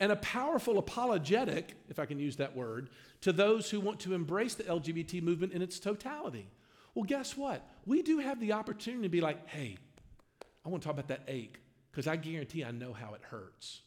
and 0.00 0.10
a 0.10 0.16
powerful 0.16 0.78
apologetic, 0.78 1.76
if 1.88 2.00
I 2.00 2.06
can 2.06 2.18
use 2.18 2.36
that 2.36 2.56
word, 2.56 2.90
to 3.20 3.32
those 3.32 3.70
who 3.70 3.80
want 3.80 4.00
to 4.00 4.14
embrace 4.14 4.54
the 4.54 4.64
LGBT 4.64 5.22
movement 5.22 5.52
in 5.52 5.62
its 5.62 5.78
totality. 5.78 6.48
Well, 6.94 7.04
guess 7.04 7.36
what? 7.36 7.64
We 7.86 8.02
do 8.02 8.18
have 8.18 8.40
the 8.40 8.52
opportunity 8.52 9.04
to 9.04 9.08
be 9.08 9.20
like, 9.20 9.48
hey, 9.48 9.76
I 10.66 10.68
want 10.68 10.82
to 10.82 10.88
talk 10.88 10.94
about 10.94 11.08
that 11.08 11.22
ache 11.28 11.60
because 11.92 12.08
I 12.08 12.16
guarantee 12.16 12.64
I 12.64 12.72
know 12.72 12.92
how 12.92 13.14
it 13.14 13.20
hurts. 13.22 13.82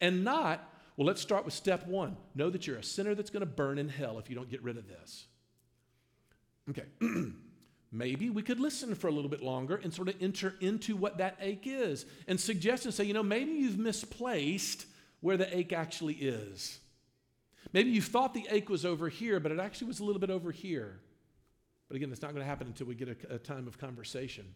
And 0.00 0.22
not, 0.22 0.72
well, 0.96 1.06
let's 1.06 1.20
start 1.20 1.44
with 1.44 1.54
step 1.54 1.86
one 1.86 2.16
know 2.36 2.48
that 2.50 2.66
you're 2.66 2.78
a 2.78 2.84
sinner 2.84 3.16
that's 3.16 3.30
going 3.30 3.40
to 3.40 3.46
burn 3.46 3.78
in 3.78 3.88
hell 3.88 4.20
if 4.20 4.30
you 4.30 4.36
don't 4.36 4.48
get 4.48 4.62
rid 4.62 4.76
of 4.76 4.86
this. 4.86 5.26
Okay. 6.70 6.84
Maybe 7.92 8.30
we 8.30 8.42
could 8.42 8.60
listen 8.60 8.94
for 8.94 9.08
a 9.08 9.12
little 9.12 9.30
bit 9.30 9.42
longer 9.42 9.80
and 9.82 9.92
sort 9.92 10.08
of 10.08 10.14
enter 10.20 10.54
into 10.60 10.94
what 10.94 11.18
that 11.18 11.36
ache 11.40 11.66
is 11.66 12.06
and 12.28 12.38
suggest 12.38 12.84
and 12.84 12.94
say, 12.94 13.04
you 13.04 13.14
know, 13.14 13.22
maybe 13.22 13.50
you've 13.50 13.78
misplaced 13.78 14.86
where 15.20 15.36
the 15.36 15.56
ache 15.56 15.72
actually 15.72 16.14
is. 16.14 16.78
Maybe 17.72 17.90
you 17.90 18.00
thought 18.00 18.32
the 18.32 18.46
ache 18.50 18.68
was 18.68 18.84
over 18.84 19.08
here, 19.08 19.40
but 19.40 19.52
it 19.52 19.58
actually 19.58 19.88
was 19.88 20.00
a 20.00 20.04
little 20.04 20.20
bit 20.20 20.30
over 20.30 20.52
here. 20.52 21.00
But 21.88 21.96
again, 21.96 22.08
that's 22.10 22.22
not 22.22 22.32
going 22.32 22.42
to 22.42 22.48
happen 22.48 22.68
until 22.68 22.86
we 22.86 22.94
get 22.94 23.08
a, 23.08 23.34
a 23.34 23.38
time 23.38 23.66
of 23.66 23.76
conversation. 23.76 24.46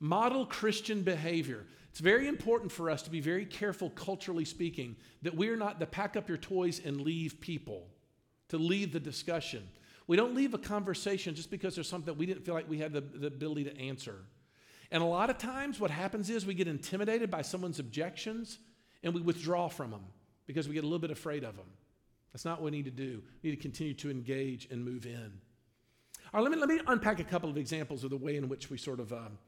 Model 0.00 0.46
Christian 0.46 1.02
behavior. 1.02 1.66
It's 1.90 2.00
very 2.00 2.26
important 2.26 2.72
for 2.72 2.90
us 2.90 3.02
to 3.02 3.10
be 3.10 3.20
very 3.20 3.44
careful, 3.44 3.90
culturally 3.90 4.44
speaking, 4.44 4.96
that 5.22 5.36
we 5.36 5.48
are 5.48 5.56
not 5.56 5.78
the 5.78 5.86
pack 5.86 6.16
up 6.16 6.28
your 6.28 6.38
toys 6.38 6.80
and 6.84 7.00
leave 7.00 7.40
people, 7.40 7.86
to 8.48 8.58
leave 8.58 8.92
the 8.92 9.00
discussion. 9.00 9.68
We 10.10 10.16
don't 10.16 10.34
leave 10.34 10.54
a 10.54 10.58
conversation 10.58 11.36
just 11.36 11.52
because 11.52 11.76
there's 11.76 11.88
something 11.88 12.06
that 12.06 12.18
we 12.18 12.26
didn't 12.26 12.44
feel 12.44 12.52
like 12.52 12.68
we 12.68 12.78
had 12.78 12.92
the, 12.92 13.00
the 13.00 13.28
ability 13.28 13.62
to 13.62 13.78
answer. 13.78 14.16
And 14.90 15.04
a 15.04 15.06
lot 15.06 15.30
of 15.30 15.38
times, 15.38 15.78
what 15.78 15.92
happens 15.92 16.30
is 16.30 16.44
we 16.44 16.52
get 16.52 16.66
intimidated 16.66 17.30
by 17.30 17.42
someone's 17.42 17.78
objections 17.78 18.58
and 19.04 19.14
we 19.14 19.20
withdraw 19.20 19.68
from 19.68 19.92
them 19.92 20.02
because 20.48 20.66
we 20.66 20.74
get 20.74 20.82
a 20.82 20.86
little 20.88 20.98
bit 20.98 21.12
afraid 21.12 21.44
of 21.44 21.54
them. 21.54 21.68
That's 22.32 22.44
not 22.44 22.60
what 22.60 22.72
we 22.72 22.76
need 22.76 22.86
to 22.86 22.90
do. 22.90 23.22
We 23.40 23.50
need 23.50 23.56
to 23.56 23.62
continue 23.62 23.94
to 23.94 24.10
engage 24.10 24.66
and 24.72 24.84
move 24.84 25.06
in. 25.06 25.30
All 26.34 26.42
right, 26.42 26.42
let 26.42 26.50
me, 26.50 26.58
let 26.58 26.68
me 26.68 26.80
unpack 26.88 27.20
a 27.20 27.24
couple 27.24 27.48
of 27.48 27.56
examples 27.56 28.02
of 28.02 28.10
the 28.10 28.16
way 28.16 28.34
in 28.34 28.48
which 28.48 28.68
we 28.68 28.78
sort 28.78 28.98
of 28.98 29.12
um, 29.12 29.38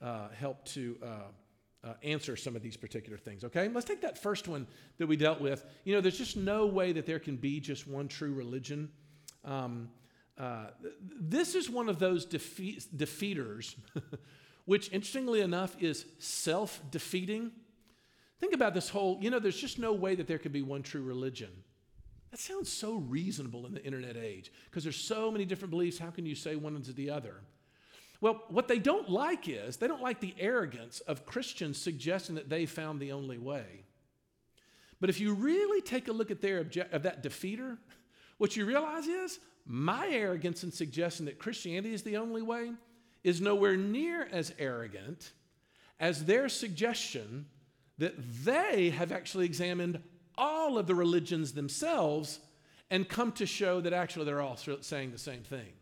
uh, 0.00 0.28
help 0.30 0.64
to 0.68 0.96
uh, 1.02 1.88
uh, 1.88 1.92
answer 2.02 2.36
some 2.36 2.56
of 2.56 2.62
these 2.62 2.78
particular 2.78 3.18
things, 3.18 3.44
okay? 3.44 3.68
Let's 3.68 3.84
take 3.84 4.00
that 4.00 4.16
first 4.16 4.48
one 4.48 4.66
that 4.96 5.08
we 5.08 5.18
dealt 5.18 5.42
with. 5.42 5.62
You 5.84 5.94
know, 5.94 6.00
there's 6.00 6.16
just 6.16 6.38
no 6.38 6.64
way 6.64 6.92
that 6.92 7.04
there 7.04 7.18
can 7.18 7.36
be 7.36 7.60
just 7.60 7.86
one 7.86 8.08
true 8.08 8.32
religion. 8.32 8.88
Um, 9.44 9.90
uh, 10.38 10.66
this 11.02 11.54
is 11.54 11.70
one 11.70 11.88
of 11.88 11.98
those 11.98 12.24
defeat, 12.24 12.86
defeaters, 12.94 13.74
which 14.64 14.92
interestingly 14.92 15.40
enough 15.40 15.76
is 15.80 16.04
self 16.18 16.80
defeating. 16.90 17.52
Think 18.38 18.54
about 18.54 18.74
this 18.74 18.90
whole, 18.90 19.18
you 19.22 19.30
know, 19.30 19.38
there's 19.38 19.60
just 19.60 19.78
no 19.78 19.94
way 19.94 20.14
that 20.14 20.26
there 20.26 20.38
could 20.38 20.52
be 20.52 20.62
one 20.62 20.82
true 20.82 21.02
religion. 21.02 21.50
That 22.30 22.40
sounds 22.40 22.70
so 22.70 22.96
reasonable 22.96 23.64
in 23.66 23.72
the 23.72 23.82
internet 23.82 24.16
age 24.16 24.52
because 24.66 24.82
there's 24.82 24.96
so 24.96 25.30
many 25.30 25.46
different 25.46 25.70
beliefs. 25.70 25.98
How 25.98 26.10
can 26.10 26.26
you 26.26 26.34
say 26.34 26.54
one 26.54 26.76
is 26.76 26.92
the 26.94 27.10
other? 27.10 27.40
Well, 28.20 28.42
what 28.48 28.68
they 28.68 28.78
don't 28.78 29.08
like 29.08 29.48
is 29.48 29.76
they 29.76 29.86
don't 29.86 30.02
like 30.02 30.20
the 30.20 30.34
arrogance 30.38 31.00
of 31.00 31.26
Christians 31.26 31.78
suggesting 31.78 32.34
that 32.34 32.48
they 32.48 32.66
found 32.66 33.00
the 33.00 33.12
only 33.12 33.38
way. 33.38 33.84
But 35.00 35.10
if 35.10 35.20
you 35.20 35.34
really 35.34 35.80
take 35.82 36.08
a 36.08 36.12
look 36.12 36.30
at 36.30 36.40
their 36.40 36.64
obje- 36.64 36.92
of 36.92 37.02
that 37.04 37.22
defeater, 37.22 37.78
what 38.38 38.56
you 38.56 38.64
realize 38.64 39.06
is 39.06 39.38
my 39.64 40.08
arrogance 40.08 40.62
in 40.62 40.70
suggesting 40.70 41.26
that 41.26 41.38
Christianity 41.38 41.94
is 41.94 42.02
the 42.02 42.16
only 42.16 42.42
way 42.42 42.72
is 43.24 43.40
nowhere 43.40 43.76
near 43.76 44.28
as 44.30 44.52
arrogant 44.58 45.32
as 45.98 46.24
their 46.24 46.48
suggestion 46.48 47.46
that 47.98 48.14
they 48.44 48.90
have 48.90 49.10
actually 49.10 49.46
examined 49.46 50.00
all 50.38 50.78
of 50.78 50.86
the 50.86 50.94
religions 50.94 51.52
themselves 51.52 52.40
and 52.90 53.08
come 53.08 53.32
to 53.32 53.46
show 53.46 53.80
that 53.80 53.92
actually 53.92 54.26
they're 54.26 54.40
all 54.40 54.56
saying 54.56 55.10
the 55.10 55.18
same 55.18 55.42
thing. 55.42 55.72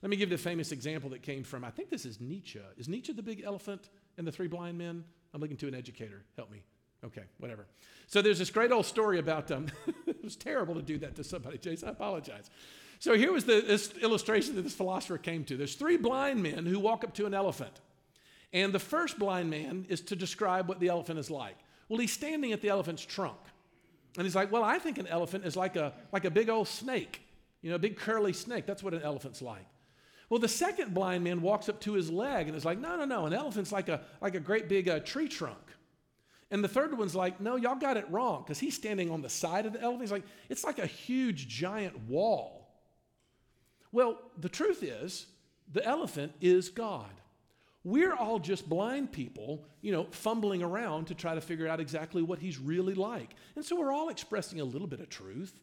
Let 0.00 0.10
me 0.10 0.16
give 0.16 0.30
the 0.30 0.38
famous 0.38 0.72
example 0.72 1.10
that 1.10 1.22
came 1.22 1.44
from, 1.44 1.64
I 1.64 1.70
think 1.70 1.90
this 1.90 2.06
is 2.06 2.20
Nietzsche. 2.20 2.60
Is 2.76 2.88
Nietzsche 2.88 3.12
the 3.12 3.22
big 3.22 3.42
elephant 3.44 3.90
and 4.16 4.26
the 4.26 4.32
three 4.32 4.48
blind 4.48 4.78
men? 4.78 5.04
I'm 5.34 5.40
looking 5.40 5.56
to 5.58 5.68
an 5.68 5.74
educator. 5.74 6.24
Help 6.36 6.50
me. 6.50 6.62
Okay, 7.04 7.22
whatever. 7.38 7.66
So 8.06 8.22
there's 8.22 8.38
this 8.38 8.50
great 8.50 8.70
old 8.70 8.86
story 8.86 9.18
about, 9.18 9.50
um, 9.50 9.66
it 10.06 10.22
was 10.22 10.36
terrible 10.36 10.74
to 10.74 10.82
do 10.82 10.98
that 10.98 11.16
to 11.16 11.24
somebody, 11.24 11.58
Jason. 11.58 11.88
I 11.88 11.92
apologize. 11.92 12.50
So 12.98 13.16
here 13.16 13.32
was 13.32 13.44
the, 13.44 13.60
this 13.60 13.92
illustration 14.00 14.54
that 14.56 14.62
this 14.62 14.74
philosopher 14.74 15.18
came 15.18 15.44
to. 15.46 15.56
There's 15.56 15.74
three 15.74 15.96
blind 15.96 16.42
men 16.42 16.66
who 16.66 16.78
walk 16.78 17.02
up 17.02 17.14
to 17.14 17.26
an 17.26 17.34
elephant. 17.34 17.80
And 18.52 18.72
the 18.72 18.78
first 18.78 19.18
blind 19.18 19.50
man 19.50 19.86
is 19.88 20.00
to 20.02 20.16
describe 20.16 20.68
what 20.68 20.78
the 20.78 20.88
elephant 20.88 21.18
is 21.18 21.30
like. 21.30 21.56
Well, 21.88 21.98
he's 21.98 22.12
standing 22.12 22.52
at 22.52 22.60
the 22.60 22.68
elephant's 22.68 23.04
trunk. 23.04 23.38
And 24.16 24.26
he's 24.26 24.36
like, 24.36 24.52
Well, 24.52 24.62
I 24.62 24.78
think 24.78 24.98
an 24.98 25.06
elephant 25.06 25.44
is 25.44 25.56
like 25.56 25.76
a, 25.76 25.94
like 26.12 26.24
a 26.24 26.30
big 26.30 26.48
old 26.48 26.68
snake, 26.68 27.22
you 27.62 27.70
know, 27.70 27.76
a 27.76 27.78
big 27.78 27.96
curly 27.96 28.32
snake. 28.32 28.66
That's 28.66 28.82
what 28.82 28.94
an 28.94 29.02
elephant's 29.02 29.42
like. 29.42 29.66
Well, 30.28 30.38
the 30.38 30.48
second 30.48 30.94
blind 30.94 31.24
man 31.24 31.42
walks 31.42 31.68
up 31.68 31.80
to 31.80 31.94
his 31.94 32.10
leg 32.10 32.46
and 32.46 32.56
is 32.56 32.64
like, 32.64 32.78
No, 32.78 32.96
no, 32.96 33.04
no, 33.04 33.26
an 33.26 33.32
elephant's 33.32 33.72
like 33.72 33.88
a, 33.88 34.02
like 34.20 34.34
a 34.34 34.40
great 34.40 34.68
big 34.68 34.88
uh, 34.88 35.00
tree 35.00 35.28
trunk. 35.28 35.71
And 36.52 36.62
the 36.62 36.68
third 36.68 36.96
one's 36.96 37.16
like, 37.16 37.40
No, 37.40 37.56
y'all 37.56 37.74
got 37.74 37.96
it 37.96 38.08
wrong 38.10 38.42
because 38.44 38.60
he's 38.60 38.74
standing 38.74 39.10
on 39.10 39.22
the 39.22 39.30
side 39.30 39.66
of 39.66 39.72
the 39.72 39.80
elephant. 39.80 40.02
He's 40.02 40.12
like, 40.12 40.26
It's 40.50 40.62
like 40.62 40.78
a 40.78 40.86
huge 40.86 41.48
giant 41.48 41.98
wall. 42.06 42.68
Well, 43.90 44.18
the 44.38 44.50
truth 44.50 44.82
is, 44.82 45.26
the 45.72 45.84
elephant 45.84 46.32
is 46.40 46.68
God. 46.68 47.10
We're 47.84 48.14
all 48.14 48.38
just 48.38 48.68
blind 48.68 49.12
people, 49.12 49.64
you 49.80 49.92
know, 49.92 50.06
fumbling 50.10 50.62
around 50.62 51.06
to 51.06 51.14
try 51.14 51.34
to 51.34 51.40
figure 51.40 51.66
out 51.66 51.80
exactly 51.80 52.22
what 52.22 52.38
he's 52.38 52.58
really 52.58 52.94
like. 52.94 53.34
And 53.56 53.64
so 53.64 53.74
we're 53.74 53.92
all 53.92 54.08
expressing 54.08 54.60
a 54.60 54.64
little 54.64 54.86
bit 54.86 55.00
of 55.00 55.08
truth. 55.08 55.58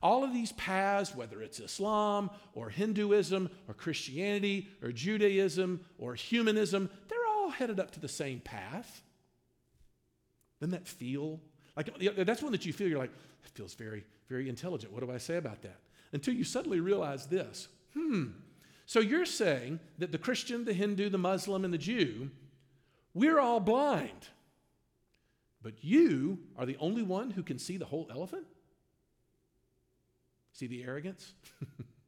All 0.00 0.24
of 0.24 0.32
these 0.32 0.52
paths, 0.52 1.14
whether 1.14 1.42
it's 1.42 1.60
Islam 1.60 2.30
or 2.54 2.70
Hinduism 2.70 3.50
or 3.68 3.74
Christianity 3.74 4.68
or 4.82 4.92
Judaism 4.92 5.84
or 5.98 6.14
humanism, 6.14 6.88
they're 7.08 7.18
all 7.28 7.50
headed 7.50 7.78
up 7.78 7.90
to 7.92 8.00
the 8.00 8.08
same 8.08 8.40
path. 8.40 9.02
Doesn't 10.60 10.72
that 10.72 10.86
feel 10.86 11.40
like 11.76 11.90
that's 12.16 12.42
one 12.42 12.52
that 12.52 12.66
you 12.66 12.72
feel 12.72 12.88
you're 12.88 12.98
like, 12.98 13.12
it 13.44 13.50
feels 13.54 13.74
very, 13.74 14.04
very 14.28 14.48
intelligent. 14.48 14.92
What 14.92 15.04
do 15.04 15.10
I 15.10 15.18
say 15.18 15.36
about 15.36 15.62
that? 15.62 15.80
until 16.12 16.34
you 16.34 16.44
suddenly 16.44 16.80
realize 16.80 17.26
this 17.26 17.68
hmm, 17.94 18.26
so 18.86 19.00
you're 19.00 19.26
saying 19.26 19.80
that 19.98 20.12
the 20.12 20.18
Christian, 20.18 20.64
the 20.64 20.72
Hindu, 20.72 21.10
the 21.10 21.18
Muslim, 21.18 21.64
and 21.64 21.74
the 21.74 21.78
Jew, 21.78 22.30
we're 23.14 23.40
all 23.40 23.60
blind, 23.60 24.28
but 25.62 25.82
you 25.82 26.38
are 26.56 26.66
the 26.66 26.76
only 26.78 27.02
one 27.02 27.30
who 27.30 27.42
can 27.42 27.58
see 27.58 27.76
the 27.76 27.84
whole 27.84 28.08
elephant? 28.10 28.46
See 30.52 30.66
the 30.66 30.82
arrogance? 30.82 31.32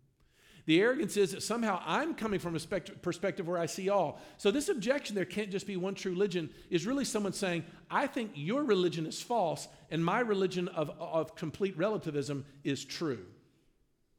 The 0.64 0.80
arrogance 0.80 1.16
is 1.16 1.32
that 1.32 1.42
somehow 1.42 1.82
I'm 1.84 2.14
coming 2.14 2.38
from 2.38 2.54
a 2.54 2.60
perspective 2.60 3.48
where 3.48 3.58
I 3.58 3.66
see 3.66 3.88
all. 3.88 4.20
So, 4.38 4.50
this 4.50 4.68
objection, 4.68 5.16
there 5.16 5.24
can't 5.24 5.50
just 5.50 5.66
be 5.66 5.76
one 5.76 5.94
true 5.94 6.12
religion, 6.12 6.50
is 6.70 6.86
really 6.86 7.04
someone 7.04 7.32
saying, 7.32 7.64
I 7.90 8.06
think 8.06 8.32
your 8.34 8.62
religion 8.62 9.06
is 9.06 9.20
false 9.20 9.66
and 9.90 10.04
my 10.04 10.20
religion 10.20 10.68
of, 10.68 10.90
of 11.00 11.34
complete 11.34 11.76
relativism 11.76 12.44
is 12.62 12.84
true. 12.84 13.24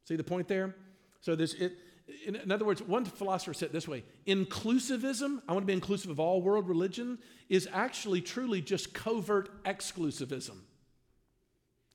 See 0.05 0.17
the 0.17 0.23
point 0.23 0.47
there? 0.47 0.75
So 1.21 1.35
there's 1.35 1.53
it. 1.53 1.77
In, 2.27 2.35
in 2.35 2.51
other 2.51 2.65
words, 2.65 2.81
one 2.81 3.05
philosopher 3.05 3.53
said 3.53 3.71
this 3.71 3.87
way 3.87 4.03
inclusivism, 4.27 5.41
I 5.47 5.53
want 5.53 5.63
to 5.63 5.67
be 5.67 5.73
inclusive 5.73 6.11
of 6.11 6.19
all 6.19 6.41
world 6.41 6.67
religion, 6.67 7.19
is 7.47 7.69
actually 7.71 8.19
truly 8.19 8.61
just 8.61 8.93
covert 8.93 9.63
exclusivism. 9.63 10.57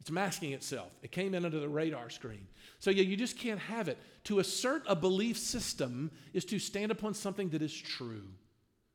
It's 0.00 0.10
masking 0.10 0.52
itself. 0.52 0.92
It 1.02 1.10
came 1.10 1.34
in 1.34 1.44
under 1.44 1.58
the 1.58 1.68
radar 1.68 2.08
screen. 2.10 2.46
So, 2.78 2.90
yeah, 2.90 3.02
you 3.02 3.16
just 3.16 3.36
can't 3.36 3.58
have 3.60 3.88
it. 3.88 3.98
To 4.24 4.38
assert 4.38 4.84
a 4.86 4.94
belief 4.94 5.36
system 5.36 6.10
is 6.32 6.44
to 6.46 6.58
stand 6.58 6.92
upon 6.92 7.14
something 7.14 7.48
that 7.50 7.62
is 7.62 7.74
true, 7.74 8.22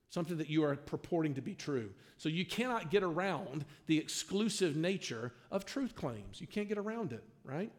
something 0.09 0.37
that 0.37 0.49
you 0.49 0.63
are 0.63 0.75
purporting 0.75 1.33
to 1.35 1.41
be 1.41 1.55
true. 1.55 1.89
So, 2.17 2.29
you 2.29 2.45
cannot 2.45 2.89
get 2.89 3.03
around 3.03 3.65
the 3.87 3.97
exclusive 3.97 4.75
nature 4.75 5.33
of 5.51 5.65
truth 5.65 5.95
claims. 5.95 6.39
You 6.39 6.47
can't 6.47 6.69
get 6.69 6.77
around 6.77 7.11
it, 7.11 7.23
right? 7.43 7.71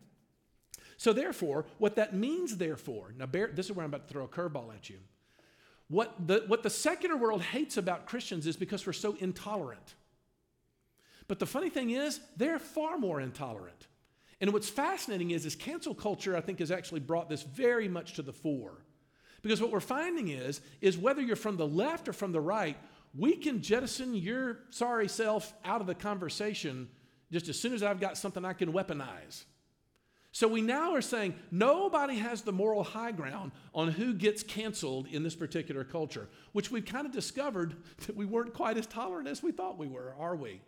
So, 0.99 1.13
therefore, 1.13 1.65
what 1.79 1.97
that 1.97 2.15
means, 2.15 2.59
therefore, 2.59 3.15
now 3.17 3.27
bear, 3.27 3.51
this 3.53 3.67
is 3.67 3.73
where 3.73 3.85
I'm 3.85 3.91
about 3.91 4.07
to 4.07 4.13
throw 4.13 4.25
a 4.25 4.29
curveball 4.29 4.75
at 4.75 4.91
you. 4.91 4.99
What 5.89 6.27
the, 6.27 6.45
what 6.47 6.63
the 6.63 6.71
secular 6.71 7.17
world 7.17 7.43
hates 7.43 7.77
about 7.77 8.07
Christians 8.07 8.47
is 8.47 8.57
because 8.57 8.87
we're 8.87 8.93
so 8.93 9.17
intolerant. 9.19 9.95
But 11.27 11.39
the 11.39 11.47
funny 11.47 11.71
thing 11.71 11.91
is, 11.91 12.21
they're 12.37 12.59
far 12.59 12.99
more 12.99 13.21
intolerant. 13.21 13.87
And 14.41 14.53
what's 14.53 14.69
fascinating 14.69 15.31
is, 15.31 15.47
is 15.47 15.55
cancel 15.55 15.95
culture, 15.95 16.37
I 16.37 16.41
think, 16.41 16.59
has 16.59 16.71
actually 16.71 17.01
brought 17.01 17.29
this 17.29 17.43
very 17.43 17.89
much 17.89 18.15
to 18.15 18.23
the 18.23 18.33
fore. 18.33 18.85
Because 19.43 19.61
what 19.61 19.71
we're 19.71 19.81
finding 19.81 20.29
is, 20.29 20.61
is 20.81 20.99
whether 20.99 21.23
you're 21.23 21.37
from 21.37 21.57
the 21.57 21.67
left 21.67 22.09
or 22.09 22.13
from 22.13 22.33
the 22.33 22.41
right, 22.41 22.77
we 23.17 23.37
can 23.37 23.63
jettison 23.63 24.15
your 24.15 24.59
sorry 24.71 25.09
self 25.09 25.53
out 25.65 25.81
of 25.81 25.87
the 25.87 25.95
conversation 25.95 26.89
just 27.31 27.49
as 27.49 27.59
soon 27.59 27.73
as 27.73 27.83
I've 27.83 28.01
got 28.01 28.19
something 28.19 28.45
I 28.45 28.53
can 28.53 28.73
weaponize. 28.73 29.45
So 30.33 30.49
we 30.49 30.63
now 30.63 30.95
are 30.95 31.01
saying 31.01 31.37
nobody 31.53 32.17
has 32.17 32.43
the 32.43 32.53
moral 32.53 32.83
high 32.83 33.13
ground 33.13 33.53
on 33.73 33.89
who 33.89 34.15
gets 34.15 34.43
canceled 34.43 35.07
in 35.07 35.23
this 35.23 35.37
particular 35.37 35.85
culture, 35.85 36.29
which 36.53 36.73
we've 36.73 36.85
kind 36.85 37.07
of 37.07 37.13
discovered 37.13 37.77
that 38.07 38.17
we 38.17 38.25
weren't 38.25 38.53
quite 38.53 38.77
as 38.77 38.87
tolerant 38.87 39.29
as 39.29 39.43
we 39.43 39.53
thought 39.53 39.79
we 39.79 39.87
were, 39.87 40.15
are 40.19 40.35
we? 40.35 40.61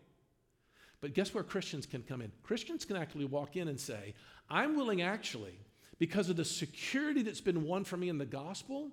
But 1.01 1.13
guess 1.13 1.33
where 1.33 1.43
Christians 1.43 1.85
can 1.85 2.03
come 2.03 2.21
in? 2.21 2.31
Christians 2.43 2.85
can 2.85 2.95
actually 2.95 3.25
walk 3.25 3.55
in 3.55 3.67
and 3.67 3.79
say, 3.79 4.13
I'm 4.49 4.75
willing 4.75 5.01
actually, 5.01 5.59
because 5.99 6.29
of 6.29 6.37
the 6.37 6.45
security 6.45 7.21
that's 7.21 7.41
been 7.41 7.63
won 7.63 7.83
for 7.83 7.97
me 7.97 8.09
in 8.09 8.17
the 8.17 8.25
gospel, 8.25 8.91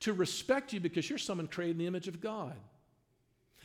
to 0.00 0.12
respect 0.12 0.72
you 0.72 0.80
because 0.80 1.08
you're 1.08 1.18
someone 1.18 1.46
created 1.48 1.72
in 1.72 1.78
the 1.78 1.86
image 1.86 2.08
of 2.08 2.20
God. 2.20 2.56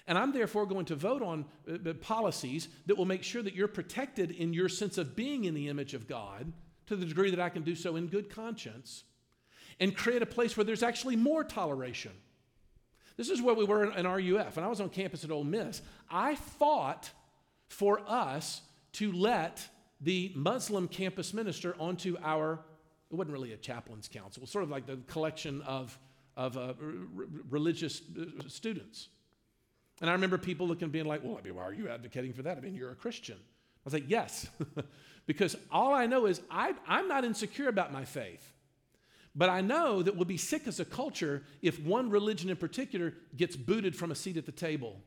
And 0.07 0.17
I'm 0.17 0.31
therefore 0.31 0.65
going 0.65 0.85
to 0.85 0.95
vote 0.95 1.21
on 1.21 1.45
uh, 1.69 1.93
policies 1.95 2.69
that 2.85 2.97
will 2.97 3.05
make 3.05 3.23
sure 3.23 3.43
that 3.43 3.53
you're 3.53 3.67
protected 3.67 4.31
in 4.31 4.53
your 4.53 4.69
sense 4.69 4.97
of 4.97 5.15
being 5.15 5.43
in 5.43 5.53
the 5.53 5.67
image 5.67 5.93
of 5.93 6.07
God 6.07 6.51
to 6.87 6.95
the 6.95 7.05
degree 7.05 7.29
that 7.31 7.39
I 7.39 7.49
can 7.49 7.63
do 7.63 7.75
so 7.75 7.97
in 7.97 8.07
good 8.07 8.29
conscience 8.29 9.03
and 9.79 9.95
create 9.95 10.21
a 10.21 10.27
place 10.27 10.55
where 10.55 10.63
there's 10.63 10.83
actually 10.83 11.17
more 11.17 11.43
toleration. 11.43 12.13
This 13.17 13.29
is 13.29 13.41
where 13.41 13.55
we 13.55 13.65
were 13.65 13.91
in 13.91 14.07
RUF, 14.07 14.57
and 14.57 14.65
I 14.65 14.69
was 14.69 14.79
on 14.79 14.89
campus 14.89 15.23
at 15.23 15.31
Ole 15.31 15.43
Miss. 15.43 15.81
I 16.09 16.35
fought 16.35 17.09
for 17.67 18.01
us 18.07 18.61
to 18.93 19.11
let 19.11 19.67
the 20.01 20.31
Muslim 20.35 20.87
campus 20.87 21.33
minister 21.33 21.75
onto 21.79 22.17
our, 22.23 22.59
it 23.11 23.15
wasn't 23.15 23.33
really 23.33 23.53
a 23.53 23.57
chaplain's 23.57 24.07
council, 24.07 24.45
sort 24.45 24.63
of 24.63 24.69
like 24.69 24.85
the 24.85 24.97
collection 25.07 25.61
of 25.61 25.97
of 26.37 26.55
uh, 26.55 26.73
religious 27.49 28.01
uh, 28.17 28.47
students. 28.47 29.09
And 29.99 30.09
I 30.09 30.13
remember 30.13 30.37
people 30.37 30.67
looking 30.67 30.83
and 30.83 30.91
being 30.91 31.05
like, 31.05 31.23
well, 31.23 31.37
I 31.37 31.43
mean, 31.43 31.55
why 31.55 31.63
are 31.63 31.73
you 31.73 31.89
advocating 31.89 32.31
for 32.31 32.43
that? 32.43 32.57
I 32.57 32.61
mean, 32.61 32.75
you're 32.75 32.91
a 32.91 32.95
Christian. 32.95 33.37
I 33.37 33.81
was 33.83 33.93
like, 33.93 34.05
yes, 34.07 34.47
because 35.25 35.55
all 35.71 35.93
I 35.93 36.05
know 36.05 36.27
is 36.27 36.39
I, 36.51 36.75
I'm 36.87 37.07
not 37.07 37.25
insecure 37.25 37.67
about 37.67 37.91
my 37.91 38.05
faith. 38.05 38.53
But 39.35 39.49
I 39.49 39.61
know 39.61 40.03
that 40.03 40.15
we'll 40.15 40.25
be 40.25 40.37
sick 40.37 40.67
as 40.67 40.79
a 40.79 40.85
culture 40.85 41.43
if 41.61 41.79
one 41.79 42.09
religion 42.11 42.49
in 42.51 42.57
particular 42.57 43.15
gets 43.35 43.55
booted 43.55 43.95
from 43.95 44.11
a 44.11 44.15
seat 44.15 44.37
at 44.37 44.45
the 44.45 44.51
table. 44.51 45.01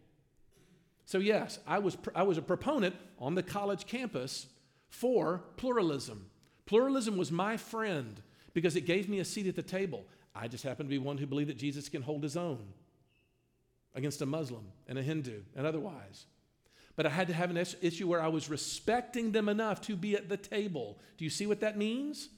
So, 1.11 1.19
yes, 1.19 1.59
I 1.67 1.81
was, 1.81 1.99
I 2.15 2.23
was 2.23 2.39
a 2.39 2.43
proponent 2.43 2.95
on 3.19 3.35
the 3.35 3.43
college 3.43 3.85
campus 3.85 4.47
for 4.91 5.43
pluralism. 5.57 6.31
Pluralism 6.67 7.17
was 7.17 7.33
my 7.33 7.57
friend 7.57 8.23
because 8.55 8.77
it 8.77 8.83
gave 8.83 9.09
me 9.09 9.19
a 9.19 9.25
seat 9.25 9.49
at 9.49 9.57
the 9.57 9.63
table. 9.63 10.05
I 10.37 10.47
just 10.47 10.63
happened 10.63 10.89
to 10.89 10.95
be 10.95 10.99
one 10.99 11.19
who 11.19 11.27
believed 11.27 11.51
that 11.51 11.59
Jesus 11.59 11.89
can 11.89 12.03
hold 12.03 12.23
his 12.23 12.37
own 12.37 12.61
against 13.93 14.23
a 14.23 14.27
Muslim 14.27 14.63
and 14.87 15.01
a 15.01 15.03
Hindu 15.03 15.41
and 15.57 15.67
otherwise. 15.67 16.27
But 16.95 17.07
I 17.07 17.11
had 17.11 17.27
to 17.27 17.35
have 17.35 17.51
an 17.51 17.57
issue 17.57 18.07
where 18.07 18.23
I 18.23 18.29
was 18.29 18.49
respecting 18.49 19.33
them 19.33 19.49
enough 19.49 19.81
to 19.81 19.97
be 19.97 20.15
at 20.15 20.29
the 20.29 20.37
table. 20.37 20.97
Do 21.19 21.25
you 21.25 21.31
see 21.31 21.49
what 21.49 21.59
that 21.59 21.77
means? 21.77 22.29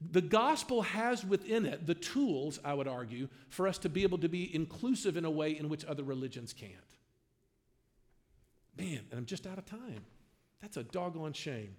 The 0.00 0.22
gospel 0.22 0.80
has 0.80 1.22
within 1.22 1.66
it 1.66 1.86
the 1.86 1.94
tools, 1.94 2.60
I 2.64 2.72
would 2.72 2.88
argue, 2.88 3.28
for 3.50 3.68
us 3.68 3.76
to 3.76 3.90
be 3.90 4.04
able 4.04 4.18
to 4.18 4.28
be 4.30 4.54
inclusive 4.54 5.18
in 5.18 5.26
a 5.26 5.30
way 5.30 5.50
in 5.50 5.68
which 5.68 5.84
other 5.84 6.02
religions 6.02 6.54
can't. 6.54 6.72
Man, 8.76 9.00
and 9.10 9.18
I'm 9.18 9.26
just 9.26 9.46
out 9.46 9.58
of 9.58 9.66
time. 9.66 10.04
That's 10.60 10.76
a 10.76 10.82
doggone 10.82 11.32
shame. 11.32 11.74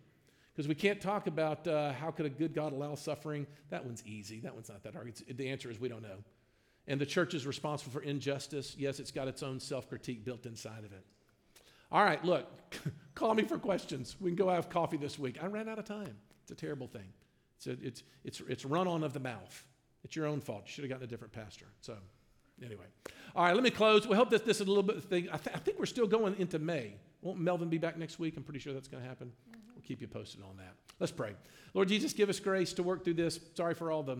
Because 0.53 0.67
we 0.67 0.75
can't 0.75 0.99
talk 0.99 1.27
about 1.27 1.67
uh, 1.67 1.93
how 1.93 2.09
could 2.09 2.25
a 2.25 2.29
good 2.29 2.55
God 2.55 2.73
allow 2.73 2.95
suffering. 2.95 3.45
That 3.69 3.85
one's 3.85 4.03
easy. 4.05 4.39
That 4.39 4.55
one's 4.55 4.69
not 4.69 4.83
that 4.83 4.93
hard. 4.93 5.07
It's, 5.07 5.23
the 5.29 5.49
answer 5.49 5.69
is 5.69 5.79
we 5.79 5.89
don't 5.89 6.01
know. 6.01 6.23
And 6.87 6.99
the 6.99 7.05
church 7.05 7.33
is 7.33 7.45
responsible 7.45 7.91
for 7.91 8.01
injustice. 8.01 8.75
Yes, 8.77 8.99
it's 8.99 9.11
got 9.11 9.27
its 9.27 9.43
own 9.43 9.59
self 9.59 9.87
critique 9.87 10.25
built 10.25 10.45
inside 10.45 10.83
of 10.83 10.93
it. 10.93 11.05
All 11.91 12.03
right, 12.03 12.23
look, 12.25 12.47
call 13.15 13.35
me 13.35 13.43
for 13.43 13.57
questions. 13.57 14.15
We 14.19 14.31
can 14.31 14.35
go 14.35 14.49
have 14.49 14.69
coffee 14.69 14.97
this 14.97 15.19
week. 15.19 15.37
I 15.41 15.45
ran 15.47 15.69
out 15.69 15.79
of 15.79 15.85
time. 15.85 16.15
It's 16.41 16.51
a 16.51 16.55
terrible 16.55 16.87
thing. 16.87 17.13
It's, 17.57 17.67
a, 17.67 17.71
it's, 17.85 18.03
it's, 18.23 18.41
it's 18.47 18.65
run 18.65 18.87
on 18.87 19.03
of 19.03 19.13
the 19.13 19.19
mouth. 19.19 19.63
It's 20.03 20.15
your 20.15 20.25
own 20.25 20.41
fault. 20.41 20.63
You 20.65 20.71
should 20.71 20.83
have 20.85 20.89
gotten 20.89 21.03
a 21.03 21.07
different 21.07 21.33
pastor. 21.33 21.65
So, 21.81 21.97
anyway. 22.63 22.85
All 23.35 23.43
right, 23.43 23.53
let 23.53 23.63
me 23.63 23.69
close. 23.69 24.07
We 24.07 24.15
hope 24.15 24.29
that 24.31 24.45
this 24.45 24.57
is 24.59 24.67
a 24.67 24.69
little 24.69 24.83
bit 24.83 25.03
thing. 25.03 25.29
I, 25.31 25.37
th- 25.37 25.55
I 25.55 25.59
think 25.59 25.77
we're 25.77 25.85
still 25.85 26.07
going 26.07 26.35
into 26.39 26.59
May. 26.59 26.95
Won't 27.21 27.39
Melvin 27.39 27.69
be 27.69 27.77
back 27.77 27.97
next 27.97 28.19
week? 28.19 28.35
I'm 28.37 28.43
pretty 28.43 28.59
sure 28.59 28.73
that's 28.73 28.87
going 28.87 29.03
to 29.03 29.07
happen. 29.07 29.27
Mm-hmm. 29.27 29.59
We'll 29.75 29.83
keep 29.83 30.01
you 30.01 30.07
posted 30.07 30.41
on 30.41 30.57
that. 30.57 30.73
Let's 30.99 31.11
pray. 31.11 31.33
Lord 31.73 31.87
Jesus, 31.87 32.13
give 32.13 32.29
us 32.29 32.39
grace 32.39 32.73
to 32.73 32.83
work 32.83 33.03
through 33.03 33.15
this. 33.15 33.39
Sorry 33.53 33.73
for 33.73 33.91
all 33.91 34.03
the 34.03 34.17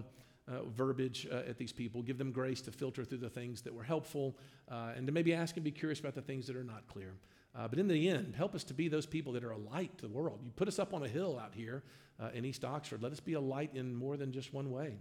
uh, 0.48 0.64
verbiage 0.76 1.28
uh, 1.32 1.50
at 1.50 1.58
these 1.58 1.72
people. 1.72 2.02
Give 2.02 2.18
them 2.18 2.32
grace 2.32 2.62
to 2.62 2.72
filter 2.72 3.04
through 3.04 3.18
the 3.20 3.30
things 3.30 3.62
that 3.62 3.74
were 3.74 3.84
helpful 3.84 4.38
uh, 4.70 4.92
and 4.96 5.08
to 5.08 5.14
maybe 5.14 5.34
ask 5.34 5.56
and 5.56 5.64
be 5.64 5.72
curious 5.72 6.00
about 6.00 6.16
the 6.16 6.22
things 6.22 6.48
that 6.48 6.56
are 6.56 6.64
not 6.64 6.88
clear. 6.88 7.14
Uh, 7.56 7.68
but 7.68 7.80
in 7.80 7.88
the 7.88 8.10
end, 8.10 8.36
help 8.36 8.54
us 8.54 8.64
to 8.66 8.74
be 8.74 8.88
those 8.88 9.06
people 9.06 9.34
that 9.34 9.44
are 9.44 9.52
a 9.52 9.58
light 9.58 9.98
to 9.98 10.08
the 10.08 10.14
world. 10.14 10.40
You 10.44 10.52
put 10.52 10.68
us 10.68 10.78
up 10.78 10.94
on 10.94 11.04
a 11.04 11.08
hill 11.08 11.40
out 11.44 11.54
here 11.56 11.84
uh, 12.20 12.30
in 12.34 12.46
East 12.46 12.64
Oxford. 12.64 13.02
Let 13.02 13.12
us 13.12 13.20
be 13.20 13.34
a 13.34 13.42
light 13.42 13.72
in 13.74 13.96
more 13.96 14.16
than 14.16 14.32
just 14.32 14.54
one 14.54 14.70
way 14.70 14.98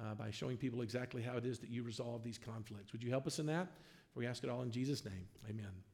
uh, 0.00 0.14
by 0.14 0.30
showing 0.30 0.56
people 0.56 0.82
exactly 0.82 1.22
how 1.22 1.36
it 1.36 1.44
is 1.44 1.58
that 1.58 1.70
you 1.70 1.82
resolve 1.82 2.22
these 2.22 2.38
conflicts. 2.38 2.92
Would 2.92 3.02
you 3.02 3.10
help 3.10 3.26
us 3.26 3.38
in 3.38 3.46
that? 3.46 3.68
For 4.12 4.20
We 4.20 4.26
ask 4.26 4.44
it 4.44 4.50
all 4.50 4.62
in 4.62 4.70
Jesus' 4.70 5.04
name. 5.04 5.26
Amen. 5.48 5.87